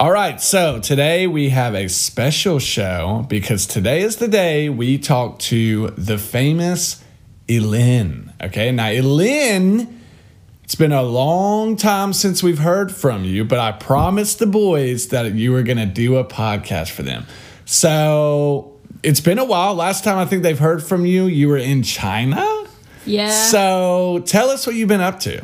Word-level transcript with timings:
All 0.00 0.12
right, 0.12 0.40
so 0.40 0.78
today 0.78 1.26
we 1.26 1.48
have 1.48 1.74
a 1.74 1.88
special 1.88 2.60
show 2.60 3.26
because 3.28 3.66
today 3.66 4.02
is 4.02 4.18
the 4.18 4.28
day 4.28 4.68
we 4.68 4.96
talk 4.96 5.40
to 5.40 5.88
the 5.88 6.18
famous 6.18 7.02
Elin. 7.48 8.32
Okay, 8.40 8.70
now 8.70 8.90
Elin, 8.90 10.00
it's 10.62 10.76
been 10.76 10.92
a 10.92 11.02
long 11.02 11.74
time 11.74 12.12
since 12.12 12.44
we've 12.44 12.60
heard 12.60 12.92
from 12.92 13.24
you, 13.24 13.44
but 13.44 13.58
I 13.58 13.72
promised 13.72 14.38
the 14.38 14.46
boys 14.46 15.08
that 15.08 15.34
you 15.34 15.50
were 15.50 15.64
going 15.64 15.78
to 15.78 15.86
do 15.86 16.14
a 16.14 16.24
podcast 16.24 16.90
for 16.92 17.02
them. 17.02 17.26
So 17.64 18.76
it's 19.02 19.20
been 19.20 19.40
a 19.40 19.44
while. 19.44 19.74
Last 19.74 20.04
time 20.04 20.18
I 20.18 20.26
think 20.26 20.44
they've 20.44 20.56
heard 20.56 20.80
from 20.80 21.06
you, 21.06 21.26
you 21.26 21.48
were 21.48 21.58
in 21.58 21.82
China. 21.82 22.46
Yeah. 23.04 23.32
So 23.32 24.22
tell 24.26 24.50
us 24.50 24.64
what 24.64 24.76
you've 24.76 24.88
been 24.88 25.00
up 25.00 25.18
to. 25.20 25.42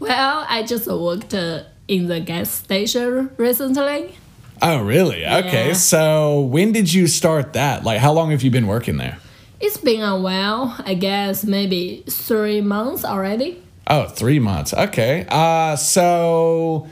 well, 0.00 0.44
I 0.48 0.64
just 0.64 0.88
worked 0.88 1.32
uh, 1.32 1.62
in 1.92 2.06
the 2.06 2.20
gas 2.20 2.50
station 2.50 3.30
recently. 3.36 4.14
Oh, 4.62 4.82
really? 4.82 5.26
Okay. 5.26 5.74
So 5.74 6.40
when 6.40 6.72
did 6.72 6.92
you 6.92 7.06
start 7.06 7.52
that? 7.52 7.84
Like, 7.84 7.98
how 7.98 8.12
long 8.12 8.30
have 8.30 8.42
you 8.42 8.50
been 8.50 8.66
working 8.66 8.96
there? 8.96 9.18
It's 9.60 9.76
been 9.76 10.02
a 10.02 10.18
while, 10.18 10.74
I 10.86 10.94
guess 10.94 11.44
maybe 11.44 12.02
three 12.08 12.62
months 12.62 13.04
already. 13.04 13.62
Oh, 13.86 14.08
three 14.08 14.38
months. 14.38 14.72
Okay. 14.72 15.26
Uh, 15.28 15.76
so 15.76 16.88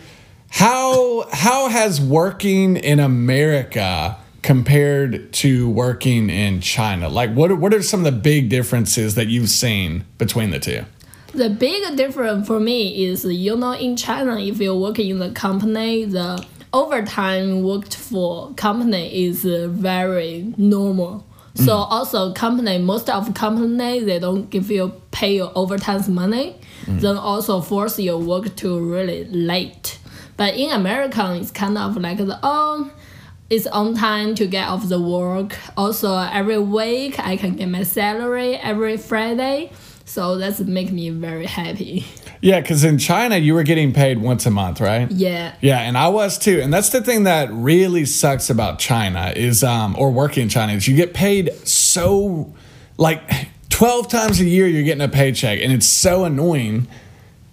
how 0.50 1.28
how 1.32 1.68
has 1.68 2.00
working 2.00 2.76
in 2.76 3.00
America 3.00 4.18
compared 4.42 5.32
to 5.34 5.70
working 5.70 6.28
in 6.28 6.60
China? 6.60 7.08
Like, 7.08 7.32
what 7.32 7.56
what 7.58 7.72
are 7.72 7.82
some 7.82 8.04
of 8.04 8.12
the 8.12 8.20
big 8.20 8.50
differences 8.50 9.14
that 9.14 9.28
you've 9.28 9.48
seen 9.48 10.04
between 10.18 10.50
the 10.50 10.58
two? 10.58 10.84
The 11.32 11.48
big 11.48 11.96
difference 11.96 12.46
for 12.46 12.58
me 12.58 13.04
is, 13.04 13.24
you 13.24 13.56
know, 13.56 13.72
in 13.72 13.96
China, 13.96 14.38
if 14.38 14.58
you're 14.58 14.78
working 14.78 15.10
in 15.10 15.18
the 15.20 15.30
company, 15.30 16.04
the 16.04 16.44
overtime 16.72 17.62
worked 17.62 17.96
for 17.96 18.52
company 18.54 19.26
is 19.26 19.44
very 19.44 20.52
normal. 20.56 21.26
Mm. 21.54 21.64
So 21.66 21.72
also 21.74 22.32
company, 22.32 22.78
most 22.78 23.08
of 23.08 23.32
company 23.34 24.00
they 24.00 24.18
don't 24.18 24.50
give 24.50 24.70
you 24.70 24.92
pay 25.10 25.36
your 25.36 25.52
overtime 25.54 26.02
money, 26.12 26.56
mm. 26.84 27.00
then 27.00 27.16
also 27.16 27.60
force 27.60 27.98
your 27.98 28.18
work 28.18 28.54
to 28.56 28.78
really 28.78 29.24
late. 29.24 29.98
But 30.36 30.54
in 30.54 30.70
America, 30.72 31.36
it's 31.40 31.50
kind 31.50 31.76
of 31.76 31.96
like 31.96 32.18
the 32.18 32.38
oh, 32.42 32.90
it's 33.50 33.66
on 33.66 33.94
time 33.94 34.34
to 34.36 34.46
get 34.46 34.68
off 34.68 34.88
the 34.88 35.00
work. 35.00 35.56
Also, 35.76 36.16
every 36.16 36.58
week 36.58 37.18
I 37.18 37.36
can 37.36 37.56
get 37.56 37.68
my 37.68 37.82
salary 37.82 38.54
every 38.56 38.96
Friday. 38.96 39.72
So 40.10 40.38
that's 40.38 40.58
make 40.58 40.90
me 40.90 41.10
very 41.10 41.46
happy. 41.46 42.04
Yeah, 42.42 42.62
because 42.62 42.84
in 42.84 42.96
China 42.96 43.36
you 43.36 43.52
were 43.52 43.64
getting 43.64 43.92
paid 43.92 44.16
once 44.16 44.46
a 44.46 44.50
month, 44.50 44.80
right? 44.80 45.10
Yeah. 45.10 45.54
Yeah, 45.60 45.80
and 45.80 45.98
I 45.98 46.08
was 46.08 46.38
too. 46.38 46.62
And 46.62 46.72
that's 46.72 46.88
the 46.88 47.02
thing 47.02 47.24
that 47.24 47.52
really 47.52 48.06
sucks 48.06 48.48
about 48.48 48.78
China 48.78 49.34
is 49.36 49.62
um 49.62 49.94
or 49.98 50.10
working 50.10 50.44
in 50.44 50.48
China 50.48 50.72
is 50.72 50.88
you 50.88 50.96
get 50.96 51.12
paid 51.12 51.52
so 51.68 52.54
like 52.96 53.20
12 53.68 54.08
times 54.08 54.40
a 54.40 54.46
year 54.46 54.66
you're 54.66 54.84
getting 54.84 55.02
a 55.02 55.08
paycheck 55.08 55.60
and 55.60 55.70
it's 55.70 55.86
so 55.86 56.24
annoying 56.24 56.88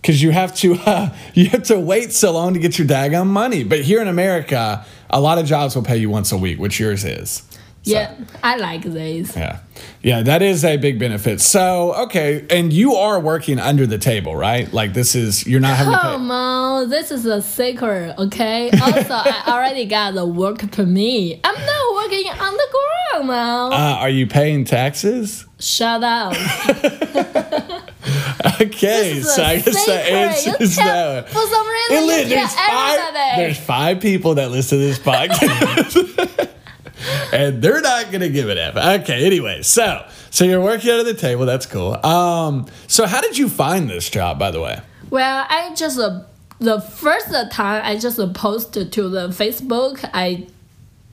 cuz 0.03 0.23
you 0.23 0.31
have 0.31 0.55
to 0.55 0.75
uh, 0.85 1.09
you 1.33 1.47
have 1.49 1.63
to 1.63 1.77
wait 1.77 2.13
so 2.13 2.31
long 2.31 2.53
to 2.53 2.59
get 2.61 2.79
your 2.79 2.87
daggone 2.87 3.27
money. 3.27 3.65
But 3.65 3.81
here 3.81 4.01
in 4.01 4.07
America, 4.07 4.85
a 5.09 5.19
lot 5.19 5.37
of 5.37 5.45
jobs 5.45 5.75
will 5.75 5.83
pay 5.83 5.97
you 5.97 6.09
once 6.09 6.31
a 6.31 6.37
week, 6.37 6.59
which 6.59 6.79
yours 6.79 7.03
is. 7.03 7.43
Yeah, 7.87 8.13
I 8.43 8.57
like 8.57 8.83
these. 8.83 9.35
Yeah. 9.35 9.59
Yeah, 10.01 10.23
that 10.23 10.41
is 10.41 10.63
a 10.63 10.77
big 10.77 10.99
benefit. 10.99 11.41
So, 11.41 11.93
okay, 12.05 12.45
and 12.49 12.71
you 12.71 12.95
are 12.95 13.19
working 13.19 13.59
under 13.59 13.85
the 13.85 13.97
table, 13.97 14.35
right? 14.35 14.71
Like 14.71 14.93
this 14.93 15.15
is 15.15 15.45
you're 15.45 15.59
not 15.59 15.75
having. 15.77 15.93
Come 15.93 16.31
on, 16.31 16.89
this 16.89 17.11
is 17.11 17.25
a 17.25 17.41
secret, 17.41 18.15
okay? 18.17 18.69
Also, 18.71 19.13
I 19.13 19.43
already 19.47 19.85
got 19.85 20.13
the 20.13 20.25
work 20.25 20.59
permit. 20.71 21.39
I'm 21.43 21.65
not 21.65 21.93
working 21.95 22.27
on 22.27 22.53
the 22.53 22.67
ground 22.71 23.27
now. 23.27 23.67
Uh, 23.71 23.97
are 23.99 24.09
you 24.09 24.27
paying 24.27 24.65
taxes? 24.65 25.45
Shut 25.59 26.03
up. 26.03 26.33
Okay, 28.61 29.21
so 29.21 29.43
I 29.43 29.59
guess 29.59 29.85
the 29.85 29.93
answer 29.93 30.55
is 30.59 30.77
no. 30.77 31.23
For 31.27 31.45
some 31.47 31.67
reason, 31.67 32.07
you 32.07 32.35
there's 32.35 32.53
five. 32.53 32.99
everybody. 32.99 33.41
There's 33.41 33.59
five 33.59 33.99
people 33.99 34.35
that 34.35 34.51
listen 34.51 34.79
to 34.79 34.83
this 34.83 34.99
podcast, 34.99 36.49
and 37.31 37.61
they're 37.61 37.81
not 37.81 38.11
gonna 38.11 38.29
give 38.29 38.49
it 38.49 38.57
up. 38.57 38.75
Okay, 39.01 39.25
anyway, 39.25 39.61
so 39.61 40.05
so 40.29 40.45
you're 40.45 40.61
working 40.61 40.91
under 40.91 41.03
the 41.03 41.13
table. 41.13 41.45
That's 41.45 41.65
cool. 41.65 42.03
Um, 42.05 42.67
so 42.87 43.05
how 43.05 43.21
did 43.21 43.37
you 43.37 43.49
find 43.49 43.89
this 43.89 44.09
job, 44.09 44.37
by 44.39 44.51
the 44.51 44.61
way? 44.61 44.79
Well, 45.09 45.45
I 45.49 45.73
just 45.75 45.99
uh, 45.99 46.23
the 46.59 46.81
first 46.81 47.31
time 47.51 47.81
I 47.83 47.97
just 47.97 48.19
uh, 48.19 48.27
posted 48.33 48.91
to 48.93 49.09
the 49.09 49.29
Facebook. 49.29 50.07
I 50.13 50.47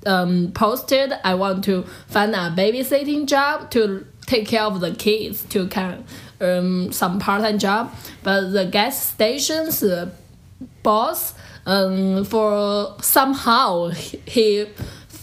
um, 0.06 0.52
posted 0.52 1.12
I 1.24 1.34
want 1.34 1.64
to 1.64 1.84
find 2.08 2.34
a 2.34 2.52
babysitting 2.56 3.26
job 3.26 3.70
to 3.70 4.06
take 4.26 4.46
care 4.46 4.62
of 4.62 4.80
the 4.80 4.94
kids 4.94 5.42
to 5.44 5.66
kind 5.68 6.04
um 6.40 6.92
some 6.92 7.18
part 7.18 7.42
time 7.42 7.58
job. 7.58 7.94
But 8.22 8.50
the 8.50 8.66
gas 8.66 9.02
station's 9.02 9.82
uh, 9.82 10.10
boss 10.82 11.34
um 11.66 12.24
for 12.24 12.96
somehow 13.00 13.90
he 13.90 14.66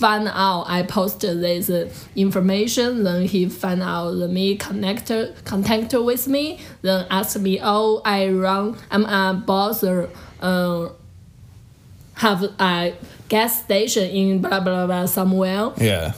found 0.02 0.28
out 0.28 0.66
I 0.68 0.84
posted 0.84 1.42
this 1.42 1.70
information. 2.16 3.04
Then 3.04 3.26
he 3.28 3.48
found 3.48 3.84
out 3.84 4.12
the 4.12 4.28
me 4.28 4.58
connect 4.58 5.12
contact 5.46 5.94
with 5.94 6.28
me. 6.28 6.60
Then 6.82 7.06
asked 7.10 7.40
me, 7.40 7.60
oh, 7.62 8.02
I 8.04 8.30
run. 8.30 8.78
I'm 8.90 9.06
a 9.06 9.34
boss. 9.34 9.84
Uh, 9.84 10.90
have 12.16 12.44
a 12.60 12.94
gas 13.30 13.64
station 13.64 14.10
in 14.10 14.42
blah 14.42 14.60
blah 14.60 14.86
blah 14.86 15.06
somewhere. 15.06 15.72
Yeah. 15.78 16.14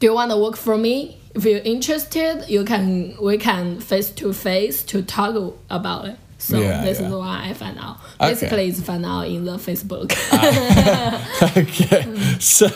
Do 0.00 0.06
you 0.06 0.14
want 0.14 0.30
to 0.30 0.36
work 0.36 0.56
for 0.56 0.76
me? 0.76 1.18
If 1.34 1.44
you're 1.44 1.60
interested, 1.60 2.46
you 2.48 2.64
can 2.64 3.14
we 3.20 3.38
can 3.38 3.80
face 3.80 4.10
to 4.10 4.32
face 4.32 4.82
to 4.84 5.02
talk 5.02 5.54
about 5.70 6.06
it. 6.06 6.16
So 6.38 6.60
Yeah, 6.60 6.84
this 6.84 7.00
yeah. 7.00 7.08
is 7.08 7.12
why 7.12 7.48
I 7.48 7.52
found 7.52 7.78
out. 7.78 7.96
Okay. 8.20 8.30
Basically, 8.30 8.68
it's 8.68 8.80
found 8.80 9.04
out 9.04 9.26
in 9.26 9.44
the 9.44 9.56
Facebook. 9.56 10.12
okay. 11.56 12.38
So, 12.38 12.68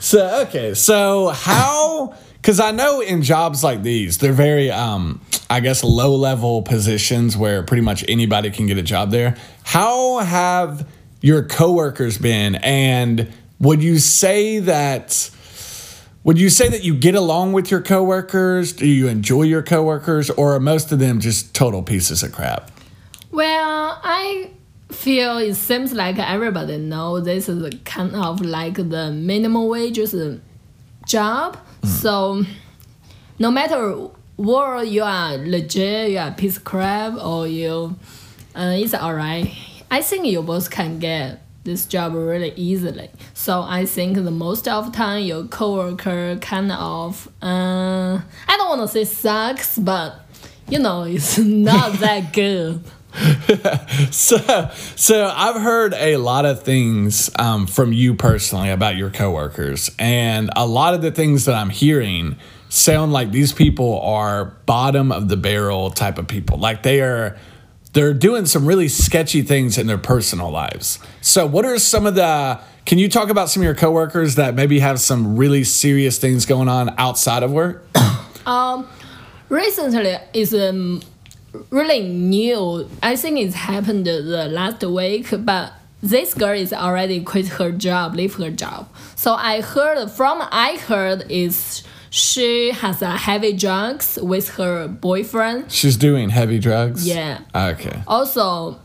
so 0.00 0.42
okay. 0.42 0.74
So 0.74 1.28
how? 1.28 2.14
Because 2.34 2.58
I 2.60 2.72
know 2.72 3.00
in 3.00 3.22
jobs 3.22 3.62
like 3.64 3.82
these, 3.82 4.18
they're 4.18 4.32
very, 4.32 4.70
um, 4.70 5.20
I 5.48 5.60
guess, 5.60 5.82
low 5.84 6.14
level 6.16 6.62
positions 6.62 7.36
where 7.36 7.62
pretty 7.62 7.82
much 7.82 8.04
anybody 8.08 8.50
can 8.50 8.66
get 8.66 8.76
a 8.76 8.82
job 8.82 9.10
there. 9.12 9.36
How 9.62 10.18
have 10.18 10.88
your 11.20 11.42
coworkers 11.44 12.18
been? 12.18 12.56
And 12.56 13.32
would 13.60 13.82
you 13.82 13.98
say 13.98 14.58
that? 14.60 15.30
Would 16.24 16.38
you 16.40 16.50
say 16.50 16.68
that 16.68 16.82
you 16.82 16.94
get 16.96 17.14
along 17.14 17.52
with 17.52 17.70
your 17.70 17.80
coworkers? 17.80 18.72
Do 18.72 18.86
you 18.86 19.06
enjoy 19.06 19.42
your 19.42 19.62
coworkers, 19.62 20.28
or 20.30 20.54
are 20.54 20.60
most 20.60 20.90
of 20.90 20.98
them 20.98 21.20
just 21.20 21.54
total 21.54 21.84
pieces 21.84 22.24
of 22.24 22.32
crap? 22.32 22.72
Well, 23.30 24.00
I 24.02 24.50
feel 24.90 25.38
it 25.38 25.54
seems 25.54 25.92
like 25.92 26.18
everybody 26.18 26.78
know 26.78 27.20
this 27.20 27.48
is 27.48 27.74
kind 27.84 28.14
of 28.14 28.40
like 28.40 28.74
the 28.74 29.10
minimum 29.12 29.68
wage 29.68 29.98
job. 31.06 31.58
So 31.84 32.44
no 33.38 33.50
matter 33.50 34.08
what 34.36 34.86
you 34.88 35.02
are 35.02 35.36
legit, 35.36 36.10
you 36.10 36.18
are 36.18 36.28
a 36.28 36.32
piece 36.32 36.56
of 36.56 36.64
crap, 36.64 37.14
or 37.22 37.46
you, 37.46 37.96
uh, 38.54 38.74
it's 38.76 38.94
alright. 38.94 39.52
I 39.90 40.02
think 40.02 40.26
you 40.26 40.42
both 40.42 40.70
can 40.70 40.98
get 40.98 41.42
this 41.64 41.84
job 41.86 42.14
really 42.14 42.52
easily. 42.56 43.10
So 43.34 43.62
I 43.62 43.86
think 43.86 44.16
the 44.16 44.30
most 44.30 44.68
of 44.68 44.86
the 44.86 44.92
time 44.92 45.24
your 45.24 45.44
coworker 45.44 46.36
kind 46.40 46.70
of, 46.72 47.28
uh, 47.42 48.20
I 48.48 48.56
don't 48.56 48.68
want 48.68 48.82
to 48.82 48.88
say 48.88 49.04
sucks, 49.04 49.78
but 49.78 50.20
you 50.68 50.78
know 50.78 51.02
it's 51.02 51.38
not 51.38 51.94
that 52.00 52.32
good. 52.32 52.84
So, 54.10 54.70
so 54.96 55.32
I've 55.34 55.60
heard 55.60 55.94
a 55.94 56.16
lot 56.16 56.44
of 56.44 56.62
things 56.62 57.30
um, 57.38 57.66
from 57.66 57.92
you 57.92 58.14
personally 58.14 58.70
about 58.70 58.96
your 58.96 59.10
coworkers, 59.10 59.90
and 59.98 60.50
a 60.54 60.66
lot 60.66 60.94
of 60.94 61.02
the 61.02 61.10
things 61.10 61.46
that 61.46 61.54
I'm 61.54 61.70
hearing 61.70 62.36
sound 62.68 63.12
like 63.12 63.30
these 63.30 63.52
people 63.52 64.00
are 64.00 64.44
bottom 64.66 65.12
of 65.12 65.28
the 65.28 65.36
barrel 65.36 65.90
type 65.90 66.18
of 66.18 66.28
people. 66.28 66.58
Like 66.58 66.82
they 66.82 67.00
are, 67.00 67.36
they're 67.92 68.14
doing 68.14 68.46
some 68.46 68.66
really 68.66 68.88
sketchy 68.88 69.42
things 69.42 69.78
in 69.78 69.86
their 69.86 69.98
personal 69.98 70.50
lives. 70.50 70.98
So, 71.20 71.46
what 71.46 71.64
are 71.64 71.78
some 71.78 72.06
of 72.06 72.14
the? 72.14 72.60
Can 72.84 72.98
you 72.98 73.08
talk 73.08 73.30
about 73.30 73.48
some 73.50 73.62
of 73.62 73.64
your 73.64 73.74
coworkers 73.74 74.36
that 74.36 74.54
maybe 74.54 74.78
have 74.78 75.00
some 75.00 75.36
really 75.36 75.64
serious 75.64 76.18
things 76.18 76.46
going 76.46 76.68
on 76.68 76.94
outside 76.98 77.42
of 77.42 77.50
work? 77.50 77.84
um, 78.46 78.88
recently 79.48 80.16
is 80.32 80.54
um, 80.54 81.02
really 81.70 82.02
new. 82.02 82.88
I 83.02 83.16
think 83.16 83.38
it's 83.38 83.54
happened 83.54 84.06
the 84.06 84.48
last 84.48 84.82
week, 84.84 85.28
but 85.38 85.72
this 86.02 86.34
girl 86.34 86.58
is 86.58 86.72
already 86.72 87.22
quit 87.22 87.48
her 87.48 87.72
job, 87.72 88.14
leave 88.14 88.34
her 88.34 88.50
job. 88.50 88.88
So 89.14 89.34
I 89.34 89.60
heard 89.60 90.08
from 90.10 90.38
I 90.50 90.76
heard 90.76 91.30
is 91.30 91.82
she 92.10 92.70
has 92.70 93.02
a 93.02 93.16
heavy 93.16 93.52
drugs 93.52 94.18
with 94.22 94.50
her 94.50 94.88
boyfriend. 94.88 95.70
She's 95.70 95.96
doing 95.96 96.30
heavy 96.30 96.58
drugs. 96.58 97.06
Yeah. 97.06 97.40
Ah, 97.54 97.68
okay. 97.70 98.02
Also, 98.06 98.78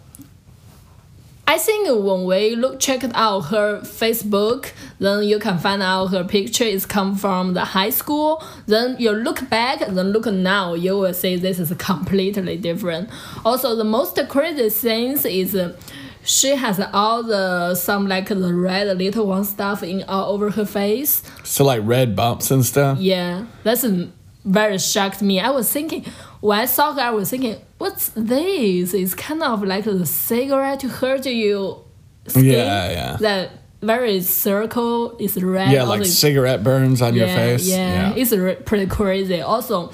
I 1.51 1.57
think 1.57 1.89
when 1.89 2.23
we 2.23 2.55
look 2.55 2.79
check 2.79 3.03
out 3.13 3.41
her 3.47 3.81
Facebook, 3.81 4.71
then 4.99 5.23
you 5.23 5.37
can 5.37 5.57
find 5.57 5.83
out 5.83 6.05
her 6.07 6.23
picture 6.23 6.63
is 6.63 6.85
come 6.85 7.17
from 7.17 7.55
the 7.55 7.65
high 7.65 7.89
school. 7.89 8.41
Then 8.67 8.95
you 8.99 9.11
look 9.11 9.49
back, 9.49 9.79
then 9.79 10.13
look 10.13 10.27
now, 10.27 10.75
you 10.75 10.97
will 10.97 11.13
see 11.13 11.35
this 11.35 11.59
is 11.59 11.73
completely 11.77 12.55
different. 12.55 13.09
Also, 13.43 13.75
the 13.75 13.83
most 13.83 14.17
crazy 14.29 14.69
things 14.69 15.25
is. 15.25 15.53
Uh, 15.53 15.75
she 16.23 16.55
has 16.55 16.79
all 16.93 17.23
the 17.23 17.73
some 17.73 18.07
like 18.07 18.27
the 18.27 18.53
red 18.53 18.95
little 18.95 19.25
one 19.25 19.43
stuff 19.43 19.81
in 19.81 20.03
all 20.03 20.31
over 20.31 20.51
her 20.51 20.65
face. 20.65 21.23
So 21.43 21.65
like 21.65 21.81
red 21.83 22.15
bumps 22.15 22.51
and 22.51 22.63
stuff. 22.63 22.99
Yeah, 22.99 23.47
that's 23.63 23.83
very 24.43 24.77
shocked 24.77 25.21
me. 25.21 25.39
I 25.39 25.49
was 25.49 25.71
thinking 25.71 26.05
when 26.39 26.59
I 26.59 26.65
saw 26.65 26.93
her, 26.93 27.01
I 27.01 27.11
was 27.11 27.29
thinking, 27.29 27.57
what's 27.77 28.09
this? 28.09 28.93
It's 28.93 29.13
kind 29.13 29.43
of 29.43 29.63
like 29.63 29.85
the 29.85 30.05
cigarette 30.05 30.81
hurt 30.81 31.25
you. 31.25 31.83
Skin. 32.27 32.45
Yeah, 32.45 32.91
yeah. 32.91 33.17
That 33.19 33.51
very 33.81 34.21
circle 34.21 35.17
is 35.17 35.41
red. 35.41 35.71
Yeah, 35.71 35.83
like 35.83 36.01
the- 36.01 36.05
cigarette 36.05 36.63
burns 36.63 37.01
on 37.01 37.15
your 37.15 37.27
yeah, 37.27 37.35
face. 37.35 37.67
Yeah, 37.67 38.13
it's 38.15 38.31
re- 38.31 38.55
pretty 38.55 38.87
crazy. 38.87 39.41
Also, 39.41 39.91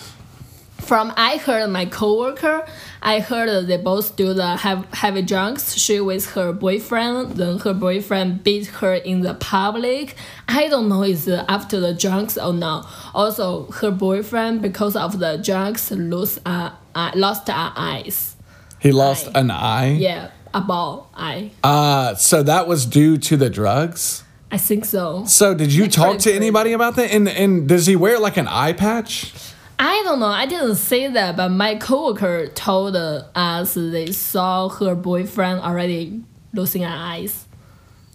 from 0.80 1.14
I 1.18 1.38
heard 1.38 1.70
my 1.70 1.86
coworker, 1.86 2.66
I 3.02 3.20
heard 3.20 3.68
they 3.68 3.78
both 3.78 4.16
do 4.16 4.34
the 4.34 4.58
have 4.58 4.86
heavy 4.94 5.22
drunks. 5.22 5.76
She 5.76 6.00
with 6.00 6.32
her 6.32 6.54
boyfriend, 6.54 7.34
then 7.34 7.60
her 7.60 7.74
boyfriend 7.74 8.44
beat 8.44 8.68
her 8.68 8.94
in 8.94 9.22
the 9.22 9.34
public. 9.34 10.16
I 10.48 10.68
don't 10.68 10.90
know 10.90 11.04
is 11.04 11.28
after 11.28 11.80
the 11.80 11.94
drunks 11.94 12.38
or 12.38 12.54
not. 12.54 12.88
Also, 13.14 13.70
her 13.72 13.92
boyfriend 13.92 14.62
because 14.62 14.96
of 14.96 15.20
the 15.20 15.38
drunks 15.38 15.92
lose 15.92 16.40
uh, 16.46 16.72
uh 16.96 17.12
lost 17.16 17.48
her 17.48 17.74
eyes. 17.76 18.36
He 18.80 18.92
lost 18.92 19.28
Eye. 19.28 19.40
an 19.40 19.52
eye. 19.52 19.92
Yeah, 19.94 20.32
a 20.54 20.62
ball 20.62 21.10
eye. 21.16 21.52
Uh, 21.64 22.16
so 22.16 22.44
that 22.44 22.68
was 22.68 22.86
due 22.86 23.18
to 23.18 23.38
the 23.38 23.50
drugs. 23.50 24.24
I 24.52 24.58
think 24.58 24.86
so. 24.86 25.26
So 25.26 25.54
did 25.54 25.74
you 25.74 25.88
talk 25.90 26.20
to 26.20 26.24
crazy. 26.24 26.36
anybody 26.38 26.72
about 26.72 26.96
that? 26.96 27.12
And 27.12 27.28
and 27.28 27.68
does 27.68 27.86
he 27.86 27.96
wear 27.96 28.20
like 28.20 28.38
an 28.38 28.48
eye 28.48 28.74
patch? 28.74 29.34
I 29.80 30.02
don't 30.04 30.20
know. 30.20 30.26
I 30.28 30.46
didn't 30.48 30.76
say 30.76 31.08
that, 31.08 31.38
but 31.38 31.50
my 31.50 31.76
coworker 31.76 32.48
told 32.48 32.96
us 32.96 33.74
they 33.76 34.12
saw 34.12 34.70
her 34.70 34.96
boyfriend 34.96 35.60
already 35.62 36.22
losing 36.54 36.82
her 36.84 36.94
eyes. 36.96 37.46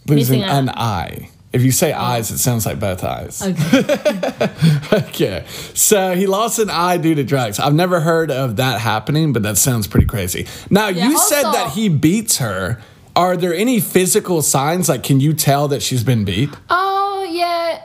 Losing 0.08 0.42
an 0.42 0.68
eye. 0.70 1.30
If 1.52 1.62
you 1.62 1.70
say 1.70 1.92
eyes, 1.92 2.30
it 2.30 2.38
sounds 2.38 2.64
like 2.66 2.80
both 2.80 3.04
eyes. 3.04 3.42
Okay. 3.42 4.48
Okay. 4.92 5.44
So 5.74 6.14
he 6.14 6.26
lost 6.26 6.58
an 6.58 6.68
eye 6.70 6.96
due 6.96 7.14
to 7.14 7.22
drugs. 7.24 7.58
I've 7.60 7.74
never 7.74 8.00
heard 8.00 8.30
of 8.30 8.56
that 8.56 8.80
happening, 8.80 9.32
but 9.32 9.42
that 9.42 9.56
sounds 9.58 9.86
pretty 9.86 10.06
crazy. 10.06 10.46
Now, 10.70 10.88
Yeah, 10.88 11.08
you 11.08 11.18
said 11.18 11.44
also- 11.44 11.58
that 11.58 11.72
he 11.72 11.88
beats 11.88 12.38
her. 12.38 12.80
Are 13.14 13.36
there 13.36 13.54
any 13.54 13.78
physical 13.80 14.40
signs? 14.42 14.88
Like, 14.88 15.02
can 15.02 15.20
you 15.20 15.34
tell 15.34 15.68
that 15.68 15.82
she's 15.82 16.02
been 16.02 16.24
beat? 16.24 16.48
oh 16.70 17.28
yeah, 17.30 17.82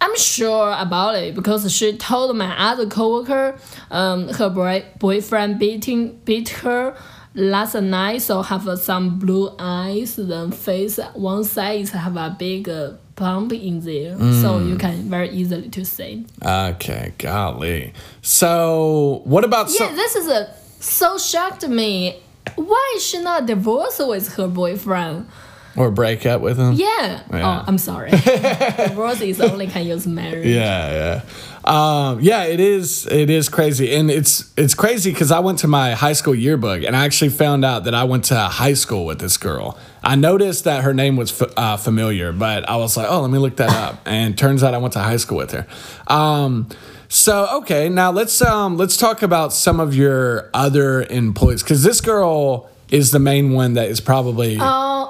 I'm 0.00 0.16
sure 0.16 0.74
about 0.78 1.16
it 1.16 1.34
because 1.34 1.70
she 1.72 1.96
told 1.96 2.34
my 2.36 2.56
other 2.58 2.86
coworker, 2.86 3.58
um, 3.90 4.28
her 4.28 4.48
boy 4.48 4.84
boyfriend 4.98 5.58
beating 5.58 6.16
beat 6.24 6.48
her 6.48 6.96
last 7.34 7.74
night, 7.74 8.22
so 8.22 8.42
have 8.42 8.66
uh, 8.66 8.76
some 8.76 9.18
blue 9.18 9.54
eyes. 9.58 10.16
Then 10.16 10.52
face 10.52 10.98
one 11.14 11.44
side 11.44 11.80
is 11.82 11.90
have 11.90 12.16
a 12.16 12.34
big 12.38 12.68
uh, 12.68 12.92
bump 13.14 13.52
in 13.52 13.80
there, 13.80 14.16
so 14.40 14.58
you 14.58 14.76
can 14.76 15.10
very 15.10 15.28
easily 15.30 15.68
to 15.68 15.84
see. 15.84 16.24
Okay, 16.42 17.12
golly. 17.18 17.92
So, 18.22 19.20
what 19.24 19.44
about 19.44 19.68
Yeah, 19.78 19.92
this 19.94 20.16
is 20.16 20.28
a, 20.28 20.54
so 20.80 21.18
shocked 21.18 21.68
me. 21.68 22.22
Why 22.56 22.94
is 22.96 23.06
she 23.06 23.20
not 23.20 23.44
divorced 23.46 24.06
with 24.06 24.34
her 24.36 24.48
boyfriend? 24.48 25.28
Or 25.76 25.90
break 25.90 26.26
up 26.26 26.40
with 26.40 26.58
him? 26.58 26.74
Yeah. 26.74 27.22
Yeah. 27.32 27.60
Oh, 27.60 27.64
I'm 27.66 27.78
sorry. 27.78 28.10
is 28.12 29.40
only 29.40 29.66
can 29.68 29.86
use 29.86 30.06
marriage. 30.06 30.46
Yeah, 30.46 31.22
yeah. 31.22 31.22
Um, 31.64 32.20
yeah, 32.20 32.44
it 32.44 32.58
is. 32.58 33.06
It 33.06 33.30
is 33.30 33.48
crazy, 33.48 33.94
and 33.94 34.10
it's 34.10 34.52
it's 34.56 34.74
crazy 34.74 35.12
because 35.12 35.30
I 35.30 35.40
went 35.40 35.58
to 35.60 35.68
my 35.68 35.92
high 35.92 36.14
school 36.14 36.34
yearbook, 36.34 36.82
and 36.82 36.96
I 36.96 37.04
actually 37.04 37.30
found 37.30 37.64
out 37.64 37.84
that 37.84 37.94
I 37.94 38.04
went 38.04 38.24
to 38.26 38.36
high 38.36 38.72
school 38.72 39.04
with 39.04 39.20
this 39.20 39.36
girl. 39.36 39.78
I 40.02 40.16
noticed 40.16 40.64
that 40.64 40.82
her 40.84 40.94
name 40.94 41.16
was 41.16 41.40
f- 41.40 41.52
uh, 41.56 41.76
familiar, 41.76 42.32
but 42.32 42.68
I 42.68 42.76
was 42.76 42.96
like, 42.96 43.06
oh, 43.10 43.20
let 43.20 43.30
me 43.30 43.38
look 43.38 43.56
that 43.56 43.70
up, 43.70 44.00
and 44.06 44.36
turns 44.36 44.64
out 44.64 44.74
I 44.74 44.78
went 44.78 44.94
to 44.94 45.00
high 45.00 45.18
school 45.18 45.36
with 45.36 45.52
her. 45.52 45.66
Um, 46.06 46.68
so 47.08 47.58
okay, 47.58 47.88
now 47.88 48.10
let's 48.10 48.40
um, 48.40 48.76
let's 48.76 48.96
talk 48.96 49.22
about 49.22 49.52
some 49.52 49.80
of 49.80 49.94
your 49.94 50.48
other 50.54 51.02
employees 51.02 51.62
because 51.62 51.82
this 51.82 52.00
girl 52.00 52.70
is 52.90 53.10
the 53.10 53.18
main 53.18 53.52
one 53.52 53.74
that 53.74 53.88
is 53.88 54.00
probably 54.00 54.56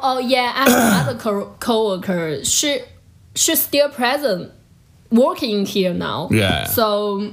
Oh, 0.02 0.16
oh 0.16 0.18
yeah. 0.18 0.52
I 0.54 0.70
have 0.70 1.06
another 1.08 1.18
co- 1.18 1.54
coworker. 1.60 2.44
She, 2.44 2.80
she's 3.34 3.60
still 3.62 3.88
present, 3.90 4.52
working 5.10 5.66
here 5.66 5.92
now. 5.94 6.28
Yeah. 6.30 6.64
So, 6.64 7.32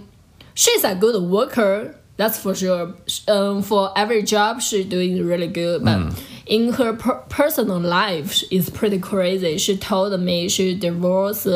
she's 0.54 0.84
a 0.84 0.96
good 0.96 1.22
worker. 1.24 1.96
That's 2.18 2.40
for 2.40 2.56
sure. 2.56 2.96
Um, 3.28 3.62
for 3.62 3.92
every 3.96 4.24
job, 4.24 4.62
she's 4.62 4.86
doing 4.86 5.24
really 5.26 5.48
good. 5.48 5.84
But 5.86 5.98
Mm. 6.00 6.20
in 6.48 6.74
her 6.74 6.94
per- 6.94 7.24
personal 7.30 7.80
life, 7.80 8.44
it's 8.50 8.70
pretty 8.72 8.98
crazy. 9.00 9.58
She 9.60 9.78
told 9.78 10.20
me 10.20 10.50
she 10.50 10.74
divorced, 10.74 11.48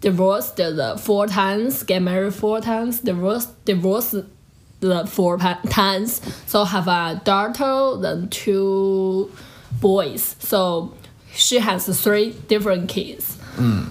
divorced 0.00 0.56
the 0.56 1.00
four 1.00 1.26
times, 1.28 1.82
get 1.84 2.02
married 2.02 2.34
four 2.34 2.60
times, 2.60 3.00
divorced, 3.00 3.50
divorced 3.64 4.16
the 4.80 5.06
four 5.06 5.38
times. 5.70 6.20
So 6.46 6.64
have 6.64 6.88
a 6.88 7.20
daughter, 7.24 8.00
then 8.00 8.28
two 8.28 9.30
boys. 9.80 10.36
So 10.38 10.94
she 11.34 11.58
has 11.58 11.86
three 12.02 12.32
different 12.48 12.88
kids. 12.88 13.38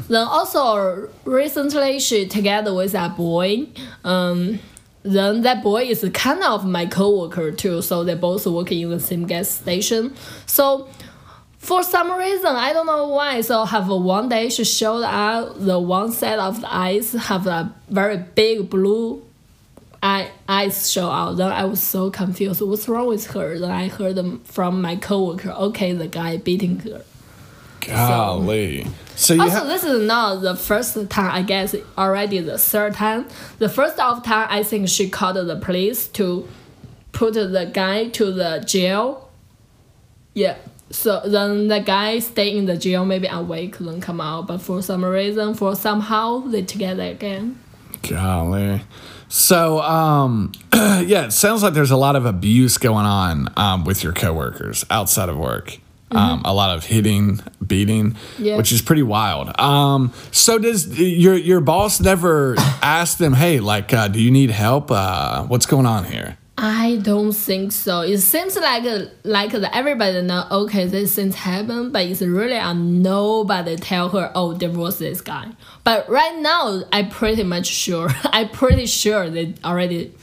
Then 0.07 0.27
also 0.27 1.09
recently 1.25 1.99
she 1.99 2.27
together 2.27 2.73
with 2.73 2.93
a 2.95 3.09
boy. 3.09 3.67
Um, 4.03 4.59
then 5.03 5.41
that 5.41 5.63
boy 5.63 5.83
is 5.83 6.09
kind 6.13 6.43
of 6.43 6.65
my 6.65 6.85
coworker 6.85 7.51
too. 7.51 7.81
So 7.81 8.03
they 8.03 8.15
both 8.15 8.45
working 8.47 8.81
in 8.81 8.89
the 8.89 8.99
same 8.99 9.25
gas 9.25 9.49
station. 9.49 10.15
So 10.45 10.89
for 11.57 11.83
some 11.83 12.11
reason 12.11 12.55
I 12.55 12.73
don't 12.73 12.85
know 12.85 13.07
why. 13.07 13.41
So 13.41 13.65
have 13.65 13.87
one 13.87 14.29
day 14.29 14.49
she 14.49 14.63
showed 14.63 15.03
up 15.03 15.59
the 15.59 15.79
one 15.79 16.11
set 16.11 16.39
of 16.39 16.61
the 16.61 16.73
eyes 16.73 17.13
have 17.13 17.47
a 17.47 17.73
very 17.89 18.17
big 18.17 18.69
blue 18.69 19.23
eye 20.03 20.29
eyes 20.47 20.91
show 20.91 21.09
out. 21.09 21.37
Then 21.37 21.51
I 21.51 21.65
was 21.65 21.81
so 21.81 22.11
confused. 22.11 22.61
What's 22.61 22.87
wrong 22.87 23.07
with 23.07 23.25
her? 23.27 23.57
Then 23.57 23.71
I 23.71 23.87
heard 23.87 24.15
them 24.15 24.41
from 24.41 24.81
my 24.81 24.97
coworker. 24.97 25.49
Okay, 25.51 25.93
the 25.93 26.07
guy 26.07 26.37
beating 26.37 26.79
her. 26.79 27.03
golly. 27.79 28.85
So 29.15 29.33
you 29.33 29.41
Also, 29.41 29.65
this 29.65 29.83
is 29.83 30.05
not 30.07 30.41
the 30.41 30.55
first 30.55 30.95
time. 31.09 31.31
I 31.31 31.41
guess 31.41 31.75
already 31.97 32.39
the 32.39 32.57
third 32.57 32.95
time. 32.95 33.27
The 33.59 33.69
first 33.69 33.99
of 33.99 34.23
time, 34.23 34.47
I 34.49 34.63
think 34.63 34.89
she 34.89 35.09
called 35.09 35.35
the 35.35 35.55
police 35.55 36.07
to 36.09 36.47
put 37.11 37.33
the 37.35 37.69
guy 37.73 38.09
to 38.09 38.31
the 38.31 38.63
jail. 38.65 39.29
Yeah. 40.33 40.57
So 40.89 41.21
then 41.25 41.69
the 41.69 41.79
guy 41.79 42.19
stay 42.19 42.55
in 42.55 42.65
the 42.65 42.77
jail, 42.77 43.05
maybe 43.05 43.27
awake, 43.27 43.77
then 43.77 44.01
come 44.01 44.21
out. 44.21 44.47
But 44.47 44.59
for 44.59 44.81
some 44.81 45.03
reason, 45.05 45.53
for 45.53 45.75
somehow 45.75 46.39
they 46.39 46.61
together 46.63 47.03
again. 47.03 47.59
Golly. 48.07 48.81
So, 49.35 49.81
um, 49.81 50.51
yeah, 50.73 51.25
it 51.25 51.31
sounds 51.33 51.63
like 51.63 51.73
there's 51.73 51.89
a 51.89 51.97
lot 51.97 52.15
of 52.15 52.27
abuse 52.27 52.77
going 52.77 53.07
on 53.07 53.51
um, 53.57 53.83
with 53.83 54.03
your 54.03 54.13
coworkers 54.13 54.85
outside 54.91 55.27
of 55.27 55.37
work. 55.37 55.79
Um, 56.11 56.43
a 56.45 56.53
lot 56.53 56.77
of 56.77 56.85
hitting, 56.85 57.39
beating, 57.65 58.11
Mm-hmm. 58.11 58.43
Yeah. 58.43 58.57
which 58.57 58.71
is 58.71 58.83
pretty 58.83 59.01
wild. 59.01 59.59
Um, 59.59 60.13
so 60.31 60.59
does 60.59 60.99
your 60.99 61.35
your 61.35 61.59
boss 61.61 61.99
never 61.99 62.53
ask 62.83 63.17
them, 63.17 63.33
"Hey, 63.33 63.59
like, 63.59 63.91
uh, 63.91 64.07
do 64.09 64.21
you 64.21 64.29
need 64.29 64.51
help? 64.51 64.91
Uh, 64.91 65.45
what's 65.45 65.65
going 65.65 65.87
on 65.87 66.03
here?" 66.05 66.37
I 66.65 66.95
don't 66.95 67.33
think 67.33 67.73
so. 67.73 67.99
It 68.03 68.19
seems 68.19 68.55
like 68.55 68.85
like 69.25 69.53
everybody 69.53 70.21
know 70.21 70.47
okay 70.49 70.85
this 70.85 71.13
things 71.13 71.35
happen, 71.35 71.91
but 71.91 72.05
it's 72.05 72.21
really 72.21 72.57
nobody 72.73 73.75
tell 73.75 74.07
her 74.07 74.31
oh 74.33 74.53
divorce 74.53 74.97
this 74.97 75.19
guy. 75.19 75.49
But 75.83 76.07
right 76.07 76.39
now 76.39 76.83
I 76.93 77.03
pretty 77.03 77.43
much 77.43 77.67
sure 77.67 78.07
I 78.23 78.45
pretty 78.45 78.85
sure 78.85 79.29
they 79.29 79.55
already 79.65 80.13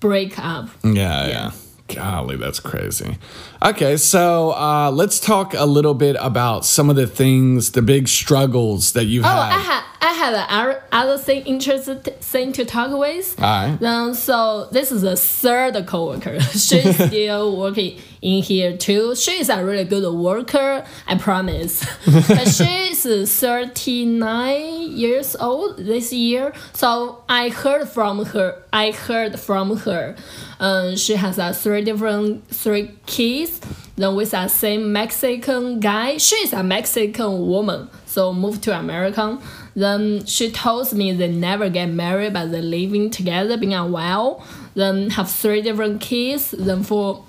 break 0.00 0.38
up. 0.38 0.70
Yeah, 0.82 1.26
yeah. 1.26 1.50
Golly, 1.88 2.36
that's 2.36 2.60
crazy. 2.60 3.18
Okay, 3.62 3.98
so 3.98 4.52
uh, 4.52 4.90
let's 4.90 5.20
talk 5.20 5.52
a 5.52 5.66
little 5.66 5.92
bit 5.92 6.16
about 6.18 6.64
some 6.64 6.88
of 6.88 6.96
the 6.96 7.06
things, 7.06 7.72
the 7.72 7.82
big 7.82 8.08
struggles 8.08 8.92
that 8.92 9.04
you've 9.04 9.24
Oh, 9.26 9.28
had. 9.28 9.52
I 9.54 9.58
have 9.58 9.84
I 10.02 10.12
had 10.14 10.34
other 10.48 10.82
other 10.92 11.18
thing 11.18 11.42
interesting 11.44 11.98
thing 12.00 12.52
to 12.54 12.64
talk 12.64 12.90
with. 12.98 13.38
All 13.38 13.44
right. 13.44 13.76
Then 13.78 14.14
so 14.14 14.66
this 14.72 14.90
is 14.90 15.02
the 15.02 15.14
third 15.14 15.74
coworker. 15.86 16.40
She's 16.52 16.94
still 17.06 17.54
working 17.58 17.98
in 18.22 18.42
here 18.42 18.78
too. 18.78 19.14
She's 19.14 19.50
a 19.50 19.62
really 19.62 19.84
good 19.84 20.10
worker, 20.14 20.82
I 21.06 21.18
promise. 21.18 21.84
but 22.06 22.48
she's 22.48 23.02
39 23.04 24.92
years 24.92 25.36
old 25.36 25.76
this 25.78 26.12
year. 26.14 26.54
So 26.72 27.22
I 27.28 27.50
heard 27.50 27.88
from 27.88 28.24
her. 28.26 28.62
I 28.72 28.92
heard 28.92 29.38
from 29.38 29.76
her. 29.78 30.16
Um, 30.58 30.96
she 30.96 31.16
has 31.16 31.38
uh, 31.38 31.52
three 31.52 31.82
different 31.82 32.48
three 32.48 32.90
kids. 33.06 33.49
Then 33.96 34.14
with 34.14 34.32
a 34.34 34.48
same 34.48 34.92
Mexican 34.92 35.80
guy. 35.80 36.16
She's 36.16 36.52
a 36.52 36.62
Mexican 36.62 37.46
woman, 37.46 37.90
so 38.06 38.32
moved 38.32 38.62
to 38.64 38.78
America. 38.78 39.38
Then 39.74 40.24
she 40.26 40.50
tells 40.50 40.94
me 40.94 41.12
they 41.12 41.28
never 41.28 41.68
get 41.68 41.86
married, 41.86 42.32
but 42.32 42.50
they're 42.52 42.62
living 42.62 43.10
together, 43.10 43.56
being 43.56 43.74
a 43.74 43.86
while. 43.86 44.44
Then 44.74 45.10
have 45.10 45.30
three 45.30 45.62
different 45.62 46.00
kids. 46.00 46.52
Then 46.52 46.82
for 46.82 47.24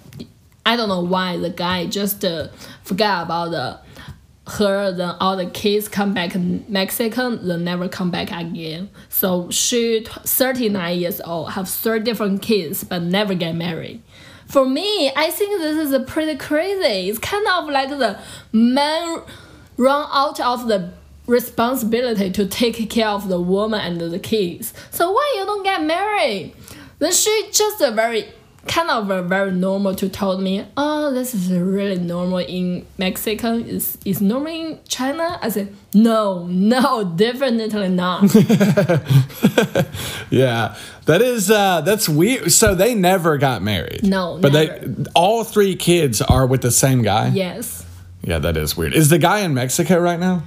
I 0.66 0.76
don't 0.76 0.90
know 0.90 1.02
why 1.02 1.38
the 1.38 1.50
guy 1.50 1.88
just 1.88 2.24
uh, 2.24 2.50
forgot 2.84 3.26
about 3.26 3.52
the 3.52 3.80
her. 4.48 4.92
Then 4.92 5.16
all 5.20 5.38
the 5.38 5.46
kids 5.46 5.88
come 5.88 6.14
back 6.14 6.36
Mexican. 6.36 7.48
Then 7.48 7.64
never 7.64 7.88
come 7.88 8.12
back 8.12 8.32
again. 8.32 8.90
So 9.10 9.50
she 9.50 10.06
39 10.06 11.00
years 11.00 11.22
old, 11.22 11.52
have 11.52 11.70
three 11.70 12.00
different 12.00 12.42
kids, 12.42 12.84
but 12.84 13.02
never 13.02 13.34
get 13.34 13.56
married. 13.56 14.02
For 14.52 14.66
me, 14.66 15.10
I 15.16 15.32
think 15.32 15.62
this 15.62 15.78
is 15.78 15.98
pretty 16.08 16.38
crazy. 16.38 17.10
It's 17.10 17.20
kind 17.20 17.48
of 17.48 17.70
like 17.70 17.88
the 17.88 18.20
man 18.52 19.22
run 19.78 20.10
out 20.12 20.42
of 20.42 20.68
the 20.68 20.92
responsibility 21.26 22.30
to 22.32 22.46
take 22.46 22.90
care 22.90 23.08
of 23.08 23.30
the 23.30 23.40
woman 23.40 23.80
and 23.80 24.02
the 24.02 24.20
kids. 24.20 24.74
So 24.90 25.10
why 25.12 25.36
you 25.38 25.46
don't 25.46 25.64
get 25.64 25.84
married? 25.84 26.54
Then 27.00 27.14
she 27.14 27.48
just 27.54 27.80
a 27.80 27.92
very 27.92 28.26
kind 28.68 28.90
of 28.92 29.10
a 29.10 29.24
very 29.24 29.52
normal 29.52 29.96
to 29.96 30.08
told 30.10 30.42
me, 30.42 30.66
oh, 30.78 31.12
this 31.14 31.34
is 31.34 31.52
really 31.52 31.98
normal 31.98 32.38
in 32.40 32.86
Mexico. 32.98 33.54
Is 33.56 33.98
is 34.06 34.22
normal 34.22 34.54
in 34.54 34.80
China? 34.88 35.40
I 35.42 35.50
said, 35.50 35.74
no, 35.94 36.46
no, 36.48 37.04
definitely 37.16 37.90
not. 37.90 38.24
Yeah, 40.30 40.76
that 41.06 41.22
is 41.22 41.52
uh, 41.52 41.82
that's 41.82 42.08
weird. 42.08 42.52
So 42.54 42.74
they 42.74 42.96
never 42.96 43.38
got 43.38 43.62
married. 43.62 44.04
No, 44.04 44.38
but 44.42 44.54
never. 44.54 44.80
they 44.88 45.12
all 45.14 45.44
three 45.44 45.76
kids 45.76 46.22
are 46.22 46.48
with 46.48 46.62
the 46.62 46.72
same 46.72 47.02
guy. 47.02 47.28
yes, 47.30 47.86
Yeah, 48.24 48.40
that 48.40 48.56
is 48.56 48.78
weird. 48.78 48.94
Is 48.94 49.10
the 49.10 49.18
guy 49.20 49.40
in 49.40 49.54
Mexico 49.54 50.00
right 50.00 50.20
now? 50.20 50.44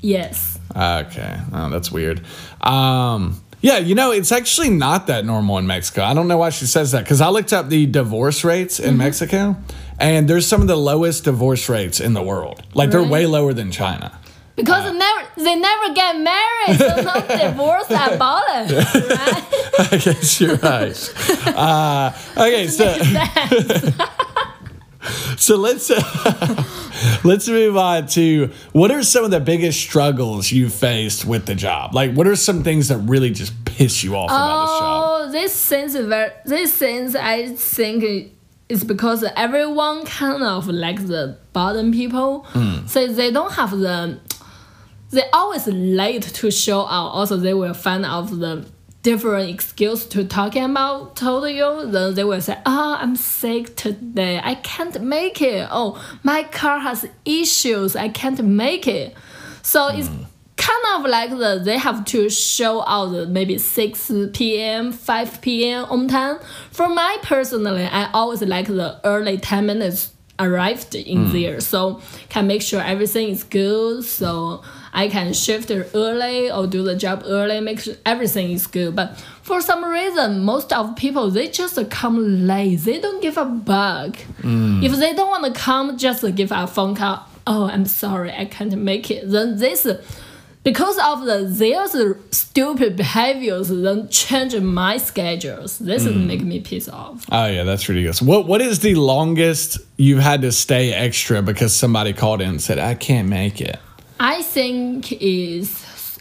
yes. 0.00 0.58
Okay, 0.74 1.38
oh, 1.52 1.70
that's 1.70 1.90
weird. 1.90 2.20
Um, 2.60 3.40
yeah, 3.60 3.78
you 3.78 3.94
know, 3.94 4.12
it's 4.12 4.30
actually 4.30 4.70
not 4.70 5.08
that 5.08 5.24
normal 5.24 5.58
in 5.58 5.66
Mexico. 5.66 6.02
I 6.02 6.14
don't 6.14 6.28
know 6.28 6.38
why 6.38 6.50
she 6.50 6.66
says 6.66 6.92
that 6.92 7.04
because 7.04 7.20
I 7.20 7.28
looked 7.28 7.52
up 7.52 7.68
the 7.68 7.86
divorce 7.86 8.44
rates 8.44 8.78
in 8.78 8.96
Mexico, 8.96 9.56
and 9.98 10.28
there's 10.28 10.46
some 10.46 10.60
of 10.60 10.68
the 10.68 10.76
lowest 10.76 11.24
divorce 11.24 11.68
rates 11.68 12.00
in 12.00 12.12
the 12.14 12.22
world. 12.22 12.62
Like 12.74 12.90
they're 12.90 13.02
way 13.02 13.26
lower 13.26 13.52
than 13.52 13.72
China. 13.72 14.18
Because 14.54 14.90
they 14.90 14.98
never 14.98 15.28
they 15.36 15.54
never 15.54 15.94
get 15.94 16.18
married, 16.18 16.78
so 16.78 17.02
no 17.02 17.14
divorce 17.48 17.86
abolish, 17.90 18.72
right? 18.72 19.44
I 19.78 20.00
guess 20.02 20.40
you're 20.40 20.56
right. 20.56 21.14
uh, 21.46 22.12
okay, 22.36 22.66
so 22.66 22.84
so 25.36 25.56
let's 25.56 25.90
uh, 25.90 26.64
let's 27.24 27.48
move 27.48 27.76
on 27.76 28.06
to 28.08 28.50
what 28.72 28.90
are 28.90 29.02
some 29.02 29.24
of 29.24 29.30
the 29.30 29.40
biggest 29.40 29.80
struggles 29.80 30.50
you 30.50 30.68
faced 30.68 31.24
with 31.24 31.46
the 31.46 31.54
job? 31.54 31.94
Like, 31.94 32.12
what 32.14 32.26
are 32.26 32.36
some 32.36 32.62
things 32.62 32.88
that 32.88 32.98
really 32.98 33.30
just 33.30 33.52
piss 33.64 34.02
you 34.02 34.16
off 34.16 34.30
about 34.30 34.66
this 34.66 34.78
job? 34.78 35.04
Oh, 35.04 35.32
this 35.32 35.66
things 35.66 35.94
very 35.94 36.30
this 36.44 36.74
things 36.74 37.14
I 37.14 37.54
think 37.54 38.32
it's 38.68 38.84
because 38.84 39.24
everyone 39.36 40.04
kind 40.04 40.42
of 40.42 40.68
like 40.68 41.06
the 41.06 41.38
bottom 41.52 41.92
people, 41.92 42.46
so 42.86 43.06
they 43.06 43.30
don't 43.30 43.52
have 43.52 43.70
the 43.70 44.20
they 45.10 45.22
always 45.32 45.66
late 45.66 46.22
to 46.22 46.50
show 46.50 46.80
out. 46.82 47.08
Also, 47.08 47.36
they 47.36 47.54
will 47.54 47.74
find 47.74 48.04
out 48.04 48.26
the 48.28 48.66
different 49.08 49.48
excuse 49.48 50.04
to 50.04 50.22
talking 50.22 50.64
about 50.64 51.16
told 51.16 51.48
you. 51.50 51.86
Then 51.86 52.14
they 52.14 52.24
will 52.24 52.42
say, 52.42 52.58
"Oh, 52.66 52.96
I'm 53.00 53.16
sick 53.16 53.74
today. 53.74 54.38
I 54.42 54.54
can't 54.56 55.00
make 55.00 55.40
it. 55.40 55.66
Oh, 55.70 55.90
my 56.22 56.42
car 56.42 56.78
has 56.78 57.06
issues. 57.24 57.96
I 57.96 58.08
can't 58.10 58.40
make 58.44 58.86
it." 58.86 59.14
So 59.62 59.88
it's 59.88 60.08
hmm. 60.08 60.24
kind 60.56 60.84
of 60.94 61.10
like 61.10 61.30
the 61.30 61.60
they 61.64 61.78
have 61.78 62.04
to 62.12 62.28
show 62.28 62.82
out 62.86 63.28
maybe 63.28 63.56
6 63.56 64.12
p.m 64.34 64.92
5 64.92 65.40
p.m 65.40 65.84
on 65.84 66.08
time 66.08 66.36
for 66.72 66.88
my 66.88 67.16
personally 67.22 67.84
i 67.84 68.10
always 68.12 68.42
like 68.42 68.66
the 68.66 69.00
early 69.04 69.38
10 69.38 69.66
minutes 69.66 70.12
arrived 70.38 70.94
in 70.94 71.26
hmm. 71.26 71.32
there. 71.32 71.60
So 71.60 72.00
can 72.28 72.46
make 72.46 72.62
sure 72.62 72.80
everything 72.80 73.28
is 73.28 73.44
good. 73.44 74.04
So 74.04 74.62
i 74.92 75.06
can 75.06 75.34
shift 75.34 75.70
early 75.70 76.50
or 76.50 76.66
do 76.66 76.82
the 76.82 76.96
job 76.96 77.22
early 77.26 77.60
make 77.60 77.80
sure 77.80 77.94
everything 78.06 78.52
is 78.52 78.66
good. 78.66 78.96
But 78.96 79.18
for 79.42 79.60
some 79.60 79.84
reason 79.84 80.44
most 80.44 80.72
of 80.72 80.96
people 80.96 81.30
they 81.30 81.48
just 81.48 81.78
come 81.90 82.46
late. 82.46 82.76
They 82.76 83.00
don't 83.00 83.22
give 83.22 83.36
a 83.36 83.44
bug. 83.44 84.16
Hmm. 84.42 84.82
If 84.82 84.92
they 84.96 85.14
don't 85.14 85.28
want 85.28 85.44
to 85.52 85.60
come 85.60 85.96
just 85.98 86.24
give 86.34 86.52
a 86.52 86.66
phone 86.66 86.94
call. 86.94 87.26
Oh 87.46 87.64
i'm 87.64 87.86
sorry 87.86 88.32
i 88.32 88.44
can't 88.44 88.76
make 88.78 89.10
it. 89.10 89.28
Then 89.30 89.58
this 89.58 89.86
because 90.68 90.98
of 91.10 91.24
the 91.24 91.38
their 91.62 92.16
stupid 92.30 92.92
behaviors 92.94 93.68
then 93.68 94.08
change 94.10 94.54
my 94.56 94.94
schedules 94.98 95.78
this 95.78 96.04
is 96.04 96.14
hmm. 96.14 96.26
make 96.26 96.42
me 96.42 96.60
piss 96.60 96.88
off 96.88 97.24
Oh 97.30 97.46
yeah, 97.46 97.64
that's 97.64 97.88
ridiculous. 97.88 98.20
What 98.20 98.46
what 98.46 98.60
is 98.60 98.80
the 98.80 98.94
longest 98.94 99.78
you've 99.96 100.24
had 100.30 100.42
to 100.42 100.52
stay 100.52 100.92
extra 100.92 101.42
because 101.42 101.72
somebody 101.74 102.12
called 102.12 102.40
in 102.40 102.48
and 102.48 102.62
said 102.62 102.78
I 102.78 102.94
can't 102.94 103.28
make 103.28 103.60
it? 103.60 103.78
i 104.20 104.42
think 104.42 105.12
is 105.12 105.68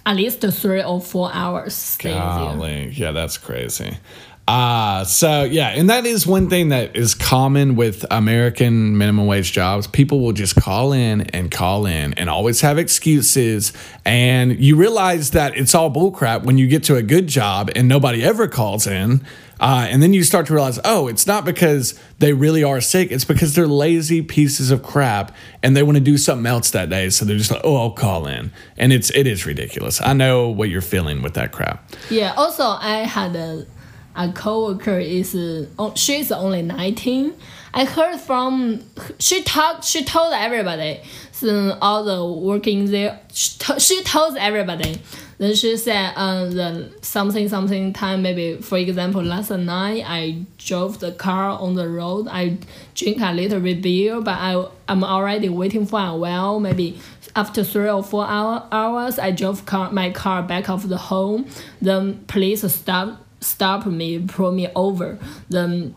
at 0.06 0.16
least 0.16 0.40
three 0.62 0.84
or 0.84 1.02
four 1.02 1.30
hours 1.34 1.74
Golly, 2.14 2.90
yeah, 2.92 3.12
that's 3.12 3.38
crazy. 3.38 3.98
Uh, 4.48 5.04
so 5.04 5.44
yeah, 5.44 5.70
and 5.70 5.90
that 5.90 6.06
is 6.06 6.26
one 6.26 6.50
thing 6.50 6.70
that 6.70 6.96
is 6.96 7.14
common 7.14 7.76
with 7.76 8.06
American 8.10 8.98
minimum 8.98 9.28
wage 9.28 9.52
jobs. 9.52 9.88
People 9.88 10.22
will 10.22 10.32
just 10.32 10.56
call 10.56 10.94
in 10.94 11.22
and 11.32 11.52
call 11.52 11.86
in 11.86 12.14
and 12.14 12.30
always 12.30 12.62
have 12.62 12.78
excuses. 12.78 13.74
And 14.06 14.58
you 14.58 14.78
realize 14.78 15.32
that 15.32 15.58
it's 15.58 15.76
all 15.76 15.92
bullcrap 15.92 16.44
when 16.44 16.58
you 16.58 16.68
get 16.68 16.84
to 16.86 16.96
a 16.96 17.04
good 17.04 17.28
job 17.28 17.70
and 17.76 17.90
nobody 17.90 18.24
ever 18.24 18.48
calls 18.48 18.88
in. 18.88 19.26
Uh, 19.60 19.88
and 19.90 20.04
then 20.04 20.14
you 20.14 20.24
start 20.24 20.46
to 20.46 20.54
realize, 20.54 20.80
oh, 20.86 21.08
it's 21.08 21.26
not 21.26 21.44
because 21.44 22.00
they 22.20 22.32
really 22.32 22.64
are 22.64 22.80
sick. 22.80 23.12
It's 23.12 23.26
because 23.26 23.56
they're 23.56 23.68
lazy 23.68 24.22
pieces 24.22 24.70
of 24.72 24.84
crap 24.84 25.36
and 25.64 25.76
they 25.76 25.82
want 25.84 25.98
to 25.98 26.04
do 26.04 26.18
something 26.18 26.46
else 26.46 26.70
that 26.72 26.90
day. 26.90 27.10
So 27.10 27.26
they're 27.26 27.38
just 27.38 27.52
like, 27.52 27.62
oh, 27.64 27.76
I'll 27.76 27.92
call 27.92 28.28
in. 28.28 28.54
And 28.78 28.94
it's 28.94 29.10
it 29.10 29.28
is 29.28 29.46
ridiculous. 29.46 30.00
I 30.00 30.14
know 30.14 30.48
what 30.48 30.70
you're 30.70 30.82
feeling 30.82 31.22
with 31.22 31.34
that 31.34 31.52
crap. 31.52 31.92
Yeah. 32.10 32.34
Also, 32.38 32.64
I 32.64 33.00
had 33.00 33.36
a 33.36 33.66
a 34.18 34.32
coworker 34.34 35.00
is 35.00 35.36
uh, 35.36 35.68
oh, 35.78 35.94
she's 35.96 36.32
only 36.32 36.62
nineteen. 36.64 37.34
I 37.74 37.86
heard 37.86 38.20
from 38.20 38.84
she 39.20 39.44
talked. 39.44 39.86
She 39.86 40.04
told 40.04 40.34
everybody. 40.34 41.02
So 41.32 41.78
all 41.84 42.04
the 42.04 42.26
working 42.26 42.90
there, 42.90 43.20
she, 43.32 43.60
to, 43.60 43.80
she 43.80 44.02
tells 44.04 44.36
everybody. 44.36 45.00
Then 45.38 45.54
she 45.54 45.78
said, 45.78 46.14
uh, 46.16 46.46
the 46.46 46.92
something 47.04 47.48
something 47.48 47.94
time 47.94 48.24
maybe 48.24 48.58
for 48.60 48.80
example 48.80 49.22
last 49.22 49.52
night 49.52 50.04
I 50.08 50.46
drove 50.58 51.00
the 51.00 51.12
car 51.12 51.50
on 51.60 51.76
the 51.76 51.88
road. 51.88 52.28
I 52.28 52.58
drink 52.96 53.20
a 53.22 53.32
little 53.32 53.60
bit 53.60 53.84
beer, 53.84 54.20
but 54.20 54.32
I 54.32 54.66
I'm 54.88 55.04
already 55.04 55.50
waiting 55.50 55.86
for 55.86 56.00
a 56.00 56.16
while. 56.16 56.60
Maybe 56.60 57.00
after 57.36 57.64
three 57.64 57.88
or 57.88 58.04
four 58.04 58.26
hour, 58.26 58.68
hours, 58.72 59.20
I 59.20 59.30
drove 59.30 59.68
car, 59.68 59.92
my 59.92 60.10
car 60.10 60.42
back 60.42 60.70
of 60.70 60.90
the 60.90 60.98
home. 60.98 61.46
Then 61.80 62.26
police 62.26 62.64
stop 62.74 63.24
stop 63.40 63.86
me, 63.86 64.20
pull 64.20 64.52
me 64.52 64.70
over. 64.76 65.18
Then 65.50 65.96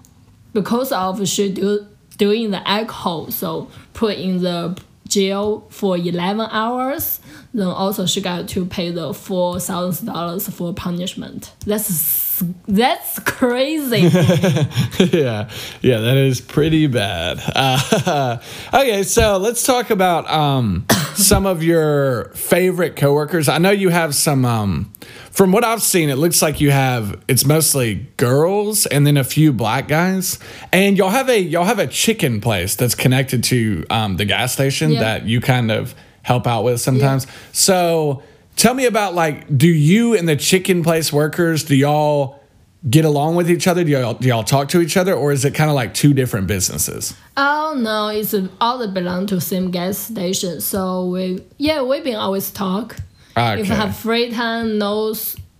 because 0.52 0.92
of 0.92 1.26
she 1.28 1.52
do 1.52 1.86
doing 2.18 2.50
the 2.50 2.66
alcohol, 2.68 3.30
so 3.30 3.70
put 3.94 4.18
in 4.18 4.42
the 4.42 4.78
jail 5.08 5.66
for 5.70 5.96
11 5.96 6.48
hours. 6.50 7.20
Then 7.52 7.66
also 7.66 8.06
she 8.06 8.20
got 8.20 8.48
to 8.50 8.64
pay 8.64 8.90
the 8.90 9.12
four 9.12 9.58
thousand 9.58 10.06
dollars 10.06 10.48
for 10.48 10.72
punishment. 10.72 11.52
That's 11.66 12.42
that's 12.68 13.18
crazy. 13.20 13.98
yeah, 13.98 15.50
yeah, 15.82 15.98
that 15.98 16.16
is 16.16 16.40
pretty 16.40 16.86
bad. 16.86 17.40
Uh, 17.54 18.38
okay, 18.74 19.02
so 19.02 19.36
let's 19.36 19.64
talk 19.64 19.90
about 19.90 20.30
um, 20.30 20.86
some 21.16 21.46
of 21.46 21.62
your 21.62 22.30
favorite 22.34 22.96
coworkers. 22.96 23.48
I 23.48 23.58
know 23.58 23.70
you 23.70 23.88
have 23.90 24.14
some. 24.14 24.44
Um, 24.44 24.92
from 25.30 25.52
what 25.52 25.64
I've 25.64 25.82
seen, 25.82 26.10
it 26.10 26.16
looks 26.16 26.42
like 26.42 26.60
you 26.60 26.70
have. 26.70 27.20
It's 27.28 27.44
mostly 27.44 28.08
girls 28.16 28.86
and 28.86 29.06
then 29.06 29.16
a 29.16 29.24
few 29.24 29.52
black 29.52 29.88
guys, 29.88 30.38
and 30.72 30.96
y'all 30.98 31.10
have 31.10 31.28
a 31.28 31.38
y'all 31.40 31.64
have 31.64 31.78
a 31.78 31.86
chicken 31.86 32.40
place 32.40 32.74
that's 32.76 32.94
connected 32.94 33.44
to 33.44 33.84
um, 33.90 34.16
the 34.16 34.24
gas 34.24 34.52
station 34.52 34.92
Yeah. 34.92 35.00
that 35.00 35.26
you 35.26 35.40
kind 35.40 35.70
of 35.70 35.94
help 36.22 36.46
out 36.46 36.64
with 36.64 36.80
sometimes. 36.80 37.26
So. 37.52 38.22
tell 38.56 38.74
me 38.74 38.84
about 38.84 39.14
like, 39.14 39.56
do 39.56 39.68
you 39.68 40.14
and 40.14 40.28
the 40.28 40.36
chicken 40.36 40.82
place 40.82 41.10
workers, 41.10 41.64
do 41.64 41.74
y'all 41.74 42.39
get 42.88 43.04
along 43.04 43.36
with 43.36 43.50
each 43.50 43.66
other? 43.66 43.84
Do 43.84 43.90
y'all, 43.90 44.14
do 44.14 44.28
y'all 44.28 44.44
talk 44.44 44.68
to 44.70 44.80
each 44.80 44.96
other, 44.96 45.12
or 45.12 45.32
is 45.32 45.44
it 45.44 45.54
kind 45.54 45.68
of 45.68 45.76
like 45.76 45.92
two 45.92 46.14
different 46.14 46.46
businesses? 46.46 47.14
Oh 47.36 47.74
no, 47.76 48.08
it's 48.08 48.34
all 48.60 48.86
belong 48.88 49.26
to 49.26 49.40
same 49.40 49.70
gas 49.70 49.98
station. 49.98 50.60
So 50.60 51.06
we 51.06 51.44
yeah 51.58 51.82
we've 51.82 52.04
been 52.04 52.16
always 52.16 52.50
talk. 52.50 52.96
Okay. 53.36 53.60
If 53.60 53.68
we 53.68 53.74
have 53.74 53.96
free 53.96 54.30
time, 54.30 54.78
no 54.78 55.14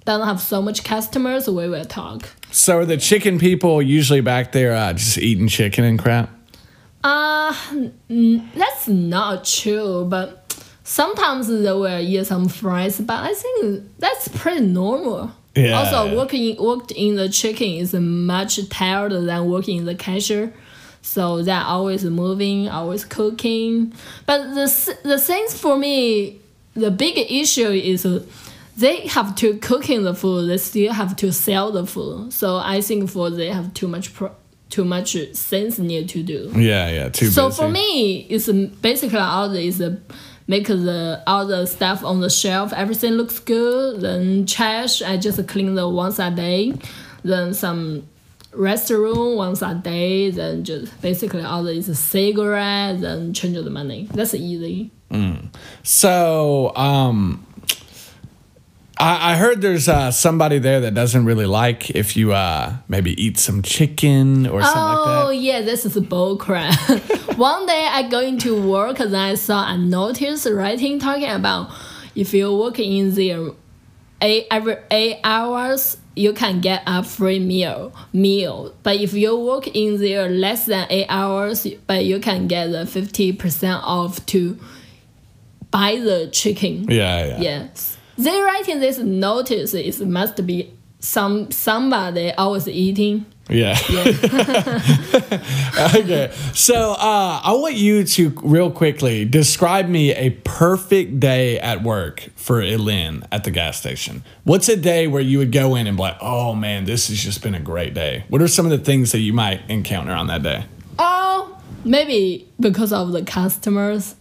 don't 0.04 0.26
have 0.26 0.40
so 0.40 0.62
much 0.62 0.82
customers, 0.82 1.48
we 1.48 1.68
will 1.68 1.84
talk. 1.84 2.28
So 2.50 2.78
are 2.78 2.84
the 2.84 2.96
chicken 2.96 3.38
people 3.38 3.80
usually 3.80 4.20
back 4.20 4.52
there 4.52 4.74
uh, 4.74 4.92
just 4.94 5.18
eating 5.18 5.46
chicken 5.48 5.84
and 5.84 5.98
crap? 5.98 6.30
Uh 7.04 7.54
n- 8.08 8.50
that's 8.54 8.88
not 8.88 9.44
true, 9.44 10.06
but 10.08 10.64
sometimes 10.84 11.48
they 11.48 11.72
will 11.72 12.00
eat 12.00 12.26
some 12.26 12.48
fries. 12.48 13.00
But 13.00 13.20
I 13.30 13.34
think 13.34 13.84
that's 13.98 14.28
pretty 14.28 14.60
normal. 14.60 15.32
Yeah. 15.54 15.78
Also, 15.78 16.16
working 16.16 16.56
worked 16.62 16.92
in 16.92 17.16
the 17.16 17.28
chicken 17.28 17.68
is 17.68 17.92
much 17.94 18.68
tired 18.68 19.12
than 19.12 19.46
working 19.50 19.78
in 19.78 19.84
the 19.84 19.94
cashier. 19.96 20.52
So 21.02 21.42
they're 21.42 21.62
always 21.64 22.04
moving, 22.04 22.68
always 22.68 23.04
cooking. 23.04 23.92
But 24.26 24.54
the 24.54 24.96
the 25.02 25.18
things 25.18 25.58
for 25.58 25.76
me, 25.76 26.40
the 26.74 26.90
big 26.90 27.18
issue 27.18 27.68
is 27.68 28.06
they 28.76 29.06
have 29.08 29.34
to 29.36 29.56
cooking 29.58 30.04
the 30.04 30.14
food. 30.14 30.48
They 30.48 30.58
still 30.58 30.92
have 30.92 31.16
to 31.16 31.32
sell 31.32 31.72
the 31.72 31.86
food. 31.86 32.32
So 32.32 32.58
I 32.58 32.80
think 32.80 33.10
for 33.10 33.30
they 33.30 33.48
have 33.48 33.74
too 33.74 33.88
much 33.88 34.14
pro- 34.14 34.34
too 34.68 34.84
much 34.84 35.16
things 35.34 35.78
need 35.80 36.08
to 36.10 36.22
do. 36.22 36.52
Yeah, 36.54 36.88
yeah, 36.90 37.08
too 37.08 37.26
So 37.30 37.48
busy. 37.48 37.62
for 37.62 37.68
me, 37.68 38.20
it's 38.30 38.46
basically 38.80 39.18
all 39.18 39.50
is 39.52 39.82
make 40.50 40.66
the 40.66 41.22
all 41.28 41.46
the 41.46 41.64
stuff 41.64 42.04
on 42.04 42.20
the 42.20 42.28
shelf. 42.28 42.72
Everything 42.72 43.12
looks 43.12 43.38
good. 43.38 44.00
Then 44.00 44.46
trash, 44.46 45.00
I 45.00 45.16
just 45.16 45.46
clean 45.46 45.76
the 45.76 45.88
once 45.88 46.18
a 46.18 46.30
day. 46.30 46.74
Then 47.22 47.54
some 47.54 48.08
restroom 48.50 49.36
once 49.36 49.62
a 49.62 49.74
day. 49.74 50.30
Then 50.30 50.64
just 50.64 51.00
basically 51.00 51.42
all 51.42 51.62
the 51.62 51.70
is 51.70 51.88
a 51.88 51.94
cigarette. 51.94 53.00
Then 53.00 53.32
change 53.32 53.62
the 53.62 53.70
money. 53.70 54.08
That's 54.12 54.34
easy. 54.34 54.90
So, 55.84 56.74
um, 56.76 57.46
I, 59.00 59.32
I 59.32 59.36
heard 59.36 59.62
there's 59.62 59.88
uh, 59.88 60.10
somebody 60.10 60.58
there 60.58 60.80
that 60.82 60.92
doesn't 60.92 61.24
really 61.24 61.46
like 61.46 61.90
if 61.90 62.16
you 62.16 62.32
uh, 62.32 62.76
maybe 62.86 63.20
eat 63.22 63.38
some 63.38 63.62
chicken 63.62 64.46
or 64.46 64.62
something 64.62 64.82
Oh 64.82 65.28
like 65.30 65.40
yeah, 65.40 65.62
this 65.62 65.86
is 65.86 65.98
bull 66.00 66.36
crap. 66.36 66.78
One 67.36 67.64
day 67.66 67.88
I 67.90 68.08
go 68.08 68.20
into 68.20 68.60
work 68.60 69.00
and 69.00 69.16
I 69.16 69.34
saw 69.34 69.72
a 69.72 69.78
notice 69.78 70.46
writing 70.46 70.98
talking 70.98 71.30
about 71.30 71.70
if 72.14 72.34
you 72.34 72.54
work 72.54 72.78
in 72.78 73.14
there 73.14 73.50
eight 74.20 74.46
every 74.50 74.76
eight 74.90 75.20
hours 75.24 75.96
you 76.14 76.34
can 76.34 76.60
get 76.60 76.82
a 76.86 77.02
free 77.02 77.38
meal 77.38 77.94
meal. 78.12 78.74
But 78.82 78.96
if 79.00 79.14
you 79.14 79.38
work 79.38 79.68
in 79.68 79.98
there 79.98 80.28
less 80.28 80.66
than 80.66 80.86
eight 80.90 81.06
hours, 81.08 81.66
but 81.86 82.04
you 82.04 82.20
can 82.20 82.48
get 82.48 82.70
the 82.70 82.84
fifty 82.84 83.32
percent 83.32 83.80
off 83.82 84.26
to 84.26 84.58
buy 85.70 85.96
the 85.96 86.28
chicken. 86.32 86.82
that. 86.84 86.92
Yeah, 86.92 87.26
yeah. 87.40 87.68
They 88.20 88.38
writing 88.42 88.80
this 88.80 88.98
notice 88.98 89.72
it 89.72 90.06
must 90.06 90.44
be 90.44 90.70
some 90.98 91.50
somebody 91.50 92.32
always 92.32 92.68
eating. 92.68 93.24
Yeah. 93.48 93.78
okay. 95.94 96.30
So 96.52 96.92
uh, 96.92 97.40
I 97.42 97.52
want 97.54 97.76
you 97.76 98.04
to 98.04 98.28
real 98.42 98.70
quickly 98.70 99.24
describe 99.24 99.88
me 99.88 100.12
a 100.14 100.30
perfect 100.30 101.18
day 101.18 101.58
at 101.58 101.82
work 101.82 102.28
for 102.36 102.60
Elin 102.60 103.24
at 103.32 103.44
the 103.44 103.50
gas 103.50 103.80
station. 103.80 104.22
What's 104.44 104.68
a 104.68 104.76
day 104.76 105.06
where 105.06 105.22
you 105.22 105.38
would 105.38 105.50
go 105.50 105.74
in 105.74 105.86
and 105.86 105.96
be 105.96 106.02
like, 106.02 106.18
oh 106.20 106.54
man, 106.54 106.84
this 106.84 107.08
has 107.08 107.18
just 107.18 107.42
been 107.42 107.54
a 107.54 107.60
great 107.60 107.94
day? 107.94 108.24
What 108.28 108.42
are 108.42 108.48
some 108.48 108.66
of 108.66 108.70
the 108.70 108.84
things 108.84 109.12
that 109.12 109.20
you 109.20 109.32
might 109.32 109.62
encounter 109.70 110.12
on 110.12 110.26
that 110.26 110.42
day? 110.42 110.66
Oh, 110.98 111.58
maybe 111.86 112.46
because 112.60 112.92
of 112.92 113.12
the 113.12 113.24
customers, 113.24 114.14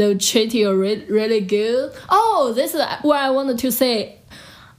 they'll 0.00 0.18
treat 0.18 0.54
you 0.54 0.74
re- 0.74 1.04
really 1.08 1.40
good. 1.40 1.92
Oh, 2.08 2.52
this 2.54 2.74
is 2.74 2.80
what 3.02 3.18
I 3.18 3.30
wanted 3.30 3.58
to 3.58 3.72
say. 3.72 4.18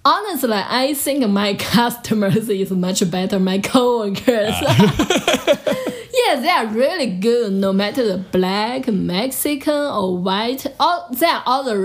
Honestly, 0.04 0.52
I 0.52 0.94
think 0.96 1.28
my 1.30 1.54
customers 1.60 2.50
is 2.50 2.72
much 2.72 3.10
better 3.12 3.40
my 3.40 3.60
coworkers. 3.60 4.54
Ah. 4.56 5.60
yeah, 6.26 6.40
they 6.40 6.50
are 6.50 6.68
really 6.68 7.08
good. 7.08 7.54
No 7.54 7.72
matter 7.72 8.06
the 8.06 8.18
black, 8.18 8.88
Mexican, 8.88 9.74
or 9.74 10.18
white, 10.18 10.66
all 10.80 11.08
they 11.12 11.28
are 11.28 11.44
all 11.46 11.64
the 11.64 11.78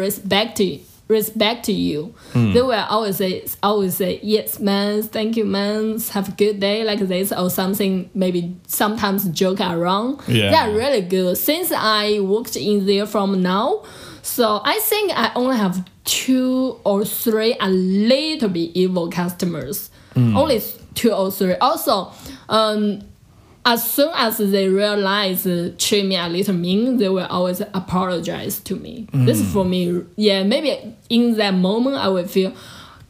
respect 1.08 1.36
to 1.36 1.36
respect 1.36 1.64
to 1.66 1.72
you. 1.72 2.14
They 2.34 2.62
will 2.62 2.72
always 2.72 3.16
say 3.16 3.44
always 3.62 3.96
say 3.96 4.21
yes, 4.23 4.58
man. 4.58 5.02
Thank 5.02 5.36
you, 5.36 5.45
man. 5.45 6.00
Have 6.12 6.28
a 6.28 6.32
good 6.32 6.60
day 6.60 6.84
like 6.84 7.00
this 7.00 7.32
or 7.32 7.50
something. 7.50 8.10
Maybe 8.14 8.56
sometimes 8.66 9.28
joke 9.30 9.60
around. 9.60 10.21
Yeah. 10.26 10.50
They 10.50 10.56
are 10.56 10.71
really 10.76 11.02
good. 11.02 11.36
Since 11.36 11.73
I 11.73 12.21
worked 12.21 12.56
in 12.56 12.86
there 12.86 13.06
from 13.06 13.42
now, 13.42 13.84
so 14.23 14.60
I 14.64 14.78
think 14.80 15.12
I 15.14 15.32
only 15.34 15.56
have 15.56 15.84
two 16.04 16.78
or 16.84 17.04
three 17.04 17.56
a 17.60 17.69
little 17.69 18.49
bit 18.49 18.71
evil 18.75 19.10
customers. 19.10 19.90
Only 20.16 20.62
two 20.95 21.12
or 21.12 21.30
three. 21.30 21.54
Also, 21.56 22.10
um, 22.49 23.02
as 23.66 23.80
soon 23.90 24.10
as 24.14 24.38
they 24.38 24.68
realize 24.68 25.46
uh, 25.46 25.72
treat 25.76 26.06
me 26.06 26.16
a 26.16 26.28
little 26.28 26.54
mean, 26.54 26.96
they 26.98 27.08
will 27.08 27.26
always 27.26 27.60
apologize 27.60 28.60
to 28.60 28.76
me. 28.76 29.08
This 29.12 29.40
is 29.40 29.52
for 29.52 29.64
me. 29.64 30.04
Yeah, 30.16 30.44
maybe 30.44 30.94
in 31.10 31.36
that 31.36 31.54
moment 31.54 31.96
I 31.96 32.08
will 32.08 32.26
feel, 32.28 32.54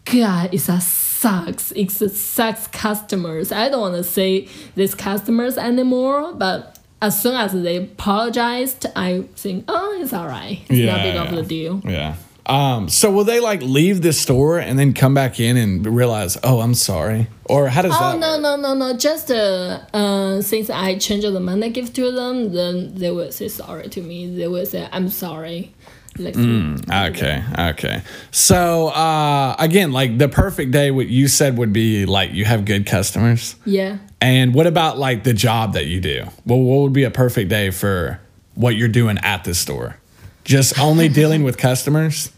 God, 0.06 0.54
it's 0.54 0.68
a 0.68 0.80
sucks. 0.80 1.72
It's 1.72 2.00
a 2.00 2.08
sucks 2.08 2.66
customers. 2.68 3.52
I 3.52 3.68
don't 3.68 3.80
want 3.82 3.96
to 3.96 4.04
say 4.04 4.48
these 4.74 4.94
customers 4.94 5.58
anymore, 5.58 6.32
but 6.32 6.78
as 7.02 7.20
soon 7.20 7.34
as 7.34 7.52
they 7.52 7.76
apologized, 7.76 8.86
I 8.96 9.24
think, 9.36 9.64
oh, 9.68 9.98
it's 10.00 10.14
alright. 10.14 10.60
It's 10.70 10.80
not 10.90 11.02
big 11.02 11.16
of 11.16 11.32
Yeah. 11.32 11.38
a 11.38 11.42
deal. 11.42 11.82
Yeah. 11.84 12.14
Um, 12.46 12.88
so 12.88 13.10
will 13.10 13.24
they 13.24 13.40
like 13.40 13.60
leave 13.62 14.02
the 14.02 14.12
store 14.12 14.58
and 14.58 14.78
then 14.78 14.92
come 14.94 15.14
back 15.14 15.40
in 15.40 15.56
and 15.56 15.84
realize, 15.84 16.38
oh, 16.44 16.60
I'm 16.60 16.74
sorry? 16.74 17.26
Or 17.46 17.68
how 17.68 17.82
does 17.82 17.92
Oh 17.94 17.98
that 18.12 18.18
no 18.18 18.32
work? 18.32 18.40
no 18.40 18.56
no 18.56 18.74
no! 18.74 18.96
Just 18.96 19.30
uh, 19.32 19.80
uh, 19.92 20.40
since 20.42 20.70
I 20.70 20.96
changed 20.98 21.26
the 21.26 21.40
money 21.40 21.70
gift 21.70 21.94
to 21.96 22.12
them, 22.12 22.52
then 22.52 22.94
they 22.94 23.10
will 23.10 23.32
say 23.32 23.48
sorry 23.48 23.88
to 23.88 24.00
me. 24.00 24.28
They 24.36 24.46
will 24.46 24.64
say 24.66 24.88
I'm 24.92 25.08
sorry. 25.08 25.72
Like 26.18 26.34
Okay, 26.36 27.44
okay. 27.58 28.02
So 28.30 28.88
uh, 28.88 29.54
again, 29.58 29.92
like 29.92 30.16
the 30.16 30.28
perfect 30.28 30.70
day, 30.70 30.90
what 30.90 31.08
you 31.08 31.28
said 31.28 31.58
would 31.58 31.72
be 31.74 32.06
like 32.06 32.32
you 32.32 32.44
have 32.46 32.64
good 32.64 32.86
customers. 32.86 33.56
yeah. 33.66 33.98
And 34.18 34.54
what 34.54 34.66
about 34.66 34.98
like 34.98 35.24
the 35.24 35.34
job 35.34 35.74
that 35.74 35.86
you 35.86 36.00
do? 36.00 36.24
Well, 36.46 36.58
what 36.58 36.80
would 36.82 36.94
be 36.94 37.04
a 37.04 37.10
perfect 37.10 37.50
day 37.50 37.70
for 37.70 38.18
what 38.54 38.76
you're 38.76 38.88
doing 38.88 39.18
at 39.18 39.44
the 39.44 39.54
store? 39.54 39.98
Just 40.44 40.78
only 40.78 41.08
dealing 41.20 41.42
with 41.44 41.58
customers? 41.58 42.32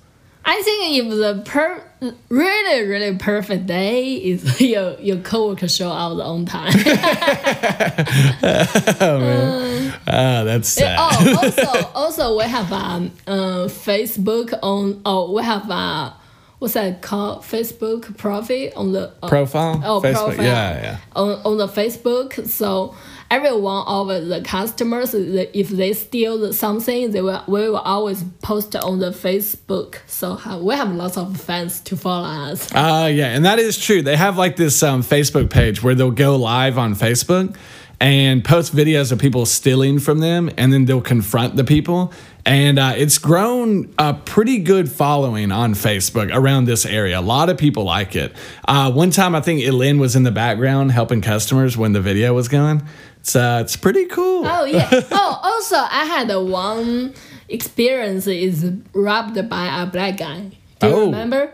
I 0.50 0.62
think 0.62 0.96
if 0.96 1.10
the 1.10 1.42
per 1.44 1.82
really 2.30 2.88
really 2.88 3.18
perfect 3.18 3.66
day 3.66 4.14
is 4.14 4.58
your 4.62 4.98
your 4.98 5.18
coworker 5.18 5.68
show 5.68 5.90
up 5.90 6.18
on 6.18 6.46
time. 6.46 6.72
Ah, 10.10 10.42
that's 10.44 10.70
sad. 10.70 10.96
oh, 10.98 11.38
also 11.42 11.90
also 11.94 12.38
we 12.38 12.44
have 12.44 12.72
um 12.72 13.10
uh, 13.26 13.66
Facebook 13.68 14.58
on 14.62 15.02
oh 15.04 15.32
we 15.32 15.42
have 15.42 15.70
uh 15.70 16.12
what's 16.58 16.74
that 16.74 17.02
called 17.02 17.42
Facebook 17.42 18.16
profile 18.16 18.70
on 18.74 18.92
the 18.92 19.12
uh, 19.22 19.28
Profile? 19.28 19.80
Oh, 19.84 20.00
Facebook? 20.00 20.34
profile. 20.34 20.44
Yeah, 20.44 20.82
yeah. 20.82 20.98
On, 21.14 21.30
on 21.44 21.58
the 21.58 21.68
Facebook, 21.68 22.48
so 22.48 22.94
every 23.30 23.56
one 23.56 23.86
of 23.86 24.08
the 24.28 24.40
customers, 24.42 25.14
if 25.14 25.68
they 25.68 25.92
steal 25.92 26.52
something, 26.52 27.10
they 27.10 27.20
will 27.20 27.42
we 27.46 27.68
will 27.68 27.76
always 27.78 28.24
post 28.42 28.74
on 28.76 28.98
the 28.98 29.10
Facebook. 29.10 29.98
So 30.06 30.38
we 30.62 30.74
have 30.74 30.92
lots 30.92 31.16
of 31.16 31.40
fans 31.40 31.80
to 31.82 31.96
follow 31.96 32.28
us. 32.28 32.72
Uh, 32.72 33.10
yeah, 33.12 33.28
and 33.28 33.44
that 33.44 33.58
is 33.58 33.78
true. 33.78 34.02
They 34.02 34.16
have 34.16 34.36
like 34.38 34.56
this 34.56 34.82
um, 34.82 35.02
Facebook 35.02 35.50
page 35.50 35.82
where 35.82 35.94
they'll 35.94 36.10
go 36.10 36.36
live 36.36 36.78
on 36.78 36.94
Facebook 36.94 37.56
and 38.00 38.44
post 38.44 38.74
videos 38.74 39.10
of 39.10 39.18
people 39.18 39.44
stealing 39.44 39.98
from 39.98 40.20
them, 40.20 40.50
and 40.56 40.72
then 40.72 40.84
they'll 40.84 41.00
confront 41.00 41.56
the 41.56 41.64
people. 41.64 42.12
And 42.46 42.78
uh, 42.78 42.94
it's 42.96 43.18
grown 43.18 43.92
a 43.98 44.14
pretty 44.14 44.58
good 44.60 44.90
following 44.90 45.52
on 45.52 45.74
Facebook 45.74 46.32
around 46.32 46.64
this 46.64 46.86
area. 46.86 47.18
A 47.18 47.20
lot 47.20 47.50
of 47.50 47.58
people 47.58 47.84
like 47.84 48.16
it. 48.16 48.32
Uh, 48.66 48.90
one 48.90 49.10
time, 49.10 49.34
I 49.34 49.40
think 49.40 49.62
Elin 49.62 49.98
was 49.98 50.16
in 50.16 50.22
the 50.22 50.30
background 50.30 50.92
helping 50.92 51.20
customers 51.20 51.76
when 51.76 51.92
the 51.92 52.00
video 52.00 52.32
was 52.32 52.48
going. 52.48 52.82
It's 53.20 53.36
uh, 53.36 53.58
it's 53.62 53.76
pretty 53.76 54.06
cool. 54.06 54.46
Oh 54.46 54.64
yeah. 54.64 54.88
oh, 55.12 55.40
also 55.42 55.76
I 55.76 56.04
had 56.06 56.30
a 56.30 56.42
one 56.42 57.14
experience 57.48 58.26
is 58.26 58.70
robbed 58.92 59.48
by 59.48 59.82
a 59.82 59.86
black 59.86 60.16
guy. 60.18 60.50
Do 60.80 60.86
you 60.88 60.94
Oh. 60.94 61.06
remember? 61.06 61.52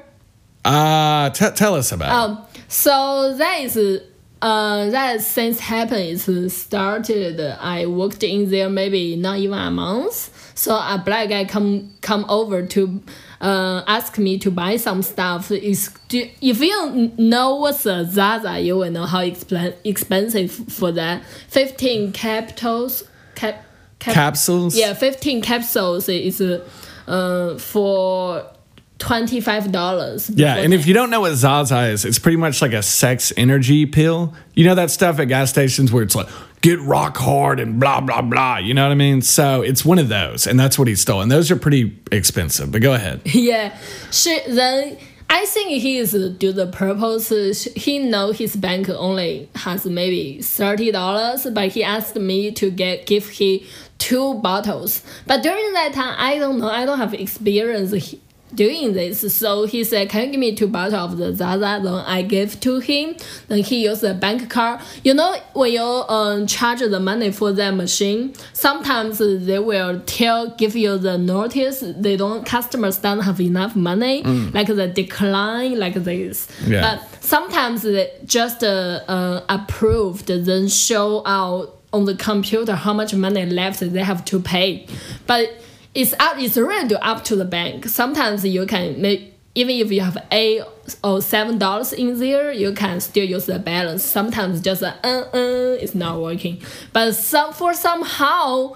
Uh, 0.65 1.31
t- 1.31 1.51
tell 1.55 1.75
us 1.75 1.93
about. 1.93 2.09
it. 2.09 2.13
Um, 2.13 2.47
so 2.69 3.35
that 3.37 3.61
is 3.61 3.77
uh 4.45 4.91
that 4.91 5.23
since 5.23 5.59
happened 5.59 6.07
is 6.29 6.55
started. 6.55 7.41
I 7.41 7.87
worked 7.87 8.23
in 8.23 8.51
there 8.51 8.69
maybe 8.69 9.17
not 9.17 9.39
even 9.39 9.59
a 9.59 9.71
month. 9.71 10.31
So 10.55 10.77
a 10.77 11.03
black 11.05 11.31
guy 11.31 11.45
come 11.47 11.95
come 12.01 12.25
over 12.29 12.63
to 12.75 13.03
uh, 13.41 13.83
ask 13.87 14.19
me 14.19 14.39
to 14.39 14.51
buy 14.51 14.77
some 14.77 15.03
stuff. 15.03 15.51
Is 15.51 15.91
if 16.11 16.61
you 16.61 17.13
know 17.19 17.57
what's 17.57 17.87
a 17.87 18.05
Zaza, 18.05 18.61
you 18.61 18.77
will 18.77 18.91
know 18.91 19.07
how 19.07 19.21
expl- 19.21 19.75
expensive 19.85 20.53
for 20.53 20.93
that. 20.93 21.23
Fifteen 21.49 22.13
capitals 22.13 23.05
cap, 23.35 23.65
cap 23.99 24.15
Capsules? 24.15 24.77
Yeah, 24.77 24.95
fifteen 24.95 25.43
capsules 25.43 26.09
is 26.09 26.41
uh, 26.41 27.59
for 27.59 28.47
twenty 29.05 29.41
five 29.41 29.71
dollars. 29.71 30.31
Yeah, 30.31 30.57
and 30.57 30.73
if 30.73 30.87
you 30.87 30.95
don't 30.95 31.11
know 31.11 31.21
what 31.21 31.35
Zaza 31.35 31.83
is, 31.89 32.05
it's 32.05 32.19
pretty 32.19 32.37
much 32.37 32.63
like 32.63 32.73
a 32.73 32.83
sex 32.83 33.33
energy 33.37 33.87
pill. 33.87 34.35
You 34.55 34.65
know 34.67 34.75
that 34.75 34.91
stuff 34.91 35.19
at 35.19 35.29
gas 35.29 35.51
stations 35.51 35.93
where 35.93 36.03
it's 36.03 36.15
like 36.15 36.29
get 36.61 36.81
rock 36.81 37.17
hard 37.19 37.61
and 37.61 37.79
blah 37.79 38.01
blah 38.01 38.23
blah. 38.23 38.59
You 38.59 38.75
know 38.75 38.85
what 38.85 38.93
I 38.93 38.97
mean? 38.97 39.23
So 39.23 39.63
it's 39.63 39.85
one 39.85 39.99
of 39.99 40.09
those, 40.09 40.47
and 40.47 40.59
that's 40.59 40.79
what 40.79 40.89
he 40.89 40.95
stole. 40.95 41.21
And 41.21 41.31
those 41.31 41.51
are 41.51 41.57
pretty 41.57 41.99
expensive. 42.11 42.73
But 42.73 42.83
go 42.83 42.95
ahead. 42.95 43.21
yeah, 43.27 43.77
she, 44.11 44.41
then 44.49 44.97
I 45.29 45.47
think 45.47 45.71
he 45.71 45.99
is 45.99 46.13
do 46.13 46.53
the 46.53 46.67
purpose. 46.67 47.65
He 47.77 47.99
know 47.99 48.33
his 48.33 48.57
bank 48.57 48.89
only 48.89 49.49
has 49.57 49.85
maybe 49.85 50.41
thirty 50.41 50.91
dollars, 50.91 51.47
but 51.53 51.69
he 51.69 51.85
asked 51.85 52.17
me 52.17 52.53
to 52.53 52.71
get 52.71 53.07
give 53.07 53.29
he 53.29 53.67
two 53.99 54.35
bottles. 54.35 55.03
But 55.27 55.43
during 55.43 55.73
that 55.75 55.93
time, 55.95 56.15
I 56.19 56.39
don't 56.39 56.59
know. 56.59 56.69
I 56.69 56.85
don't 56.85 56.99
have 56.99 57.15
experience 57.15 58.15
doing 58.55 58.93
this. 58.93 59.37
So 59.37 59.67
he 59.67 59.85
said, 59.85 60.09
Can 60.09 60.27
you 60.27 60.31
give 60.33 60.41
me 60.41 60.55
two 60.55 60.67
bottles 60.67 60.95
of 60.95 61.17
the 61.17 61.35
Zaza? 61.35 61.81
Then 61.83 61.95
I 61.95 62.23
gave 62.23 62.61
to 62.61 62.79
him. 62.79 63.17
Then 63.49 63.59
he 63.59 63.85
used 63.85 64.05
a 64.05 64.15
bank 64.15 64.51
card. 64.51 64.81
You 65.03 65.15
know, 65.15 65.37
when 65.53 65.73
you 65.73 65.83
um, 65.83 66.47
charge 66.47 66.81
the 66.81 67.01
money 67.01 67.31
for 67.31 67.53
that 67.53 67.73
machine, 67.73 68.35
sometimes 68.53 69.19
they 69.19 69.59
will 69.59 70.01
tell, 70.01 70.51
give 70.57 70.77
you 70.77 70.99
the 70.99 71.19
notice 71.19 71.83
they 71.97 72.17
don't, 72.17 72.45
customers 72.47 72.99
don't 72.99 73.21
have 73.21 73.41
enough 73.41 73.77
money, 73.77 74.23
like 74.53 74.69
the 74.69 74.87
decline, 74.87 75.79
like 75.79 75.95
this. 75.95 76.49
Yeah. 76.67 76.81
But 76.83 77.25
sometimes 77.25 77.83
they 77.83 78.11
just 78.25 78.63
uh, 78.63 79.01
uh, 79.09 79.45
approved, 79.49 80.27
then 80.27 80.69
show 80.69 81.27
out 81.27 81.81
on 81.93 82.05
the 82.07 82.17
computer 82.17 82.75
how 82.75 82.93
much 82.93 83.15
money 83.15 83.47
left 83.47 83.81
they 83.81 84.03
have 84.03 84.25
to 84.27 84.41
pay. 84.41 84.87
But 85.27 85.63
it's 85.95 86.13
up 86.19 86.39
it's 86.39 86.57
really 86.57 86.95
up 86.97 87.25
to 87.25 87.37
the 87.37 87.45
bank. 87.45 87.87
Sometimes 87.87 88.45
you 88.45 88.67
can 88.67 89.01
make 89.01 89.35
even 89.55 89.77
if 89.77 89.93
you 89.93 90.01
have 90.01 90.19
eight 90.33 90.63
or 91.05 91.23
seven 91.23 91.59
dollars 91.59 91.93
in 91.93 92.19
there, 92.19 92.51
you 92.51 92.73
can 92.73 93.01
still 93.01 93.25
use 93.25 93.47
the 93.47 93.59
balance. 93.59 94.03
Sometimes 94.03 94.61
just 94.61 94.83
uh, 94.83 94.95
uh, 95.05 95.77
it's 95.81 95.95
not 95.95 96.21
working. 96.21 96.61
But 96.93 97.13
some 97.13 97.53
for 97.53 97.73
somehow 97.75 98.75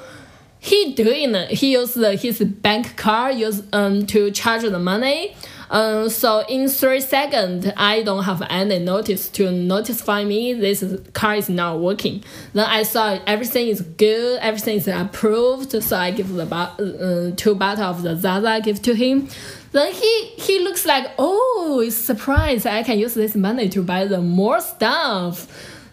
he 0.61 0.93
doing 0.93 1.35
it. 1.35 1.51
He 1.51 1.73
used 1.73 1.97
his 1.97 2.41
bank 2.41 2.97
card 2.97 3.37
use 3.37 3.63
um 3.73 4.07
to 4.07 4.31
charge 4.31 4.63
the 4.63 4.79
money. 4.79 5.35
Um, 5.71 6.09
so 6.09 6.45
in 6.49 6.69
three 6.69 7.01
seconds, 7.01 7.67
I 7.77 8.03
don't 8.03 8.25
have 8.25 8.43
any 8.49 8.79
notice 8.79 9.29
to 9.31 9.51
notify 9.51 10.25
me 10.25 10.55
this 10.55 10.85
car 11.13 11.37
is 11.37 11.49
not 11.49 11.81
working. 11.81 12.25
Then 12.53 12.67
I 12.67 12.83
saw 12.83 13.19
everything 13.27 13.69
is 13.69 13.83
good, 13.83 14.39
everything 14.41 14.77
is 14.77 14.89
approved. 14.89 15.83
So 15.83 15.97
I 15.97 16.11
give 16.11 16.33
the 16.33 16.45
uh, 16.45 17.37
two 17.37 17.55
bottle 17.55 17.85
of 17.85 18.03
the 18.03 18.17
Zaza 18.17 18.61
give 18.63 18.81
to 18.83 18.95
him. 18.95 19.29
Then 19.73 19.93
he 19.93 20.25
he 20.37 20.61
looks 20.61 20.87
like 20.87 21.07
oh, 21.19 21.83
it's 21.85 21.97
surprised 21.97 22.67
I 22.67 22.83
can 22.83 22.99
use 22.99 23.15
this 23.15 23.35
money 23.35 23.69
to 23.71 23.83
buy 23.83 24.07
the 24.07 24.21
more 24.21 24.61
stuff. 24.61 25.47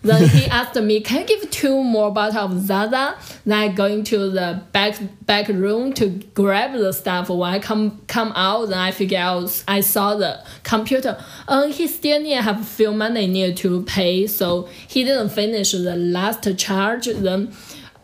Then 0.05 0.29
he 0.29 0.45
asked 0.47 0.75
me, 0.75 1.01
"Can 1.01 1.21
you 1.21 1.27
give 1.27 1.51
two 1.51 1.83
more 1.83 2.11
bottles 2.11 2.35
of 2.35 2.65
Zaza?" 2.65 3.15
Then 3.45 3.57
I 3.57 3.67
go 3.69 3.85
into 3.85 4.29
the 4.29 4.61
back 4.71 4.99
back 5.25 5.47
room 5.47 5.93
to 5.93 6.09
grab 6.33 6.73
the 6.73 6.93
stuff. 6.93 7.29
When 7.29 7.49
I 7.49 7.59
come 7.59 8.01
come 8.07 8.31
out, 8.35 8.69
then 8.69 8.77
I 8.77 8.91
figure 8.91 9.19
out 9.19 9.63
I 9.67 9.81
saw 9.81 10.15
the 10.15 10.43
computer. 10.63 11.17
Uh, 11.47 11.67
he 11.67 11.87
still 11.87 12.21
need 12.21 12.35
have 12.35 12.61
a 12.61 12.63
few 12.63 12.91
money 12.91 13.27
need 13.27 13.57
to 13.57 13.83
pay, 13.83 14.27
so 14.27 14.69
he 14.87 15.03
didn't 15.03 15.29
finish 15.29 15.71
the 15.71 15.95
last 15.95 16.47
charge. 16.57 17.07
Then, 17.07 17.51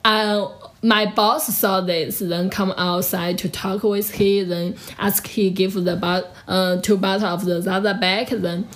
uh, 0.04 0.48
my 0.82 1.06
boss 1.06 1.46
saw 1.56 1.82
this, 1.82 2.20
then 2.20 2.50
come 2.50 2.74
outside 2.76 3.38
to 3.40 3.50
talk 3.50 3.84
with 3.84 4.12
he, 4.12 4.44
then 4.44 4.76
ask 4.98 5.28
he 5.28 5.52
give 5.52 5.74
the 5.76 5.96
bot, 5.96 6.26
uh, 6.48 6.82
two 6.82 6.98
bottle 6.98 7.28
of 7.28 7.46
the 7.46 7.62
Zaza 7.62 7.94
back, 7.94 8.30
then 8.30 8.68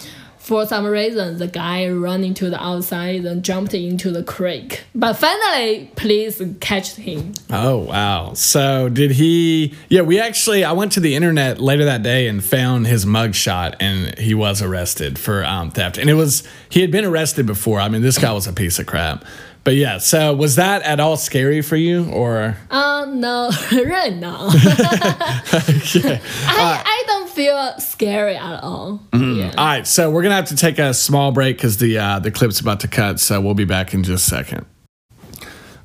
for 0.46 0.64
some 0.68 0.86
reason 0.86 1.40
the 1.40 1.48
guy 1.48 1.90
running 1.90 2.36
to 2.36 2.52
the 2.52 2.64
outside 2.64 3.24
then 3.24 3.42
jumped 3.42 3.74
into 3.74 4.12
the 4.12 4.22
creek. 4.22 4.84
But 4.94 5.14
finally 5.14 5.90
police 5.96 6.40
catch 6.60 6.94
him. 6.94 7.34
Oh 7.50 7.80
wow! 7.80 8.34
So 8.36 8.88
did 8.88 9.12
he? 9.12 9.74
Yeah, 9.90 10.02
we 10.02 10.20
actually 10.20 10.64
I 10.64 10.74
went 10.74 10.92
to 10.94 11.00
the 11.00 11.16
internet 11.16 11.60
later 11.60 11.86
that 11.86 12.04
day 12.04 12.28
and 12.28 12.44
found 12.44 12.86
his 12.86 13.06
mugshot, 13.06 13.76
and 13.80 14.18
he 14.20 14.36
was 14.36 14.62
arrested 14.62 15.18
for 15.18 15.44
um, 15.44 15.72
theft. 15.72 15.98
And 15.98 16.12
it 16.12 16.14
was 16.14 16.44
he 16.70 16.82
had 16.82 16.92
been 16.92 17.06
arrested 17.06 17.48
before. 17.48 17.80
I 17.80 17.90
mean, 17.90 18.04
this 18.04 18.20
guy 18.20 18.32
was 18.32 18.46
a 18.46 18.54
piece 18.54 18.78
of 18.78 18.86
crap. 18.86 19.26
But 19.65 19.75
yeah, 19.75 19.97
so 19.97 20.34
was 20.36 20.56
that 20.58 20.84
at 20.84 20.99
all 20.99 21.17
scary 21.17 21.62
for 21.63 21.75
you, 21.75 22.08
or? 22.12 22.56
Uh 22.69 23.08
no, 23.10 23.49
really 23.71 24.12
no. 24.12 24.49
Okay. 25.95 26.21
I, 26.45 26.84
I 26.86 27.04
don't 27.08 27.30
feel 27.30 27.73
scary 27.80 28.36
at 28.36 28.62
all. 28.63 29.01
Yeah. 29.13 29.54
All 29.58 29.65
right, 29.65 29.88
so 29.88 30.12
we're 30.12 30.21
gonna 30.23 30.36
have 30.36 30.49
to 30.49 30.56
take 30.56 30.78
a 30.78 30.93
small 30.93 31.32
break 31.32 31.58
because 31.58 31.78
the 31.78 31.97
uh, 31.97 32.19
the 32.19 32.30
clip's 32.32 32.60
about 32.60 32.82
to 32.82 32.88
cut. 32.88 33.19
So 33.19 33.41
we'll 33.41 33.54
be 33.56 33.65
back 33.65 33.93
in 33.93 34.04
just 34.04 34.28
a 34.28 34.30
second. 34.30 34.65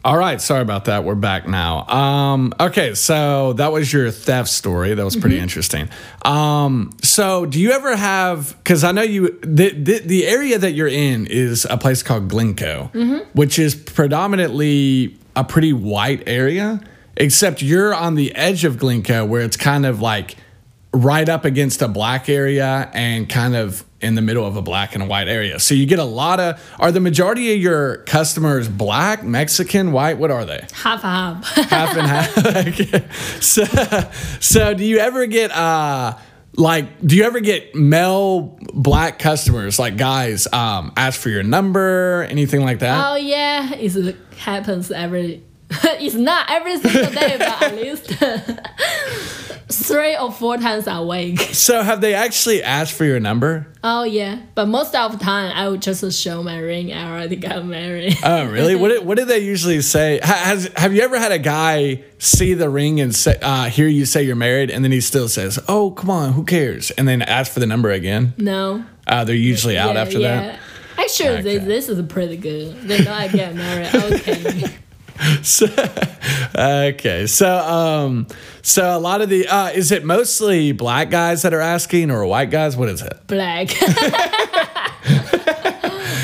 All 0.03 0.17
right, 0.17 0.41
sorry 0.41 0.63
about 0.63 0.87
that. 0.87 1.05
We're 1.05 1.15
back 1.15 1.47
now. 1.47 1.87
Um, 1.87 2.55
okay, 2.59 2.95
so 2.95 3.53
that 3.55 3.71
was 3.71 3.93
your 3.93 4.11
theft 4.11 4.49
story. 4.49 4.95
That 4.95 5.05
was 5.05 5.15
pretty 5.15 5.39
interesting. 5.39 5.91
Um, 6.25 6.93
so 7.03 7.45
do 7.45 7.61
you 7.61 7.73
ever 7.73 7.95
have? 7.95 8.57
Because 8.59 8.83
I 8.83 8.93
know 8.93 9.03
you 9.03 9.39
the, 9.43 9.71
the 9.71 9.99
the 9.99 10.27
area 10.27 10.59
that 10.59 10.73
you're 10.73 10.89
in 10.89 11.27
is 11.27 11.67
a 11.69 11.77
place 11.77 12.03
called 12.03 12.29
Glencoe, 12.31 12.91
which 13.35 13.59
is 13.59 13.75
predominantly 13.75 15.19
a 15.37 15.45
pretty 15.45 15.75
white 15.75 16.23
area. 16.27 16.81
Except 17.19 17.61
you're 17.61 17.95
on 17.95 18.15
the 18.15 18.35
edge 18.35 18.65
of 18.65 18.79
Glencoe, 18.79 19.27
where 19.27 19.43
it's 19.43 19.57
kind 19.59 19.85
of 19.85 20.01
like 20.01 20.37
right 20.93 21.29
up 21.29 21.45
against 21.45 21.83
a 21.83 21.89
black 21.89 22.29
area 22.29 22.91
and 22.93 23.29
kind 23.29 23.55
of 23.55 23.85
in 24.01 24.15
the 24.15 24.23
middle 24.23 24.47
of 24.47 24.57
a 24.57 24.63
black 24.63 24.95
and 24.95 25.03
a 25.03 25.07
white 25.07 25.29
area. 25.29 25.59
So 25.61 25.75
you 25.75 25.87
get 25.87 25.99
a 25.99 26.05
lot 26.05 26.41
of 26.41 26.75
are 26.81 26.91
the 26.91 27.01
majority 27.01 27.53
of 27.55 27.61
your 27.61 27.99
customers 27.99 28.69
black, 28.69 29.23
Mexican, 29.23 29.93
white? 29.93 30.19
What 30.19 30.31
are 30.31 30.45
they? 30.45 30.67
Half 30.73 31.03
half. 31.03 31.45
Half 31.45 31.97
and 31.97 32.07
half. 32.07 33.11
So 33.43 33.65
so 34.41 34.75
do 34.75 34.85
you 34.85 34.99
ever 34.99 35.27
get 35.27 35.51
uh 35.53 36.17
like 36.55 37.01
do 37.07 37.17
you 37.17 37.25
ever 37.25 37.41
get 37.41 37.75
male 37.75 38.59
black 38.75 39.19
customers 39.19 39.79
like 39.79 39.97
guys 39.97 40.49
um 40.53 40.93
ask 40.97 41.21
for 41.21 41.29
your 41.29 41.43
number, 41.43 42.27
anything 42.29 42.63
like 42.63 42.81
that? 42.81 43.13
oh 43.13 43.17
yeah, 43.17 43.73
it 43.75 44.17
happens 44.39 44.91
every. 44.91 45.45
it's 45.85 46.17
not 46.17 46.51
every 46.51 46.79
single 46.81 47.13
day, 47.13 47.37
but 47.39 47.63
at 47.63 47.77
least 47.77 48.09
three 49.73 50.17
or 50.17 50.33
four 50.33 50.57
times 50.57 50.87
a 50.87 51.03
week. 51.05 51.41
so 51.53 51.83
have 51.83 52.01
they 52.01 52.15
actually 52.15 52.63
asked 52.63 52.93
for 52.93 53.05
your 53.05 53.21
number? 53.21 53.67
Oh 53.83 54.03
yeah, 54.05 54.41
but 54.55 54.67
most 54.67 54.95
of 54.95 55.13
the 55.13 55.25
time 55.25 55.53
I 55.55 55.69
would 55.69 55.83
just 55.83 56.05
show 56.21 56.43
my 56.43 56.59
ring. 56.59 56.93
I 56.93 57.11
already 57.11 57.37
got 57.37 57.65
married. 57.65 58.17
Oh, 58.23 58.45
really? 58.51 58.75
what 58.75 58.89
did, 58.89 59.07
what 59.07 59.17
did 59.17 59.29
they 59.29 59.39
usually 59.39 59.81
say? 59.81 60.21
Has 60.23 60.71
have 60.77 60.93
you 60.95 61.03
ever 61.03 61.19
had 61.19 61.33
a 61.33 61.39
guy 61.39 62.03
see 62.19 62.55
the 62.55 62.69
ring 62.69 63.01
and 63.01 63.15
say, 63.15 63.39
uh, 63.41 63.65
hear 63.71 63.89
you 63.89 64.05
say 64.05 64.23
you're 64.23 64.37
married, 64.37 64.71
and 64.71 64.85
then 64.85 64.93
he 64.93 65.01
still 65.01 65.29
says, 65.29 65.59
"Oh, 65.69 65.93
come 65.93 66.11
on, 66.11 66.33
who 66.35 66.45
cares?" 66.45 66.91
And 66.93 67.09
then 67.09 67.23
ask 67.23 67.53
for 67.53 67.61
the 67.61 67.67
number 67.67 67.91
again? 67.91 68.35
no. 68.37 68.85
Uh, 69.07 69.25
they're 69.25 69.35
usually 69.35 69.77
out 69.77 69.95
yeah, 69.97 70.01
after 70.03 70.19
yeah. 70.21 70.41
that. 70.41 70.59
Actually, 70.97 71.29
Okay. 71.31 71.43
this, 71.43 71.65
this 71.65 71.89
is 71.89 72.07
pretty 72.07 72.37
good. 72.37 72.81
They 72.83 73.03
know 73.03 73.13
I 73.13 73.27
get 73.27 73.57
married. 73.57 73.93
Okay. 73.93 74.65
So, 75.43 75.67
okay, 76.57 77.27
so 77.27 77.59
um, 77.59 78.27
so 78.63 78.97
a 78.97 78.99
lot 78.99 79.21
of 79.21 79.29
the 79.29 79.47
uh, 79.49 79.69
is 79.69 79.93
it 79.93 80.05
mostly 80.05 80.73
black 80.73 81.11
guys 81.11 81.43
that 81.43 81.53
are 81.53 81.61
asking 81.61 82.11
or 82.11 82.25
white 82.27 82.51
guys? 82.51 82.77
What 82.77 82.89
is 82.89 83.03
it? 83.03 83.27
Black. 83.27 83.69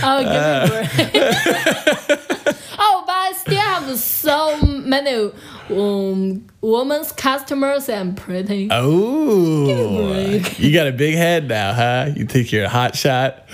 oh, 0.02 0.22
give 0.22 0.32
me 0.32 0.38
a 0.38 0.66
break. 0.68 0.88
oh, 2.78 3.04
but 3.06 3.12
I 3.12 3.34
still 3.36 3.60
have 3.60 3.98
so 3.98 4.60
many 4.62 5.30
um, 5.70 6.46
women's 6.60 7.12
customers 7.12 7.88
and 7.88 8.16
pretty. 8.16 8.68
Oh, 8.70 10.12
break. 10.12 10.58
you 10.58 10.72
got 10.72 10.86
a 10.86 10.92
big 10.92 11.16
head 11.16 11.48
now, 11.48 11.74
huh? 11.74 12.10
You 12.16 12.24
think 12.26 12.50
you're 12.50 12.64
a 12.64 12.68
hot 12.68 12.96
shot? 12.96 13.44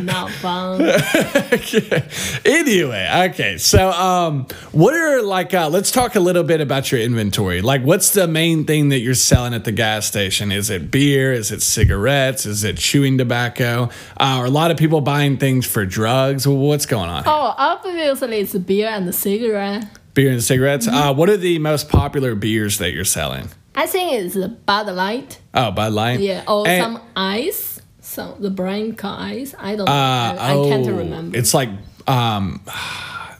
Not 0.00 0.30
fun. 0.30 0.82
okay. 1.52 2.02
Anyway, 2.44 3.28
okay. 3.30 3.56
So, 3.58 3.90
um, 3.92 4.46
what 4.72 4.94
are 4.94 5.22
like? 5.22 5.54
Uh, 5.54 5.68
let's 5.68 5.90
talk 5.90 6.16
a 6.16 6.20
little 6.20 6.42
bit 6.42 6.60
about 6.60 6.90
your 6.90 7.00
inventory. 7.00 7.62
Like, 7.62 7.82
what's 7.82 8.10
the 8.10 8.26
main 8.26 8.64
thing 8.64 8.88
that 8.88 8.98
you're 8.98 9.14
selling 9.14 9.54
at 9.54 9.64
the 9.64 9.72
gas 9.72 10.06
station? 10.06 10.50
Is 10.52 10.70
it 10.70 10.90
beer? 10.90 11.32
Is 11.32 11.50
it 11.52 11.62
cigarettes? 11.62 12.46
Is 12.46 12.64
it 12.64 12.78
chewing 12.78 13.16
tobacco? 13.18 13.84
Uh, 14.18 14.40
are 14.40 14.46
a 14.46 14.50
lot 14.50 14.70
of 14.70 14.76
people 14.76 15.00
buying 15.00 15.36
things 15.38 15.66
for 15.66 15.86
drugs? 15.86 16.46
What's 16.48 16.86
going 16.86 17.08
on? 17.08 17.24
here? 17.24 17.32
Oh, 17.32 17.54
obviously 17.56 18.38
it's 18.40 18.54
beer 18.54 18.88
and 18.88 19.06
the 19.06 19.12
cigarette. 19.12 19.86
Beer 20.14 20.32
and 20.32 20.42
cigarettes. 20.42 20.86
Mm-hmm. 20.88 20.96
Uh, 20.96 21.12
what 21.12 21.28
are 21.30 21.36
the 21.36 21.58
most 21.60 21.88
popular 21.88 22.34
beers 22.34 22.78
that 22.78 22.92
you're 22.92 23.04
selling? 23.04 23.48
I 23.76 23.86
think 23.86 24.12
it's 24.14 24.34
the 24.34 24.48
Bud 24.48 24.88
Light. 24.88 25.40
Oh, 25.54 25.70
Bud 25.70 25.92
Light. 25.92 26.18
Yeah, 26.20 26.42
or 26.48 26.66
And- 26.66 26.82
some 26.82 27.02
ice. 27.14 27.69
Some 28.10 28.42
the 28.42 28.50
brand 28.50 28.98
called 28.98 29.20
ice. 29.20 29.54
I 29.56 29.76
don't. 29.76 29.88
Uh, 29.88 29.92
I, 29.92 30.50
I 30.50 30.68
can't 30.68 30.84
oh, 30.88 30.96
remember. 30.96 31.38
It's 31.38 31.54
like 31.54 31.68
um, 32.08 32.60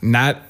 not 0.00 0.42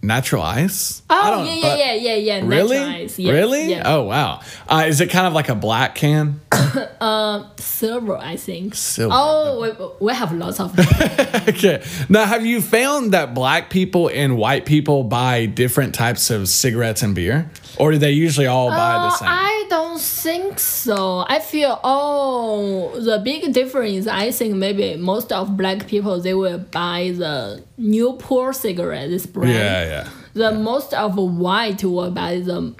natural 0.00 0.42
ice. 0.42 1.02
I 1.10 1.28
oh 1.28 1.30
don't- 1.32 1.46
yeah, 1.46 1.54
yeah, 1.54 1.74
yeah, 1.74 1.94
yeah, 1.94 2.14
yeah. 2.14 2.46
Really? 2.46 2.76
Yes, 2.76 3.18
really? 3.18 3.70
Yeah. 3.70 3.82
Oh 3.86 4.02
wow. 4.04 4.40
Uh, 4.68 4.84
is 4.86 5.00
it 5.00 5.10
kind 5.10 5.26
of 5.26 5.32
like 5.32 5.48
a 5.48 5.56
black 5.56 5.96
can? 5.96 6.40
Silver, 7.58 8.16
I 8.16 8.36
think. 8.36 8.76
Silver. 8.76 9.12
Oh, 9.18 9.96
we, 10.00 10.06
we 10.06 10.14
have 10.14 10.32
lots 10.32 10.60
of. 10.60 10.78
okay. 11.48 11.82
Now, 12.08 12.24
have 12.24 12.46
you 12.46 12.62
found 12.62 13.14
that 13.14 13.34
black 13.34 13.68
people 13.68 14.08
and 14.08 14.38
white 14.38 14.64
people 14.64 15.02
buy 15.02 15.46
different 15.46 15.92
types 15.92 16.30
of 16.30 16.46
cigarettes 16.46 17.02
and 17.02 17.16
beer, 17.16 17.50
or 17.78 17.92
do 17.92 17.98
they 17.98 18.12
usually 18.12 18.46
all 18.46 18.68
buy 18.70 18.92
the 19.06 19.12
Uh, 19.14 19.16
same? 19.18 19.28
I 19.30 19.66
don't 19.70 20.00
think 20.00 20.58
so. 20.58 21.24
I 21.28 21.38
feel 21.40 21.78
oh 21.84 22.98
the 23.00 23.18
big 23.24 23.52
difference. 23.52 24.06
I 24.06 24.30
think 24.30 24.54
maybe 24.56 24.96
most 24.96 25.32
of 25.32 25.56
black 25.56 25.86
people 25.86 26.20
they 26.20 26.34
will 26.34 26.58
buy 26.58 27.12
the 27.16 27.62
Newport 27.78 28.56
cigarette. 28.56 29.10
This 29.10 29.26
brand. 29.26 29.52
yeah, 29.54 29.84
yeah. 29.84 30.08
The 30.34 30.52
most 30.52 30.92
of 30.94 31.16
white 31.16 31.82
will 31.84 32.10
buy 32.10 32.40
the 32.40 32.74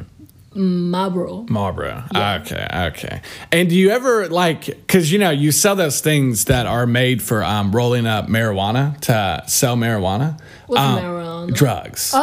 Marlboro. 0.55 1.45
Marlboro. 1.51 2.05
Okay, 2.15 2.67
okay. 2.91 3.21
And 3.53 3.69
do 3.69 3.75
you 3.77 3.91
ever 3.91 4.29
like 4.29 4.65
because 4.67 5.13
you 5.13 5.19
know 5.19 5.31
you 5.31 5.53
sell 5.53 5.77
those 5.77 6.01
things 6.01 6.47
that 6.47 6.67
are 6.67 6.87
made 6.87 7.21
for 7.23 7.45
um, 7.45 7.73
rolling 7.73 8.07
up 8.07 8.29
marijuana 8.29 8.99
to 9.03 9.43
sell 9.47 9.77
marijuana? 9.77 10.41
What's 10.67 10.81
Um, 10.81 10.99
marijuana? 10.99 11.55
Drugs. 11.55 12.13
Oh, 12.15 12.21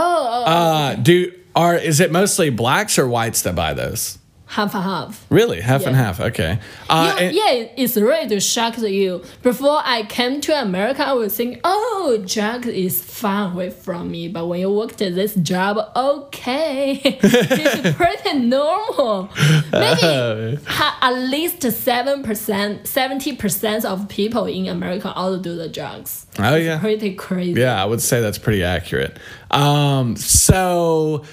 oh, 0.48 0.52
Uh, 0.52 0.96
do 0.96 1.32
are 1.56 1.76
is 1.76 2.00
it 2.00 2.12
mostly 2.12 2.50
blacks 2.50 2.98
or 2.98 3.08
whites 3.08 3.42
that 3.44 3.56
buy 3.56 3.74
those? 3.74 4.18
Half 4.56 4.74
and 4.76 4.84
half. 4.84 5.26
Really, 5.30 5.60
half 5.62 5.86
and 5.86 5.96
half. 5.96 6.20
Okay. 6.20 6.60
Uh, 6.90 7.16
You- 7.20 7.30
yeah, 7.40 7.68
it's 7.78 7.96
really 7.98 8.28
to 8.30 8.40
shock 8.40 8.78
you. 8.78 9.24
Before 9.42 9.82
I 9.84 10.04
came 10.04 10.42
to 10.42 10.52
America, 10.62 11.04
I 11.06 11.14
was 11.14 11.36
thinking, 11.36 11.60
oh, 11.64 12.24
drug 12.26 12.68
is 12.68 13.02
far 13.02 13.52
away 13.52 13.70
from 13.72 14.12
me. 14.12 14.28
But 14.28 14.46
when 14.48 14.60
you 14.60 14.70
worked 14.72 15.02
at 15.02 15.16
this 15.16 15.34
job, 15.36 15.78
okay, 15.96 17.02
it's 17.24 17.96
pretty 17.98 18.40
normal. 18.40 19.30
Maybe 19.72 20.60
ha- 20.68 20.98
at 21.02 21.14
least 21.30 21.62
seven 21.72 22.24
percent, 22.24 22.88
seventy 22.88 23.36
percent 23.36 23.86
of 23.86 24.08
people 24.08 24.46
in 24.46 24.68
America 24.68 25.12
all 25.14 25.38
do 25.38 25.56
the 25.56 25.68
drugs. 25.68 26.26
Oh 26.40 26.56
yeah. 26.56 26.80
Pretty 26.80 27.14
crazy. 27.16 27.60
Yeah, 27.60 27.82
I 27.82 27.86
would 27.86 28.02
say 28.02 28.22
that's 28.22 28.38
pretty 28.38 28.64
accurate. 28.64 29.18
Um, 29.52 30.16
so 30.16 31.24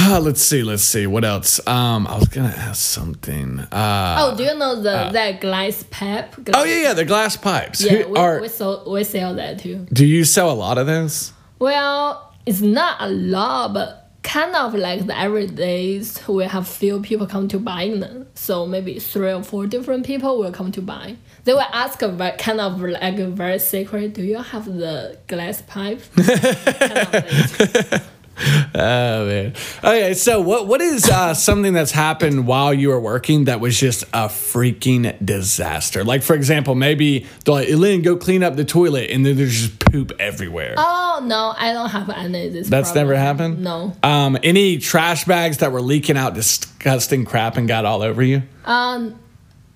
let's 0.20 0.40
see, 0.42 0.62
let's 0.62 0.82
see 0.82 1.06
what 1.06 1.24
else. 1.24 1.64
Um, 1.66 2.06
I 2.06 2.16
was 2.18 2.28
gonna 2.28 2.48
ask 2.56 2.82
something. 2.82 3.60
Uh, 3.60 4.16
Oh, 4.20 4.36
do 4.36 4.42
you 4.42 4.54
know 4.54 4.76
the 4.76 5.10
that 5.12 5.40
glass 5.40 5.82
pipe? 5.84 6.34
oh 6.52 6.64
yeah, 6.64 6.82
yeah, 6.82 6.92
the 6.94 7.04
glass 7.04 7.36
pipes. 7.36 7.80
Yeah, 7.82 8.06
we, 8.06 8.16
are 8.18 8.40
we, 8.40 8.48
sell, 8.48 8.84
we 8.90 9.04
sell 9.04 9.34
that 9.34 9.60
too. 9.60 9.86
do 9.92 10.04
you 10.04 10.24
sell 10.24 10.50
a 10.50 10.54
lot 10.54 10.78
of 10.78 10.86
those? 10.86 11.32
Well, 11.58 12.32
it's 12.46 12.60
not 12.60 12.96
a 13.00 13.08
lot, 13.08 13.72
but 13.74 14.00
kind 14.24 14.56
of 14.56 14.74
like 14.74 15.06
the 15.06 15.12
everydays 15.12 16.26
we 16.26 16.44
have 16.44 16.66
few 16.66 17.00
people 17.00 17.26
come 17.26 17.46
to 17.48 17.58
buy 17.58 17.88
them. 17.90 18.26
So 18.34 18.66
maybe 18.66 18.98
three 18.98 19.32
or 19.32 19.42
four 19.44 19.66
different 19.66 20.04
people 20.06 20.38
will 20.38 20.50
come 20.50 20.72
to 20.72 20.80
buy. 20.82 21.16
They 21.44 21.52
will 21.52 21.60
ask 21.72 22.00
a 22.02 22.08
ve- 22.08 22.32
kind 22.38 22.58
of 22.60 22.80
like 22.80 23.18
a 23.18 23.28
very 23.28 23.58
secret, 23.58 24.14
do 24.14 24.22
you 24.22 24.38
have 24.38 24.64
the 24.64 25.18
glass 25.28 25.62
pipe? 25.62 26.00
kind 26.16 27.14
of 27.14 28.10
Oh 28.36 29.26
man. 29.26 29.54
Okay, 29.82 30.14
so 30.14 30.40
what 30.40 30.66
what 30.66 30.80
is 30.80 31.08
uh, 31.08 31.34
something 31.34 31.72
that's 31.72 31.92
happened 31.92 32.46
while 32.46 32.74
you 32.74 32.88
were 32.88 33.00
working 33.00 33.44
that 33.44 33.60
was 33.60 33.78
just 33.78 34.02
a 34.12 34.28
freaking 34.28 35.14
disaster? 35.24 36.02
Like 36.04 36.22
for 36.22 36.34
example, 36.34 36.74
maybe 36.74 37.26
they're 37.44 37.54
like, 37.54 37.68
Elaine, 37.68 38.02
go 38.02 38.16
clean 38.16 38.42
up 38.42 38.56
the 38.56 38.64
toilet, 38.64 39.10
and 39.10 39.24
then 39.24 39.36
there's 39.36 39.68
just 39.68 39.78
poop 39.78 40.12
everywhere. 40.18 40.74
oh 40.76 41.22
no, 41.24 41.54
I 41.56 41.72
don't 41.72 41.90
have 41.90 42.10
any 42.10 42.48
of 42.48 42.52
this. 42.52 42.68
That's 42.68 42.90
problem. 42.90 43.06
never 43.08 43.18
happened. 43.18 43.62
No. 43.62 43.96
Um, 44.02 44.36
any 44.42 44.78
trash 44.78 45.24
bags 45.24 45.58
that 45.58 45.70
were 45.72 45.82
leaking 45.82 46.16
out 46.16 46.34
disgusting 46.34 47.24
crap 47.24 47.56
and 47.56 47.68
got 47.68 47.84
all 47.84 48.02
over 48.02 48.22
you? 48.22 48.42
Um, 48.64 49.18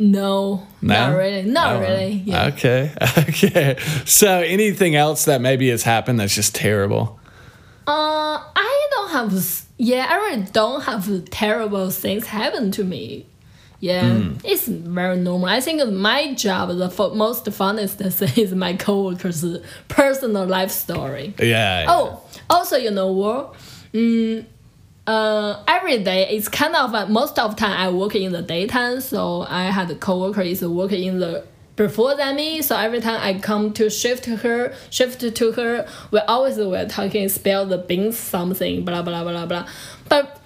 no, 0.01 0.66
no, 0.81 1.09
not 1.11 1.16
really, 1.16 1.42
not 1.42 1.77
Oh, 1.77 1.81
really. 1.81 2.23
Yeah. 2.25 2.47
Okay. 2.47 2.92
Okay. 3.18 3.79
So 4.05 4.40
anything 4.40 4.94
else 4.97 5.25
that 5.27 5.40
maybe 5.40 5.68
has 5.71 5.83
happened 5.83 6.21
that's 6.21 6.35
just 6.35 6.55
terrible? 6.55 7.17
Uh, 7.88 8.42
I 8.55 8.88
don't 8.92 9.11
have. 9.11 9.64
Yeah, 9.79 10.07
I 10.11 10.16
really 10.16 10.42
don't 10.53 10.83
have 10.83 11.24
terrible 11.31 11.88
things 11.90 12.27
happen 12.27 12.70
to 12.72 12.85
me. 12.85 13.24
Yeah, 13.81 14.09
Hmm. 14.11 14.35
it's 14.44 14.66
very 14.68 15.16
normal. 15.16 15.48
I 15.48 15.61
think 15.61 15.88
my 15.92 16.35
job, 16.35 16.68
the 16.77 16.90
fo- 16.90 17.14
most 17.14 17.44
funnest 17.46 17.94
thing 18.12 18.33
is 18.44 18.53
my 18.55 18.74
coworkers' 18.74 19.44
personal 19.88 20.44
life 20.46 20.70
story. 20.72 21.33
Yeah. 21.40 21.87
Oh, 21.88 22.20
also, 22.51 22.77
you 22.77 22.90
know 22.90 23.12
what? 23.12 23.55
Mm, 23.94 24.44
uh, 25.07 25.62
every 25.66 26.03
day 26.03 26.29
it's 26.29 26.48
kind 26.48 26.74
of 26.77 26.92
uh, 26.94 27.07
most 27.07 27.38
of 27.38 27.55
the 27.55 27.57
time 27.61 27.72
I 27.72 27.88
work 27.90 28.14
in 28.16 28.33
the 28.33 28.42
daytime, 28.42 29.01
so 29.01 29.46
I 29.48 29.64
had 29.70 29.90
a 29.90 29.94
coworker 29.94 30.42
is 30.42 30.62
working 30.62 31.05
in 31.05 31.20
the 31.20 31.44
before 31.79 32.14
than 32.17 32.37
me. 32.37 32.61
So 32.61 32.77
every 32.77 33.01
time 33.01 33.21
I 33.23 33.38
come 33.38 33.73
to 33.75 33.88
shift 33.88 34.25
to 34.25 34.37
her, 34.37 34.75
shift 34.91 35.21
to 35.35 35.53
her, 35.53 35.88
we 36.11 36.19
always 36.21 36.59
were 36.59 36.85
talking, 36.87 37.29
spell 37.31 37.64
the 37.64 37.79
beans 37.79 38.19
something, 38.19 38.85
blah 38.85 39.01
blah 39.01 39.25
blah 39.25 39.47
blah. 39.47 39.67
But 40.11 40.38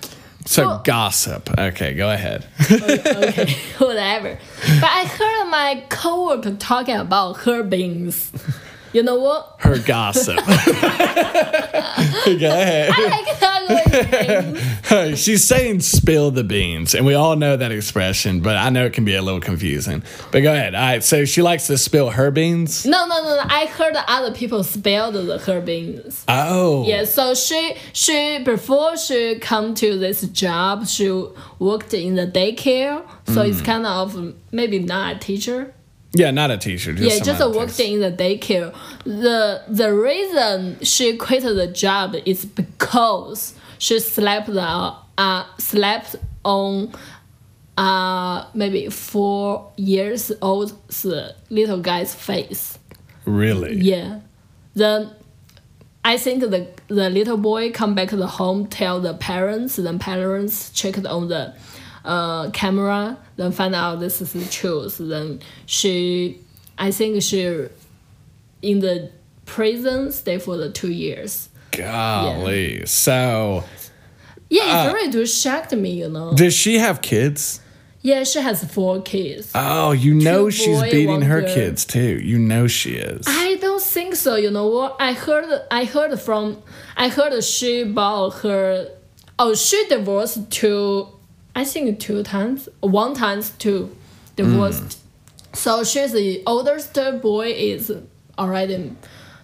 so 0.45 0.67
well- 0.67 0.83
gossip. 0.85 1.51
Okay, 1.59 1.95
go 1.95 2.11
ahead. 2.13 2.47
okay, 2.71 3.57
whatever. 3.79 4.39
But 4.81 4.91
I 4.91 5.05
heard 5.07 5.51
my 5.51 5.85
coworker 5.89 6.55
talking 6.55 6.97
about 6.97 7.39
her 7.39 7.65
beans. 7.65 8.31
You 8.93 9.03
know 9.03 9.17
what? 9.19 9.57
Her 9.59 9.79
gossip. 9.79 10.37
go 10.47 10.51
ahead. 12.51 12.91
I 12.91 13.23
cannot 13.27 13.69
go 13.69 13.77
into 13.99 14.53
beans. 15.13 15.19
She's 15.23 15.45
saying 15.45 15.81
spill 15.81 16.31
the 16.31 16.45
beans, 16.45 16.95
and 16.95 17.07
we 17.07 17.15
all 17.15 17.37
know 17.37 17.57
that 17.57 17.73
expression, 17.73 18.41
but 18.41 18.57
I 18.57 18.69
know 18.71 18.85
it 18.87 18.93
can 18.93 19.05
be 19.05 19.15
a 19.15 19.23
little 19.23 19.41
confusing. 19.41 20.03
But 20.31 20.41
go 20.41 20.53
ahead. 20.53 20.75
All 20.75 20.81
right, 20.83 21.03
so 21.03 21.25
she 21.25 21.43
likes 21.43 21.67
to 21.69 21.79
spill 21.79 22.11
her 22.11 22.31
beans? 22.31 22.85
No, 22.85 23.07
no, 23.07 23.23
no, 23.23 23.37
no. 23.37 23.43
I 23.47 23.67
heard 23.67 23.95
other 24.07 24.33
people 24.35 24.63
spell 24.65 25.11
the 25.13 25.39
her 25.39 25.61
beans. 25.61 26.25
Oh. 26.29 26.87
Yeah, 26.87 27.05
so 27.05 27.35
she 27.35 27.75
she 27.93 28.41
before 28.45 28.97
she 28.97 29.39
come 29.39 29.75
to 29.77 29.99
this 29.99 30.23
job, 30.29 30.87
she 30.87 31.11
worked 31.59 31.95
in 31.95 32.15
the 32.17 32.27
daycare. 32.27 33.03
So 33.27 33.43
Mm. 33.43 33.49
it's 33.51 33.63
kind 33.63 33.87
of 33.87 34.35
maybe 34.51 34.79
not 34.79 35.17
a 35.17 35.19
teacher. 35.19 35.75
Yeah, 36.15 36.31
not 36.31 36.51
a 36.51 36.59
teacher. 36.59 36.93
Just 36.93 37.03
yeah, 37.03 37.25
just 37.25 37.39
someone 37.39 37.59
worked 37.59 37.81
in 37.81 38.01
the 38.01 38.13
daycare. 38.13 38.75
The 39.05 39.63
the 39.69 39.95
reason 39.95 40.79
she 40.83 41.17
quit 41.17 41.43
the 41.43 41.67
job 41.67 42.15
is 42.27 42.45
because 42.45 43.55
she 43.79 43.99
slept 43.99 44.49
the 44.49 44.95
uh 45.19 45.45
slept 45.59 46.17
on 46.45 46.93
uh 47.79 48.47
maybe 48.53 48.91
four 48.91 49.73
years 49.77 50.31
old 50.43 50.77
little 51.51 51.81
guy's 51.81 52.15
face. 52.15 52.79
Really? 53.25 53.77
Yeah. 53.77 54.21
Then 54.75 55.11
I 56.05 56.19
think 56.19 56.41
the 56.41 56.69
the 56.89 57.09
little 57.09 57.39
boy 57.39 57.73
come 57.73 57.95
back 57.95 58.09
to 58.09 58.17
the 58.17 58.27
home, 58.27 58.67
tell 58.67 59.01
the 59.01 59.15
parents, 59.15 59.77
then 59.77 59.99
parents 59.99 60.71
checked 60.71 61.07
on 61.07 61.29
the 61.29 61.55
uh, 62.05 62.51
camera, 62.51 63.19
then 63.37 63.53
find 63.53 63.75
out 63.75 64.01
this 64.01 64.21
is 64.21 64.33
the 64.33 64.45
truth. 64.47 64.99
Then 64.99 65.41
she, 65.67 66.41
I 66.79 66.91
think 66.91 67.23
she, 67.23 67.67
in 68.63 68.81
the 68.81 69.11
prison 69.47 70.13
stay 70.13 70.39
for 70.39 70.57
the 70.57 70.71
two 70.71 70.91
years. 70.93 71.49
Golly. 71.71 72.85
So, 72.87 73.65
Yeah, 74.49 74.63
Uh, 74.87 74.91
it 74.91 74.93
really 74.95 75.11
do 75.11 75.25
shocked 75.27 75.73
me, 75.73 75.91
you 76.01 76.09
know. 76.09 76.35
does 76.35 76.55
she 76.55 76.79
have 76.79 77.01
kids? 77.03 77.61
Yeah, 78.03 78.25
she 78.25 78.41
has 78.41 78.65
four 78.73 79.01
kids. 79.01 79.53
Oh, 79.55 79.93
you 79.93 80.15
know 80.15 80.47
Two 80.47 80.51
she's 80.51 80.81
boy, 80.81 80.91
beating 80.91 81.23
her 81.23 81.41
girl. 81.43 81.55
kids 81.55 81.85
too. 81.85 82.19
You 82.19 82.37
know 82.39 82.67
she 82.67 82.95
is. 82.97 83.25
I 83.29 83.57
don't 83.61 83.81
think 83.81 84.17
so. 84.17 84.35
You 84.35 84.51
know 84.51 84.67
what? 84.67 84.97
I 84.99 85.13
heard. 85.13 85.49
I 85.71 85.85
heard 85.85 86.19
from. 86.21 86.61
I 86.97 87.09
heard 87.09 87.43
she 87.45 87.85
bought 87.85 88.31
her. 88.43 88.89
Oh, 89.39 89.55
she 89.55 89.87
divorced 89.89 90.51
two. 90.51 91.07
I 91.55 91.65
think 91.65 92.01
two 92.01 92.23
times. 92.23 92.69
One 92.81 93.15
times 93.15 93.51
two, 93.59 93.95
divorced. 94.37 94.99
So 95.55 95.85
she's 95.85 96.13
the 96.13 96.43
oldest 96.47 96.95
boy 97.21 97.49
is 97.49 97.93
already 98.39 98.93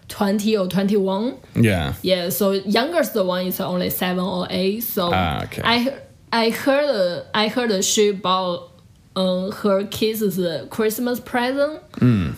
twenty 0.08 0.56
or 0.56 0.66
twenty 0.68 0.96
one. 0.96 1.38
yeah. 1.54 1.94
Yeah. 2.02 2.30
So 2.30 2.52
youngest 2.52 3.14
one 3.14 3.46
is 3.46 3.60
only 3.60 3.90
seven 3.90 4.24
or 4.24 4.46
eight. 4.48 4.80
So 4.80 5.10
Ah, 5.12 5.44
okay. 5.44 5.62
I 5.64 5.98
I 6.32 6.50
heard 6.50 7.26
I 7.34 7.48
heard 7.48 7.84
she 7.84 8.12
bought 8.12 8.70
um, 9.16 9.52
her 9.52 9.84
kids 9.86 10.40
Christmas 10.70 11.20
present. 11.20 11.82
Hmm. 11.98 12.30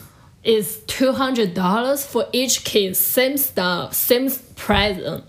It's 0.43 0.79
two 0.87 1.13
hundred 1.13 1.55
dollars 1.55 2.05
for 2.05 2.27
each 2.33 2.65
kid. 2.65 2.97
Same 2.97 3.37
stuff, 3.37 3.95
same 3.95 4.31
present. 4.57 5.25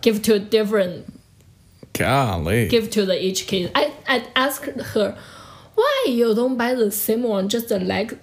give 0.00 0.22
to 0.22 0.38
different 0.38 1.12
Golly. 1.92 2.68
give 2.68 2.90
to 2.90 3.04
the 3.06 3.22
each 3.22 3.46
kid. 3.46 3.70
I, 3.74 3.92
I 4.08 4.24
asked 4.34 4.64
her, 4.64 5.16
why 5.74 6.04
you 6.08 6.34
don't 6.34 6.56
buy 6.56 6.74
the 6.74 6.90
same 6.90 7.22
one? 7.22 7.48
Just 7.48 7.70
like 7.70 8.14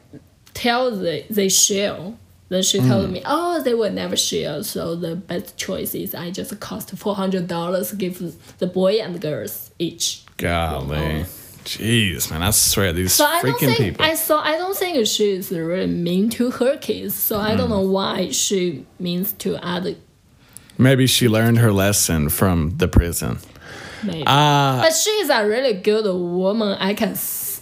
tell 0.54 0.92
they, 0.96 1.26
they 1.30 1.50
share. 1.50 2.14
Then 2.50 2.64
she 2.64 2.80
told 2.80 3.12
me, 3.12 3.22
oh, 3.26 3.62
they 3.62 3.76
will 3.76 3.92
never 3.92 4.18
share. 4.18 4.64
So 4.64 4.96
the 4.96 5.16
best 5.16 5.56
choice 5.56 5.94
is 5.94 6.16
I 6.16 6.32
just 6.32 6.60
cost 6.60 6.90
four 6.98 7.14
hundred 7.16 7.48
dollars 7.48 7.92
give 7.92 8.18
the 8.58 8.66
boy 8.66 8.94
and 8.96 9.14
the 9.14 9.20
girls 9.20 9.70
each. 9.78 10.24
Golly. 10.38 11.26
Jeez, 11.66 12.32
man, 12.32 12.42
I 12.42 12.50
swear 12.50 12.92
these 12.94 13.14
So 13.14 13.26
I 13.26 13.42
don't 13.44 13.54
freaking 13.54 13.60
think 13.68 13.78
people. 13.78 14.06
I 14.06 14.16
so 14.16 14.40
I 14.40 14.58
don't 14.58 14.76
think 14.76 15.06
she 15.06 15.32
is 15.34 15.52
really 15.52 15.86
mean 15.86 16.30
to 16.32 16.50
her 16.52 16.78
kids. 16.78 17.14
So 17.14 17.38
I 17.38 17.52
Hmm. 17.52 17.58
don't 17.58 17.70
know 17.70 17.82
why 17.82 18.32
she 18.32 18.86
means 19.00 19.34
to 19.34 19.64
other 19.64 19.96
Maybe 20.80 21.06
she 21.08 21.28
learned 21.28 21.60
her 21.60 21.72
lesson 21.74 22.30
from 22.30 22.78
the 22.78 22.88
prison. 22.88 23.40
Maybe. 24.04 24.24
Uh, 24.26 24.82
but 24.82 24.94
she 24.94 25.10
is 25.12 25.30
a 25.30 25.46
really 25.46 25.74
good 25.74 26.06
woman. 26.06 26.78
I 26.80 26.94
can 26.94 27.16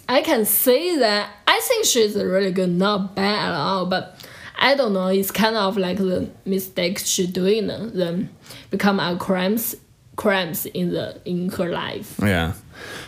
I 0.10 0.21
can 0.21 0.45
say 0.45 0.97
that. 0.97 1.30
I 1.47 1.60
think 1.63 1.86
she's 1.86 2.15
a 2.15 2.26
really 2.26 2.52
good, 2.52 2.69
not 2.69 3.15
bad 3.15 3.50
at 3.50 3.54
all. 3.54 3.86
But 3.86 4.26
I 4.58 4.76
don't 4.76 4.93
know. 4.93 5.08
It's 5.08 5.32
kind 5.32 5.56
of 5.56 5.78
like 5.78 5.97
the 5.97 6.30
mistakes 6.45 7.06
she 7.06 7.28
doing 7.28 7.67
then 7.67 8.30
become 8.69 9.00
a 9.00 9.17
crimes 9.17 9.76
crimes 10.17 10.65
in 10.65 10.91
the 10.91 11.21
in 11.23 11.49
her 11.49 11.69
life. 11.69 12.19
Yeah. 12.21 12.53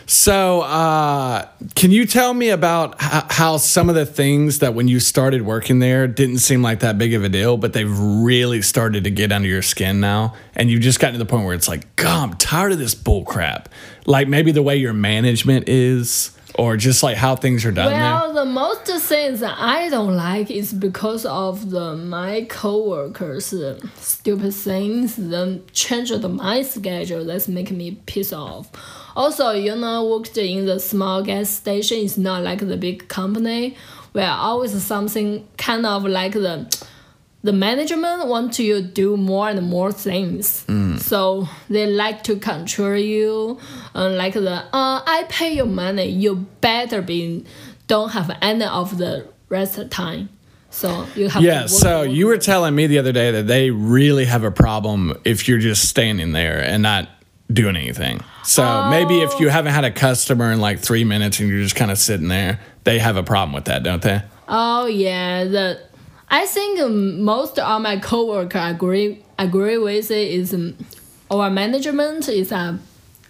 So, 0.06 0.62
uh, 0.62 1.46
can 1.76 1.92
you 1.92 2.04
tell 2.04 2.34
me 2.34 2.48
about 2.48 2.94
h- 3.00 3.22
how 3.28 3.56
some 3.58 3.88
of 3.88 3.94
the 3.94 4.06
things 4.06 4.58
that 4.58 4.74
when 4.74 4.88
you 4.88 4.98
started 4.98 5.42
working 5.42 5.78
there 5.78 6.08
didn't 6.08 6.38
seem 6.38 6.62
like 6.62 6.80
that 6.80 6.98
big 6.98 7.14
of 7.14 7.22
a 7.22 7.28
deal, 7.28 7.56
but 7.56 7.72
they've 7.72 7.98
really 7.98 8.62
started 8.62 9.04
to 9.04 9.10
get 9.10 9.30
under 9.30 9.48
your 9.48 9.62
skin 9.62 10.00
now? 10.00 10.34
And 10.56 10.70
you've 10.70 10.80
just 10.80 10.98
gotten 10.98 11.12
to 11.12 11.18
the 11.24 11.30
point 11.30 11.44
where 11.44 11.54
it's 11.54 11.68
like, 11.68 11.94
God, 11.94 12.30
I'm 12.30 12.36
tired 12.36 12.72
of 12.72 12.78
this 12.78 12.96
bull 12.96 13.24
crap. 13.24 13.68
Like 14.06 14.26
maybe 14.26 14.50
the 14.50 14.62
way 14.62 14.76
your 14.76 14.92
management 14.92 15.68
is, 15.68 16.36
or 16.54 16.76
just 16.76 17.02
like 17.02 17.16
how 17.16 17.36
things 17.36 17.64
are 17.64 17.72
done 17.72 17.90
there. 17.90 18.00
Well, 18.00 18.32
the 18.32 18.44
most 18.44 18.86
things 18.86 19.42
I 19.42 19.88
don't 19.88 20.16
like 20.16 20.50
is 20.50 20.72
because 20.72 21.24
of 21.24 21.70
the 21.70 21.96
my 21.96 22.46
coworkers 22.48 23.54
stupid 23.96 24.54
things. 24.54 25.16
Then 25.16 25.64
change 25.72 26.10
the 26.10 26.28
my 26.28 26.62
schedule. 26.62 27.24
That's 27.24 27.48
making 27.48 27.78
me 27.78 27.98
piss 28.06 28.32
off. 28.32 28.70
Also, 29.16 29.50
you 29.50 29.74
know, 29.76 30.06
worked 30.08 30.36
in 30.38 30.66
the 30.66 30.78
small 30.78 31.22
gas 31.22 31.50
station. 31.50 31.98
It's 31.98 32.16
not 32.16 32.42
like 32.42 32.60
the 32.60 32.76
big 32.76 33.08
company 33.08 33.76
where 34.12 34.30
always 34.30 34.80
something 34.82 35.46
kind 35.56 35.86
of 35.86 36.04
like 36.04 36.32
the 36.32 36.66
the 37.42 37.52
management 37.52 38.26
want 38.28 38.58
you 38.58 38.74
to 38.76 38.82
do 38.82 39.16
more 39.16 39.48
and 39.48 39.62
more 39.62 39.92
things. 39.92 40.64
So 41.02 41.48
they 41.68 41.86
like 41.86 42.22
to 42.24 42.36
control 42.36 42.96
you, 42.96 43.58
uh, 43.94 44.10
like 44.10 44.34
the 44.34 44.50
uh, 44.72 45.02
I 45.06 45.24
pay 45.28 45.54
you 45.54 45.64
money, 45.66 46.08
you 46.08 46.46
better 46.60 47.00
be 47.02 47.44
don't 47.86 48.10
have 48.10 48.30
any 48.42 48.64
of 48.64 48.98
the 48.98 49.26
rest 49.48 49.78
of 49.78 49.84
the 49.84 49.90
time. 49.90 50.28
So 50.70 51.06
you 51.16 51.28
have 51.28 51.42
Yeah, 51.42 51.54
to 51.54 51.60
work, 51.62 51.68
so 51.70 52.02
you 52.02 52.26
were 52.26 52.38
telling 52.38 52.74
me 52.74 52.86
the 52.86 52.98
other 52.98 53.12
day 53.12 53.32
that 53.32 53.46
they 53.48 53.70
really 53.70 54.26
have 54.26 54.44
a 54.44 54.52
problem 54.52 55.18
if 55.24 55.48
you're 55.48 55.58
just 55.58 55.88
standing 55.88 56.30
there 56.32 56.60
and 56.62 56.82
not 56.82 57.08
doing 57.52 57.74
anything. 57.74 58.20
So 58.44 58.88
maybe 58.90 59.20
if 59.20 59.40
you 59.40 59.48
haven't 59.48 59.72
had 59.72 59.84
a 59.84 59.90
customer 59.90 60.52
in 60.52 60.60
like 60.60 60.78
three 60.78 61.02
minutes 61.04 61.40
and 61.40 61.48
you're 61.48 61.62
just 61.62 61.74
kind 61.74 61.90
of 61.90 61.98
sitting 61.98 62.28
there, 62.28 62.60
they 62.84 63.00
have 63.00 63.16
a 63.16 63.24
problem 63.24 63.52
with 63.52 63.64
that, 63.64 63.82
don't 63.82 64.02
they? 64.02 64.22
Oh 64.46 64.86
yeah, 64.86 65.44
the 65.44 65.80
I 66.30 66.46
think 66.46 66.80
um, 66.80 67.22
most 67.22 67.58
of 67.58 67.82
my 67.82 67.98
coworker 67.98 68.58
agree 68.58 69.22
agree 69.38 69.78
with 69.78 70.10
it 70.10 70.28
is 70.32 70.54
um, 70.54 70.76
our 71.30 71.50
management 71.50 72.28
is 72.28 72.52
a, 72.52 72.78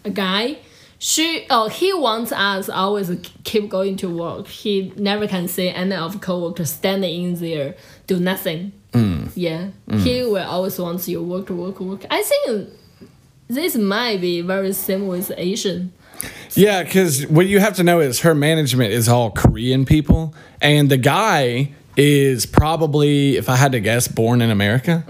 a 0.05 0.11
guy. 0.11 0.59
She 0.99 1.47
oh 1.49 1.69
he 1.69 1.95
wants 1.95 2.31
us 2.31 2.69
always 2.69 3.11
keep 3.45 3.71
going 3.71 3.97
to 3.97 4.15
work. 4.15 4.49
He 4.49 4.93
never 4.97 5.27
can 5.27 5.49
see 5.49 5.69
any 5.71 5.95
of 5.95 6.21
coworkers 6.21 6.71
standing 6.71 7.25
in 7.25 7.35
there 7.37 7.75
do 8.07 8.21
nothing. 8.21 8.73
Yeah, 9.35 9.69
he 9.89 10.25
will 10.25 10.47
always 10.47 10.79
wants 10.79 11.09
you 11.09 11.23
work 11.23 11.49
work 11.49 11.81
work. 11.81 12.05
I 12.11 12.23
think 12.23 12.69
this 13.49 13.77
might 13.77 14.21
be 14.21 14.43
very 14.43 14.73
same 14.75 15.07
with 15.07 15.33
Asian. 15.37 15.93
Yeah, 16.55 16.83
because 16.83 17.27
what 17.29 17.47
you 17.47 17.61
have 17.61 17.77
to 17.77 17.83
know 17.83 18.01
is 18.01 18.21
her 18.21 18.35
management 18.35 18.93
is 18.93 19.09
all 19.09 19.31
Korean 19.31 19.87
people, 19.87 20.35
and 20.61 20.91
the 20.91 20.99
guy 20.99 21.73
is 22.03 22.47
probably, 22.47 23.37
if 23.37 23.51
I 23.51 23.57
had 23.57 23.73
to 23.73 23.81
guess, 23.81 24.09
born 24.09 24.41
in 24.41 24.51
America. 24.51 25.05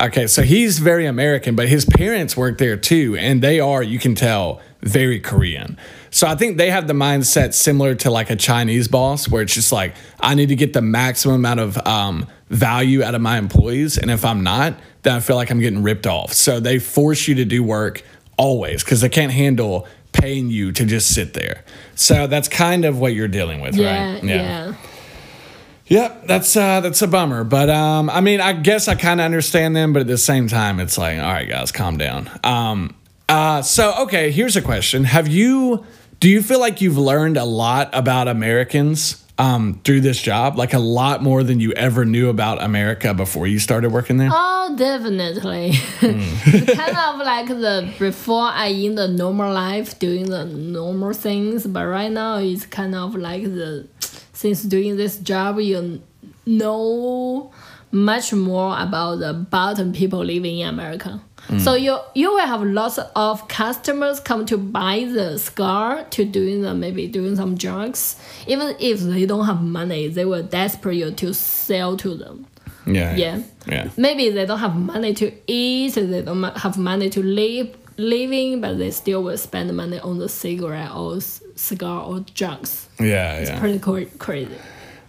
Okay, 0.00 0.28
so 0.28 0.42
he's 0.42 0.78
very 0.78 1.04
American, 1.06 1.56
but 1.56 1.68
his 1.68 1.84
parents 1.84 2.36
work 2.36 2.58
there 2.58 2.76
too, 2.76 3.16
and 3.18 3.42
they 3.42 3.58
are, 3.58 3.82
you 3.82 3.98
can 3.98 4.14
tell, 4.14 4.60
very 4.80 5.18
Korean. 5.18 5.76
So 6.10 6.28
I 6.28 6.36
think 6.36 6.56
they 6.56 6.70
have 6.70 6.86
the 6.86 6.92
mindset 6.94 7.54
similar 7.54 7.96
to 7.96 8.10
like 8.12 8.30
a 8.30 8.36
Chinese 8.36 8.86
boss, 8.86 9.28
where 9.28 9.42
it's 9.42 9.52
just 9.52 9.72
like, 9.72 9.96
I 10.20 10.36
need 10.36 10.50
to 10.50 10.54
get 10.56 10.72
the 10.74 10.80
maximum 10.80 11.34
amount 11.34 11.58
of 11.58 11.76
um, 11.84 12.28
value 12.50 13.02
out 13.02 13.16
of 13.16 13.20
my 13.20 13.36
employees, 13.36 13.98
and 13.98 14.08
if 14.08 14.24
I'm 14.24 14.44
not, 14.44 14.74
then 15.02 15.16
I 15.16 15.20
feel 15.20 15.34
like 15.34 15.50
I'm 15.50 15.58
getting 15.58 15.82
ripped 15.82 16.06
off. 16.06 16.32
So 16.32 16.60
they 16.60 16.78
force 16.78 17.26
you 17.26 17.34
to 17.34 17.44
do 17.44 17.64
work 17.64 18.04
always 18.36 18.84
because 18.84 19.00
they 19.00 19.08
can't 19.08 19.32
handle 19.32 19.88
paying 20.12 20.50
you 20.50 20.70
to 20.70 20.84
just 20.86 21.12
sit 21.12 21.34
there. 21.34 21.64
So 21.96 22.28
that's 22.28 22.46
kind 22.48 22.84
of 22.84 23.00
what 23.00 23.12
you're 23.14 23.26
dealing 23.28 23.60
with, 23.60 23.74
Yeah, 23.74 24.12
right? 24.14 24.22
yeah. 24.24 24.74
Yep, 25.88 26.26
that's 26.26 26.54
uh 26.56 26.80
that's 26.80 27.00
a 27.02 27.08
bummer. 27.08 27.44
But 27.44 27.70
um 27.70 28.10
I 28.10 28.20
mean, 28.20 28.40
I 28.40 28.52
guess 28.52 28.88
I 28.88 28.94
kind 28.94 29.20
of 29.20 29.24
understand 29.24 29.74
them, 29.74 29.92
but 29.92 30.00
at 30.00 30.06
the 30.06 30.18
same 30.18 30.48
time 30.48 30.80
it's 30.80 30.98
like, 30.98 31.18
all 31.18 31.24
right 31.32 31.48
guys, 31.48 31.72
calm 31.72 31.96
down. 31.96 32.30
Um 32.44 32.94
uh 33.28 33.62
so 33.62 33.94
okay, 34.02 34.30
here's 34.30 34.56
a 34.56 34.62
question. 34.62 35.04
Have 35.04 35.28
you 35.28 35.84
do 36.20 36.28
you 36.28 36.42
feel 36.42 36.60
like 36.60 36.80
you've 36.80 36.98
learned 36.98 37.36
a 37.36 37.44
lot 37.44 37.90
about 37.92 38.28
Americans 38.28 39.24
um 39.38 39.80
through 39.82 40.02
this 40.02 40.20
job? 40.20 40.58
Like 40.58 40.74
a 40.74 40.78
lot 40.78 41.22
more 41.22 41.42
than 41.42 41.58
you 41.58 41.72
ever 41.72 42.04
knew 42.04 42.28
about 42.28 42.62
America 42.62 43.14
before 43.14 43.46
you 43.46 43.58
started 43.58 43.90
working 43.90 44.18
there? 44.18 44.28
Oh, 44.30 44.74
definitely. 44.76 45.70
It's 46.02 46.74
kind 46.74 46.96
of 46.98 47.24
like 47.24 47.48
the 47.48 47.94
before 47.98 48.48
I 48.52 48.66
in 48.66 48.94
the 48.94 49.08
normal 49.08 49.54
life 49.54 49.98
doing 49.98 50.28
the 50.28 50.44
normal 50.44 51.14
things, 51.14 51.66
but 51.66 51.86
right 51.86 52.12
now 52.12 52.36
it's 52.36 52.66
kind 52.66 52.94
of 52.94 53.14
like 53.14 53.44
the 53.44 53.86
since 54.38 54.62
doing 54.62 54.96
this 54.96 55.18
job 55.18 55.58
you 55.58 56.00
know 56.46 57.50
much 57.90 58.32
more 58.32 58.78
about 58.78 59.16
the 59.16 59.32
bottom 59.32 59.92
people 59.92 60.24
living 60.24 60.58
in 60.60 60.68
America. 60.68 61.20
Mm. 61.48 61.60
So 61.60 61.74
you 61.74 61.98
you 62.14 62.30
will 62.32 62.46
have 62.46 62.62
lots 62.62 62.98
of 63.16 63.48
customers 63.48 64.20
come 64.20 64.46
to 64.46 64.56
buy 64.56 65.08
the 65.12 65.38
scar 65.38 66.04
to 66.04 66.24
doing 66.24 66.62
the 66.62 66.72
maybe 66.72 67.08
doing 67.08 67.34
some 67.34 67.56
drugs. 67.56 68.16
Even 68.46 68.76
if 68.78 69.00
they 69.00 69.26
don't 69.26 69.46
have 69.46 69.60
money, 69.60 70.06
they 70.06 70.24
will 70.24 70.44
desperate 70.44 70.96
you 70.96 71.10
to 71.10 71.34
sell 71.34 71.96
to 71.96 72.14
them. 72.14 72.46
yeah. 72.86 73.16
Yeah. 73.16 73.42
Yeah. 73.66 73.90
Maybe 73.96 74.30
they 74.30 74.46
don't 74.46 74.60
have 74.60 74.76
money 74.76 75.14
to 75.14 75.32
eat, 75.46 75.94
they 75.94 76.22
don't 76.22 76.44
have 76.56 76.78
money 76.78 77.10
to 77.10 77.22
live 77.22 77.76
living, 77.98 78.60
but 78.60 78.78
they 78.78 78.90
still 78.90 79.22
will 79.22 79.36
spend 79.36 79.76
money 79.76 79.98
on 79.98 80.18
the 80.18 80.28
cigarette 80.28 80.92
or 80.94 81.20
cigar 81.20 82.04
or 82.04 82.20
drugs. 82.34 82.88
Yeah, 82.98 83.04
yeah. 83.06 83.38
It's 83.40 83.60
pretty 83.60 83.78
cra- 83.78 84.06
crazy. 84.18 84.56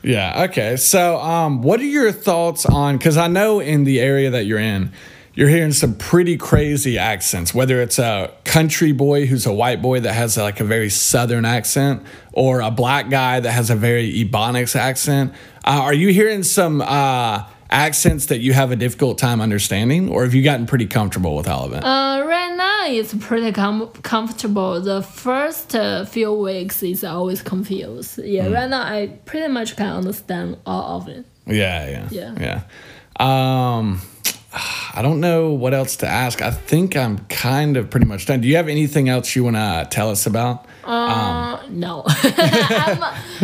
Yeah. 0.01 0.45
Okay. 0.45 0.75
So, 0.77 1.17
um, 1.19 1.61
what 1.61 1.79
are 1.79 1.85
your 1.85 2.11
thoughts 2.11 2.65
on? 2.65 2.97
Because 2.97 3.17
I 3.17 3.27
know 3.27 3.59
in 3.59 3.83
the 3.83 3.99
area 3.99 4.29
that 4.31 4.45
you're 4.45 4.59
in, 4.59 4.91
you're 5.33 5.49
hearing 5.49 5.71
some 5.71 5.95
pretty 5.95 6.37
crazy 6.37 6.97
accents. 6.97 7.53
Whether 7.53 7.81
it's 7.81 7.99
a 7.99 8.33
country 8.43 8.91
boy 8.91 9.25
who's 9.25 9.45
a 9.45 9.53
white 9.53 9.81
boy 9.81 9.99
that 10.01 10.13
has 10.13 10.37
like 10.37 10.59
a 10.59 10.63
very 10.63 10.89
southern 10.89 11.45
accent, 11.45 12.03
or 12.33 12.61
a 12.61 12.71
black 12.71 13.09
guy 13.09 13.39
that 13.39 13.51
has 13.51 13.69
a 13.69 13.75
very 13.75 14.11
Ebonics 14.23 14.75
accent. 14.75 15.33
Uh, 15.65 15.81
are 15.83 15.93
you 15.93 16.09
hearing 16.09 16.43
some 16.43 16.81
uh, 16.81 17.43
accents 17.71 18.25
that 18.27 18.39
you 18.39 18.53
have 18.53 18.71
a 18.71 18.75
difficult 18.75 19.17
time 19.17 19.41
understanding, 19.41 20.09
or 20.09 20.23
have 20.23 20.33
you 20.33 20.43
gotten 20.43 20.65
pretty 20.65 20.87
comfortable 20.87 21.35
with 21.35 21.47
all 21.47 21.65
of 21.65 21.73
it? 21.73 21.83
Uh, 21.83 22.23
right 22.25 22.55
now 22.55 22.85
it's 22.87 23.13
pretty 23.13 23.51
com- 23.51 23.87
comfortable. 24.01 24.81
The 24.81 25.01
first 25.01 25.75
uh, 25.75 26.05
few 26.05 26.33
weeks 26.33 26.81
is 26.83 27.03
always 27.03 27.41
confused. 27.41 28.19
Yeah, 28.23 28.47
Hmm. 28.47 28.53
right 28.53 28.69
now 28.69 28.81
I 28.81 29.07
pretty 29.25 29.47
much 29.51 29.75
can 29.75 29.87
understand 29.87 30.57
all 30.65 30.97
of 31.01 31.07
it. 31.07 31.25
Yeah, 31.45 31.89
yeah, 31.89 32.07
Yeah. 32.11 32.33
yeah. 32.39 32.61
Um, 33.19 34.01
I 34.95 35.01
don't 35.03 35.19
know 35.19 35.51
what 35.51 35.73
else 35.73 35.95
to 35.97 36.07
ask. 36.07 36.41
I 36.41 36.49
think 36.51 36.95
I'm 36.95 37.19
kind 37.29 37.77
of 37.77 37.89
pretty 37.89 38.05
much 38.07 38.25
done. 38.25 38.41
Do 38.41 38.47
you 38.47 38.55
have 38.55 38.67
anything 38.67 39.07
else 39.09 39.35
you 39.35 39.43
want 39.43 39.55
to 39.57 39.87
tell 39.91 40.09
us 40.09 40.25
about? 40.25 40.65
Uh, 40.89 41.61
no, 41.69 42.03
I'm, 42.07 43.03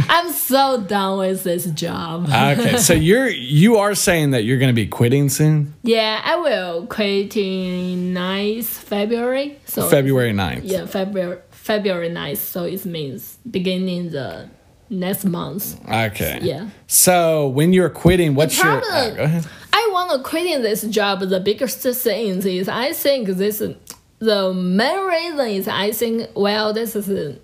I'm 0.09 0.31
so 0.33 0.81
done 0.81 1.19
with 1.19 1.43
this 1.43 1.65
job. 1.67 2.25
Okay, 2.27 2.77
so 2.77 2.93
you're 3.09 3.27
you 3.29 3.77
are 3.77 3.93
saying 3.93 4.31
that 4.31 4.43
you're 4.43 4.57
going 4.57 4.69
to 4.69 4.75
be 4.75 4.87
quitting 4.87 5.29
soon, 5.29 5.75
Yeah, 5.83 6.21
I 6.23 6.37
will 6.37 6.87
quit 6.87 7.37
in 7.37 8.13
9th 8.15 8.65
February. 8.65 9.59
So 9.65 9.87
February 9.89 10.31
9th. 10.33 10.61
Yeah, 10.63 10.87
February 10.87 11.39
February 11.51 12.09
9th. 12.09 12.37
So 12.37 12.63
it 12.63 12.83
means 12.85 13.37
beginning 13.49 14.09
the 14.09 14.49
next 14.89 15.25
month. 15.25 15.79
Okay. 15.87 16.39
Yeah. 16.41 16.69
So 16.87 17.47
when 17.49 17.73
you're 17.73 17.89
quitting, 17.89 18.33
what's 18.35 18.57
your? 18.57 18.81
problem- 18.81 19.15
go 19.15 19.23
ahead. 19.23 19.47
I 19.71 19.89
want 19.91 20.11
to 20.11 20.27
quit 20.27 20.45
in 20.45 20.61
this 20.61 20.83
job. 20.83 21.19
The 21.19 21.39
biggest 21.39 21.81
thing 21.81 22.41
is 22.45 22.69
I 22.69 22.93
think 22.93 23.27
this 23.27 23.61
the 24.19 24.53
main 24.53 25.05
reason 25.07 25.47
is 25.47 25.67
I 25.67 25.91
think 25.91 26.29
well 26.35 26.73
this 26.73 26.95
is 26.95 27.09
a 27.09 27.35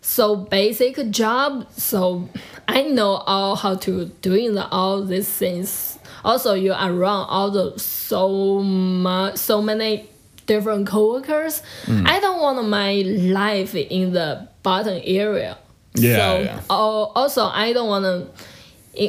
so 0.00 0.34
basic 0.36 1.10
job 1.10 1.66
so 1.72 2.28
I 2.68 2.82
know 2.82 3.16
all 3.26 3.56
how 3.56 3.74
to 3.76 4.06
doing 4.22 4.54
the, 4.54 4.66
all 4.68 5.02
these 5.02 5.28
things. 5.28 5.98
Also, 6.24 6.54
you 6.54 6.72
are 6.72 6.92
around 6.92 7.26
all 7.28 7.50
the 7.50 7.78
so 7.78 8.60
much 8.60 9.36
so 9.36 9.60
many 9.60 10.08
different 10.46 10.86
coworkers. 10.86 11.62
Mm. 11.86 12.06
I 12.06 12.20
don't 12.20 12.40
want 12.40 12.66
my 12.68 12.94
life 13.02 13.74
in 13.74 14.12
the 14.12 14.48
bottom 14.62 15.00
area. 15.04 15.58
Yeah, 15.94 16.16
So 16.16 16.40
yeah. 16.42 16.60
al- 16.70 17.12
also 17.14 17.46
I 17.46 17.72
don't 17.72 17.88
want 17.88 18.04
to 18.04 18.28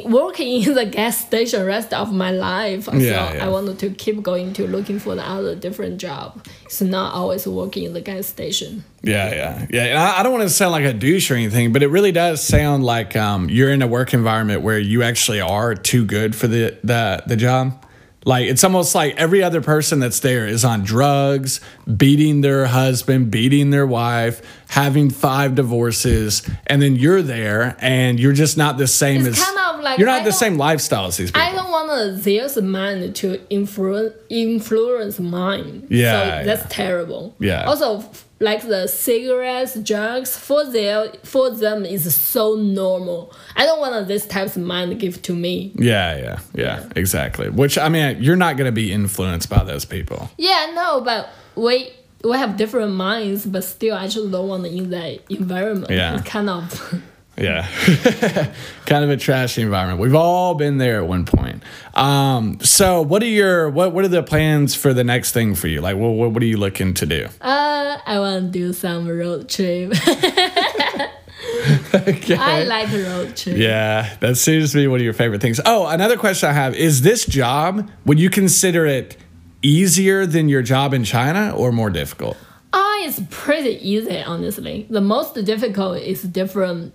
working 0.06 0.62
in 0.62 0.74
the 0.74 0.86
gas 0.86 1.18
station 1.18 1.64
rest 1.64 1.92
of 1.92 2.12
my 2.12 2.30
life. 2.30 2.86
Yeah, 2.86 2.92
so 2.92 3.34
yeah. 3.34 3.46
I 3.46 3.48
wanted 3.48 3.78
to 3.80 3.90
keep 3.90 4.22
going 4.22 4.52
to 4.54 4.66
looking 4.66 4.98
for 4.98 5.14
the 5.14 5.22
other 5.22 5.54
different 5.54 5.98
job. 5.98 6.46
It's 6.64 6.80
not 6.80 7.14
always 7.14 7.46
working 7.46 7.84
in 7.84 7.92
the 7.92 8.00
gas 8.00 8.26
station. 8.26 8.84
Yeah, 9.02 9.30
yeah, 9.34 9.66
yeah. 9.70 9.84
And 9.84 9.98
I, 9.98 10.20
I 10.20 10.22
don't 10.22 10.32
want 10.32 10.44
to 10.44 10.50
sound 10.50 10.72
like 10.72 10.84
a 10.84 10.94
douche 10.94 11.30
or 11.30 11.34
anything, 11.34 11.72
but 11.72 11.82
it 11.82 11.88
really 11.88 12.12
does 12.12 12.42
sound 12.42 12.84
like 12.84 13.14
um, 13.14 13.50
you're 13.50 13.70
in 13.70 13.82
a 13.82 13.86
work 13.86 14.14
environment 14.14 14.62
where 14.62 14.78
you 14.78 15.02
actually 15.02 15.40
are 15.40 15.74
too 15.74 16.04
good 16.06 16.34
for 16.34 16.46
the 16.46 16.78
the, 16.82 17.22
the 17.26 17.36
job. 17.36 17.80
Like 18.26 18.46
it's 18.46 18.64
almost 18.64 18.94
like 18.94 19.16
every 19.16 19.42
other 19.42 19.60
person 19.60 19.98
that's 19.98 20.20
there 20.20 20.46
is 20.46 20.64
on 20.64 20.82
drugs, 20.82 21.60
beating 21.94 22.40
their 22.40 22.64
husband, 22.64 23.30
beating 23.30 23.68
their 23.68 23.86
wife, 23.86 24.40
having 24.68 25.10
five 25.10 25.54
divorces, 25.54 26.48
and 26.66 26.80
then 26.80 26.96
you're 26.96 27.20
there 27.20 27.76
and 27.80 28.18
you're 28.18 28.32
just 28.32 28.56
not 28.56 28.78
the 28.78 28.86
same 28.86 29.26
It's 29.26 29.38
as 29.38 29.54
like 29.84 29.98
you're 29.98 30.08
I 30.08 30.18
not 30.18 30.24
the 30.24 30.32
same 30.32 30.56
lifestyle 30.56 31.06
as 31.06 31.16
these 31.16 31.30
people. 31.30 31.42
I 31.46 31.52
don't 31.52 31.70
want 31.70 32.24
their 32.24 32.62
mind 32.62 33.14
to 33.16 33.40
influence 33.50 34.14
influence 34.30 35.20
mine. 35.20 35.86
Yeah, 35.88 36.40
so 36.40 36.46
that's 36.46 36.62
yeah. 36.62 36.68
terrible. 36.68 37.36
Yeah. 37.38 37.64
Also, 37.64 38.04
like 38.40 38.62
the 38.62 38.86
cigarettes, 38.86 39.74
drugs 39.76 40.36
for 40.36 40.64
their 40.64 41.12
for 41.22 41.50
them 41.50 41.84
is 41.84 42.14
so 42.14 42.54
normal. 42.54 43.32
I 43.56 43.64
don't 43.66 43.80
want 43.80 44.08
this 44.08 44.26
type 44.26 44.48
of 44.48 44.56
mind 44.58 44.98
give 44.98 45.22
to 45.22 45.34
me. 45.34 45.72
yeah, 45.76 46.16
yeah, 46.16 46.38
yeah, 46.54 46.88
exactly. 46.96 47.48
Which 47.48 47.78
I 47.78 47.88
mean, 47.88 48.22
you're 48.22 48.36
not 48.36 48.56
going 48.56 48.66
to 48.68 48.72
be 48.72 48.92
influenced 48.92 49.48
by 49.48 49.62
those 49.64 49.84
people. 49.84 50.30
Yeah, 50.36 50.72
no, 50.74 51.00
but 51.00 51.28
we 51.54 51.92
we 52.24 52.36
have 52.36 52.56
different 52.56 52.94
minds, 52.94 53.46
but 53.46 53.64
still, 53.64 53.96
I 53.96 54.08
just 54.08 54.30
don't 54.30 54.48
want 54.48 54.66
in 54.66 54.90
that 54.90 55.20
environment. 55.30 55.90
Yeah. 55.90 56.14
It's 56.16 56.28
kind 56.28 56.50
of. 56.50 57.02
Yeah. 57.36 57.66
kind 58.86 59.04
of 59.04 59.10
a 59.10 59.16
trashy 59.16 59.62
environment. 59.62 59.98
We've 60.00 60.14
all 60.14 60.54
been 60.54 60.78
there 60.78 60.98
at 61.00 61.08
one 61.08 61.24
point. 61.24 61.62
Um, 61.94 62.60
so 62.60 63.02
what 63.02 63.22
are 63.22 63.26
your 63.26 63.68
what 63.70 63.92
what 63.92 64.04
are 64.04 64.08
the 64.08 64.22
plans 64.22 64.74
for 64.74 64.94
the 64.94 65.04
next 65.04 65.32
thing 65.32 65.54
for 65.54 65.68
you? 65.68 65.80
Like 65.80 65.96
what 65.96 66.10
what, 66.10 66.30
what 66.32 66.42
are 66.42 66.46
you 66.46 66.58
looking 66.58 66.94
to 66.94 67.06
do? 67.06 67.28
Uh, 67.40 67.98
I 68.06 68.18
want 68.20 68.52
to 68.52 68.58
do 68.58 68.72
some 68.72 69.08
road 69.08 69.48
trip. 69.48 69.92
Okay. 71.94 72.36
I 72.36 72.64
like 72.64 72.90
road 72.90 73.36
trip. 73.36 73.56
yeah, 73.56 74.16
that 74.20 74.36
seems 74.36 74.72
to 74.72 74.78
be 74.78 74.86
one 74.86 74.98
of 74.98 75.04
your 75.04 75.12
favorite 75.12 75.40
things. 75.40 75.60
Oh, 75.64 75.86
another 75.86 76.16
question 76.16 76.48
I 76.48 76.52
have 76.52 76.74
is 76.74 77.02
this 77.02 77.24
job, 77.24 77.88
would 78.04 78.18
you 78.18 78.28
consider 78.28 78.84
it 78.84 79.16
easier 79.62 80.26
than 80.26 80.48
your 80.48 80.62
job 80.62 80.92
in 80.92 81.04
China 81.04 81.54
or 81.56 81.70
more 81.72 81.90
difficult? 81.90 82.36
Ah, 82.72 83.04
it's 83.04 83.20
pretty 83.30 83.78
easy, 83.88 84.20
honestly. 84.22 84.86
The 84.90 85.00
most 85.00 85.34
difficult 85.44 85.98
is 85.98 86.22
different 86.22 86.92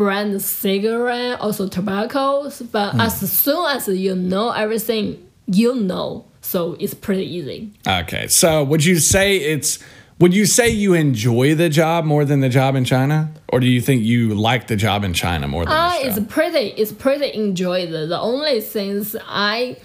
brand 0.00 0.40
cigarette, 0.40 1.38
also 1.44 1.68
tobacco. 1.68 2.50
But 2.72 2.90
Hmm. 2.94 3.00
as 3.06 3.14
soon 3.44 3.64
as 3.76 3.86
you 3.86 4.14
know 4.16 4.46
everything, 4.64 5.04
you 5.46 5.74
know. 5.74 6.24
So 6.40 6.58
it's 6.80 6.94
pretty 7.06 7.26
easy. 7.36 7.68
Okay. 7.86 8.24
So 8.28 8.64
would 8.64 8.82
you 8.90 8.96
say 8.98 9.36
it's 9.36 9.78
would 10.18 10.34
you 10.40 10.46
say 10.46 10.66
you 10.84 10.90
enjoy 10.94 11.54
the 11.54 11.68
job 11.80 12.04
more 12.04 12.24
than 12.30 12.40
the 12.40 12.48
job 12.48 12.72
in 12.76 12.84
China? 12.84 13.18
Or 13.52 13.60
do 13.60 13.66
you 13.66 13.80
think 13.80 14.02
you 14.02 14.20
like 14.34 14.62
the 14.72 14.76
job 14.86 15.04
in 15.04 15.12
China 15.12 15.44
more 15.48 15.64
than 15.66 15.74
this 16.04 16.16
it's 16.16 16.26
pretty. 16.34 16.66
It's 16.80 16.92
pretty 16.92 17.28
enjoyable. 17.44 18.06
The 18.16 18.20
only 18.32 18.60
things 18.60 19.04
I 19.28 19.76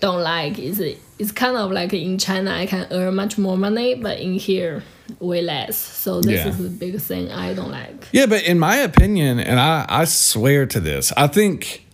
don't 0.00 0.22
like 0.22 0.58
is 0.58 0.78
it, 0.88 0.96
it's 1.18 1.32
kind 1.32 1.56
of 1.56 1.70
like 1.78 1.92
in 1.94 2.18
China 2.18 2.50
I 2.62 2.66
can 2.66 2.86
earn 2.90 3.14
much 3.14 3.34
more 3.38 3.56
money, 3.56 3.94
but 3.94 4.16
in 4.26 4.34
here 4.48 4.82
way 5.20 5.42
less. 5.42 5.76
So 5.76 6.20
this 6.20 6.40
Yeah. 6.44 6.48
is 6.48 6.58
the 6.58 6.68
biggest 6.68 7.06
thing 7.06 7.30
I 7.30 7.54
don't 7.54 7.70
like. 7.70 8.08
Yeah, 8.12 8.26
but 8.26 8.42
in 8.44 8.58
my 8.58 8.76
opinion, 8.76 9.38
and 9.40 9.58
I, 9.60 9.84
I 9.88 10.04
swear 10.04 10.66
to 10.66 10.80
this, 10.80 11.12
I 11.16 11.26
think 11.26 11.84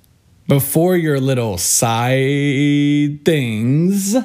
before 0.49 0.97
your 0.97 1.19
little 1.21 1.59
side 1.59 3.25
things, 3.25 4.15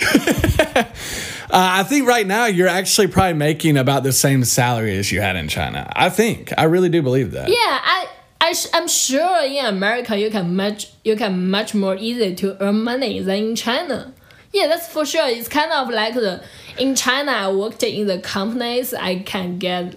uh, 0.00 0.84
I 1.50 1.82
think 1.84 2.06
right 2.06 2.26
now 2.26 2.46
you're 2.46 2.68
actually 2.68 3.08
probably 3.08 3.34
making 3.34 3.76
about 3.76 4.02
the 4.02 4.12
same 4.12 4.44
salary 4.44 4.96
as 4.98 5.10
you 5.10 5.20
had 5.20 5.36
in 5.36 5.48
China. 5.48 5.90
I 5.94 6.10
think. 6.10 6.52
I 6.56 6.64
really 6.64 6.88
do 6.88 7.02
believe 7.02 7.32
that. 7.32 7.48
Yeah, 7.48 7.54
I, 7.58 8.06
I 8.40 8.52
sh- 8.52 8.68
I'm 8.72 8.88
sure 8.88 9.44
in 9.44 9.64
America 9.66 10.16
you 10.18 10.30
can 10.30 10.54
much 10.56 10.92
you 11.04 11.16
can 11.16 11.50
much 11.50 11.74
more 11.74 11.96
easy 11.96 12.34
to 12.36 12.62
earn 12.62 12.82
money 12.84 13.20
than 13.20 13.36
in 13.36 13.56
China. 13.56 14.12
Yeah, 14.52 14.66
that's 14.66 14.88
for 14.88 15.04
sure. 15.04 15.28
It's 15.28 15.48
kind 15.48 15.72
of 15.72 15.88
like 15.90 16.14
the 16.14 16.42
in 16.78 16.94
China 16.94 17.32
I 17.32 17.52
worked 17.52 17.82
in 17.82 18.06
the 18.06 18.18
companies 18.20 18.94
I 18.94 19.18
can 19.20 19.58
get 19.58 19.96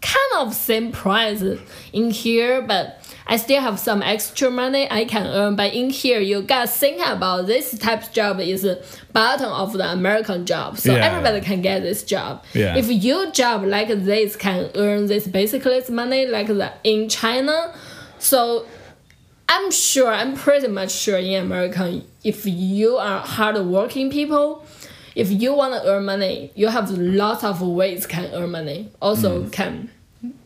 kind 0.00 0.32
of 0.46 0.54
same 0.54 0.92
price 0.92 1.42
in 1.92 2.10
here, 2.10 2.62
but 2.62 3.02
I 3.26 3.36
still 3.36 3.60
have 3.60 3.78
some 3.78 4.00
extra 4.02 4.48
money 4.50 4.86
I 4.90 5.04
can 5.04 5.26
earn. 5.26 5.56
But 5.56 5.74
in 5.74 5.90
here, 5.90 6.20
you 6.20 6.40
gotta 6.42 6.68
think 6.68 7.04
about 7.06 7.46
this 7.46 7.76
type 7.78 8.04
of 8.04 8.12
job 8.12 8.40
is 8.40 8.62
the 8.62 8.82
bottom 9.12 9.50
of 9.52 9.72
the 9.72 9.90
American 9.90 10.46
job, 10.46 10.78
so 10.78 10.94
Yeah. 10.94 11.04
everybody 11.04 11.40
can 11.40 11.60
get 11.62 11.82
this 11.82 12.02
job. 12.04 12.44
Yeah. 12.54 12.76
If 12.76 12.88
your 12.90 13.30
job 13.32 13.64
like 13.64 13.88
this 13.88 14.36
can 14.36 14.70
earn 14.76 15.06
this 15.06 15.26
basically 15.26 15.82
money 15.90 16.26
like 16.26 16.46
the 16.46 16.72
in 16.84 17.08
China, 17.08 17.74
so 18.18 18.66
I'm 19.48 19.70
sure, 19.70 20.08
I'm 20.12 20.34
pretty 20.34 20.68
much 20.68 20.92
sure 20.92 21.16
in 21.18 21.42
America, 21.42 22.02
if 22.22 22.44
you 22.44 22.96
are 22.96 23.20
hardworking 23.20 24.10
people, 24.10 24.66
if 25.14 25.30
you 25.30 25.54
want 25.54 25.74
to 25.74 25.88
earn 25.88 26.04
money, 26.04 26.52
you 26.54 26.68
have 26.68 26.90
lots 26.90 27.42
of 27.44 27.62
ways 27.62 28.06
can 28.06 28.26
earn 28.34 28.50
money. 28.50 28.90
Also 29.00 29.42
Mm. 29.44 29.52
can 29.52 29.90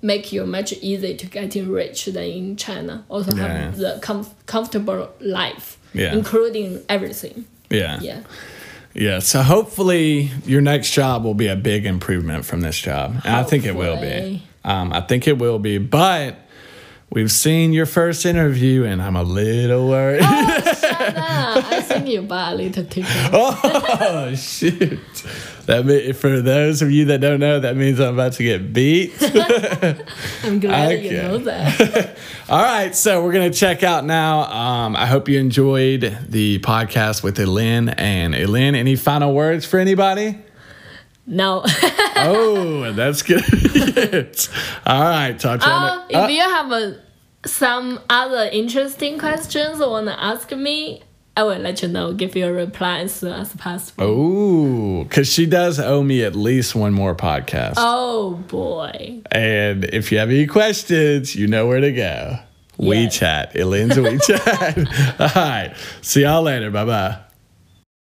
make 0.02 0.32
you 0.32 0.44
much 0.46 0.72
easier 0.74 1.14
to 1.16 1.26
getting 1.26 1.68
rich 1.70 2.04
than 2.06 2.24
in 2.24 2.56
China. 2.56 3.04
Also 3.08 3.34
Yeah. 3.36 3.46
have 3.48 3.76
the 3.78 3.98
com- 4.02 4.26
comfortable 4.46 5.08
life, 5.20 5.78
Yeah. 5.94 6.12
including 6.14 6.80
everything. 6.88 7.44
Yeah. 7.70 7.98
Yeah. 8.00 8.20
Yeah. 8.94 9.18
So 9.20 9.42
hopefully 9.42 10.30
your 10.46 10.60
next 10.60 10.90
job 10.92 11.24
will 11.24 11.34
be 11.34 11.48
a 11.48 11.56
big 11.56 11.86
improvement 11.86 12.44
from 12.44 12.60
this 12.60 12.78
job. 12.78 13.16
And 13.24 13.34
I 13.34 13.42
think 13.42 13.64
it 13.64 13.74
will 13.74 13.96
be. 14.00 14.42
Um, 14.64 14.92
I 14.92 15.00
think 15.00 15.26
it 15.26 15.38
will 15.38 15.58
be. 15.58 15.78
But 15.78 16.36
we've 17.12 17.30
seen 17.30 17.72
your 17.72 17.86
first 17.86 18.24
interview 18.26 18.84
and 18.84 19.00
I'm 19.02 19.16
a 19.16 19.22
little 19.22 19.88
worried. 19.88 20.22
Ah, 21.14 21.68
I 21.76 21.80
think 21.82 22.06
you 22.08 22.22
buy 22.22 22.52
a 22.52 22.54
little 22.54 22.84
ticket. 22.84 23.10
oh 23.32 24.34
shoot. 24.36 24.98
That 25.66 25.84
mean, 25.84 26.12
for 26.14 26.40
those 26.40 26.80
of 26.82 26.90
you 26.90 27.06
that 27.06 27.20
don't 27.20 27.40
know, 27.40 27.60
that 27.60 27.76
means 27.76 28.00
I'm 28.00 28.14
about 28.14 28.32
to 28.34 28.42
get 28.42 28.72
beat. 28.72 29.12
I'm 30.42 30.60
glad 30.60 31.02
you 31.02 31.12
know 31.12 31.38
that. 31.38 32.16
All 32.48 32.62
right, 32.62 32.94
so 32.94 33.22
we're 33.22 33.32
gonna 33.32 33.50
check 33.52 33.82
out 33.82 34.04
now. 34.04 34.42
Um, 34.44 34.96
I 34.96 35.06
hope 35.06 35.28
you 35.28 35.38
enjoyed 35.38 36.18
the 36.28 36.58
podcast 36.60 37.22
with 37.22 37.38
Elin 37.38 37.90
and 37.90 38.34
Elin. 38.34 38.74
Any 38.74 38.96
final 38.96 39.34
words 39.34 39.64
for 39.66 39.78
anybody? 39.78 40.38
No. 41.26 41.64
Oh, 42.24 42.92
that's 42.92 43.22
good. 43.22 43.42
All 44.86 45.00
right, 45.02 45.36
talk 45.36 45.58
to 45.60 45.66
you. 45.66 45.72
on 45.72 45.98
Uh, 45.98 46.04
if 46.10 46.30
you 46.30 46.40
have 46.40 46.70
uh, 46.70 46.92
some 47.44 47.98
other 48.08 48.48
interesting 48.52 49.18
questions 49.18 49.80
you 49.80 49.88
want 49.88 50.06
to 50.06 50.22
ask 50.22 50.52
me, 50.52 51.02
I 51.36 51.42
will 51.42 51.58
let 51.58 51.82
you 51.82 51.88
know, 51.88 52.12
give 52.12 52.36
you 52.36 52.46
a 52.46 52.52
reply 52.52 53.00
as 53.00 53.14
soon 53.14 53.32
as 53.32 53.52
possible. 53.56 54.04
Oh, 54.06 55.02
because 55.04 55.32
she 55.32 55.46
does 55.46 55.80
owe 55.80 56.02
me 56.02 56.22
at 56.22 56.36
least 56.36 56.74
one 56.74 56.92
more 56.92 57.16
podcast. 57.16 57.74
Oh 57.78 58.34
boy. 58.48 59.22
And 59.32 59.84
if 59.86 60.12
you 60.12 60.18
have 60.18 60.28
any 60.28 60.46
questions, 60.46 61.34
you 61.34 61.46
know 61.48 61.66
where 61.66 61.80
to 61.80 61.90
go. 61.90 62.38
Yes. 62.78 63.18
WeChat. 63.18 63.56
Elin's 63.58 63.94
WeChat. 63.94 65.20
All 65.36 65.42
right. 65.42 65.74
See 66.02 66.22
y'all 66.22 66.42
later. 66.42 66.70
Bye 66.70 66.84
bye. 66.84 67.18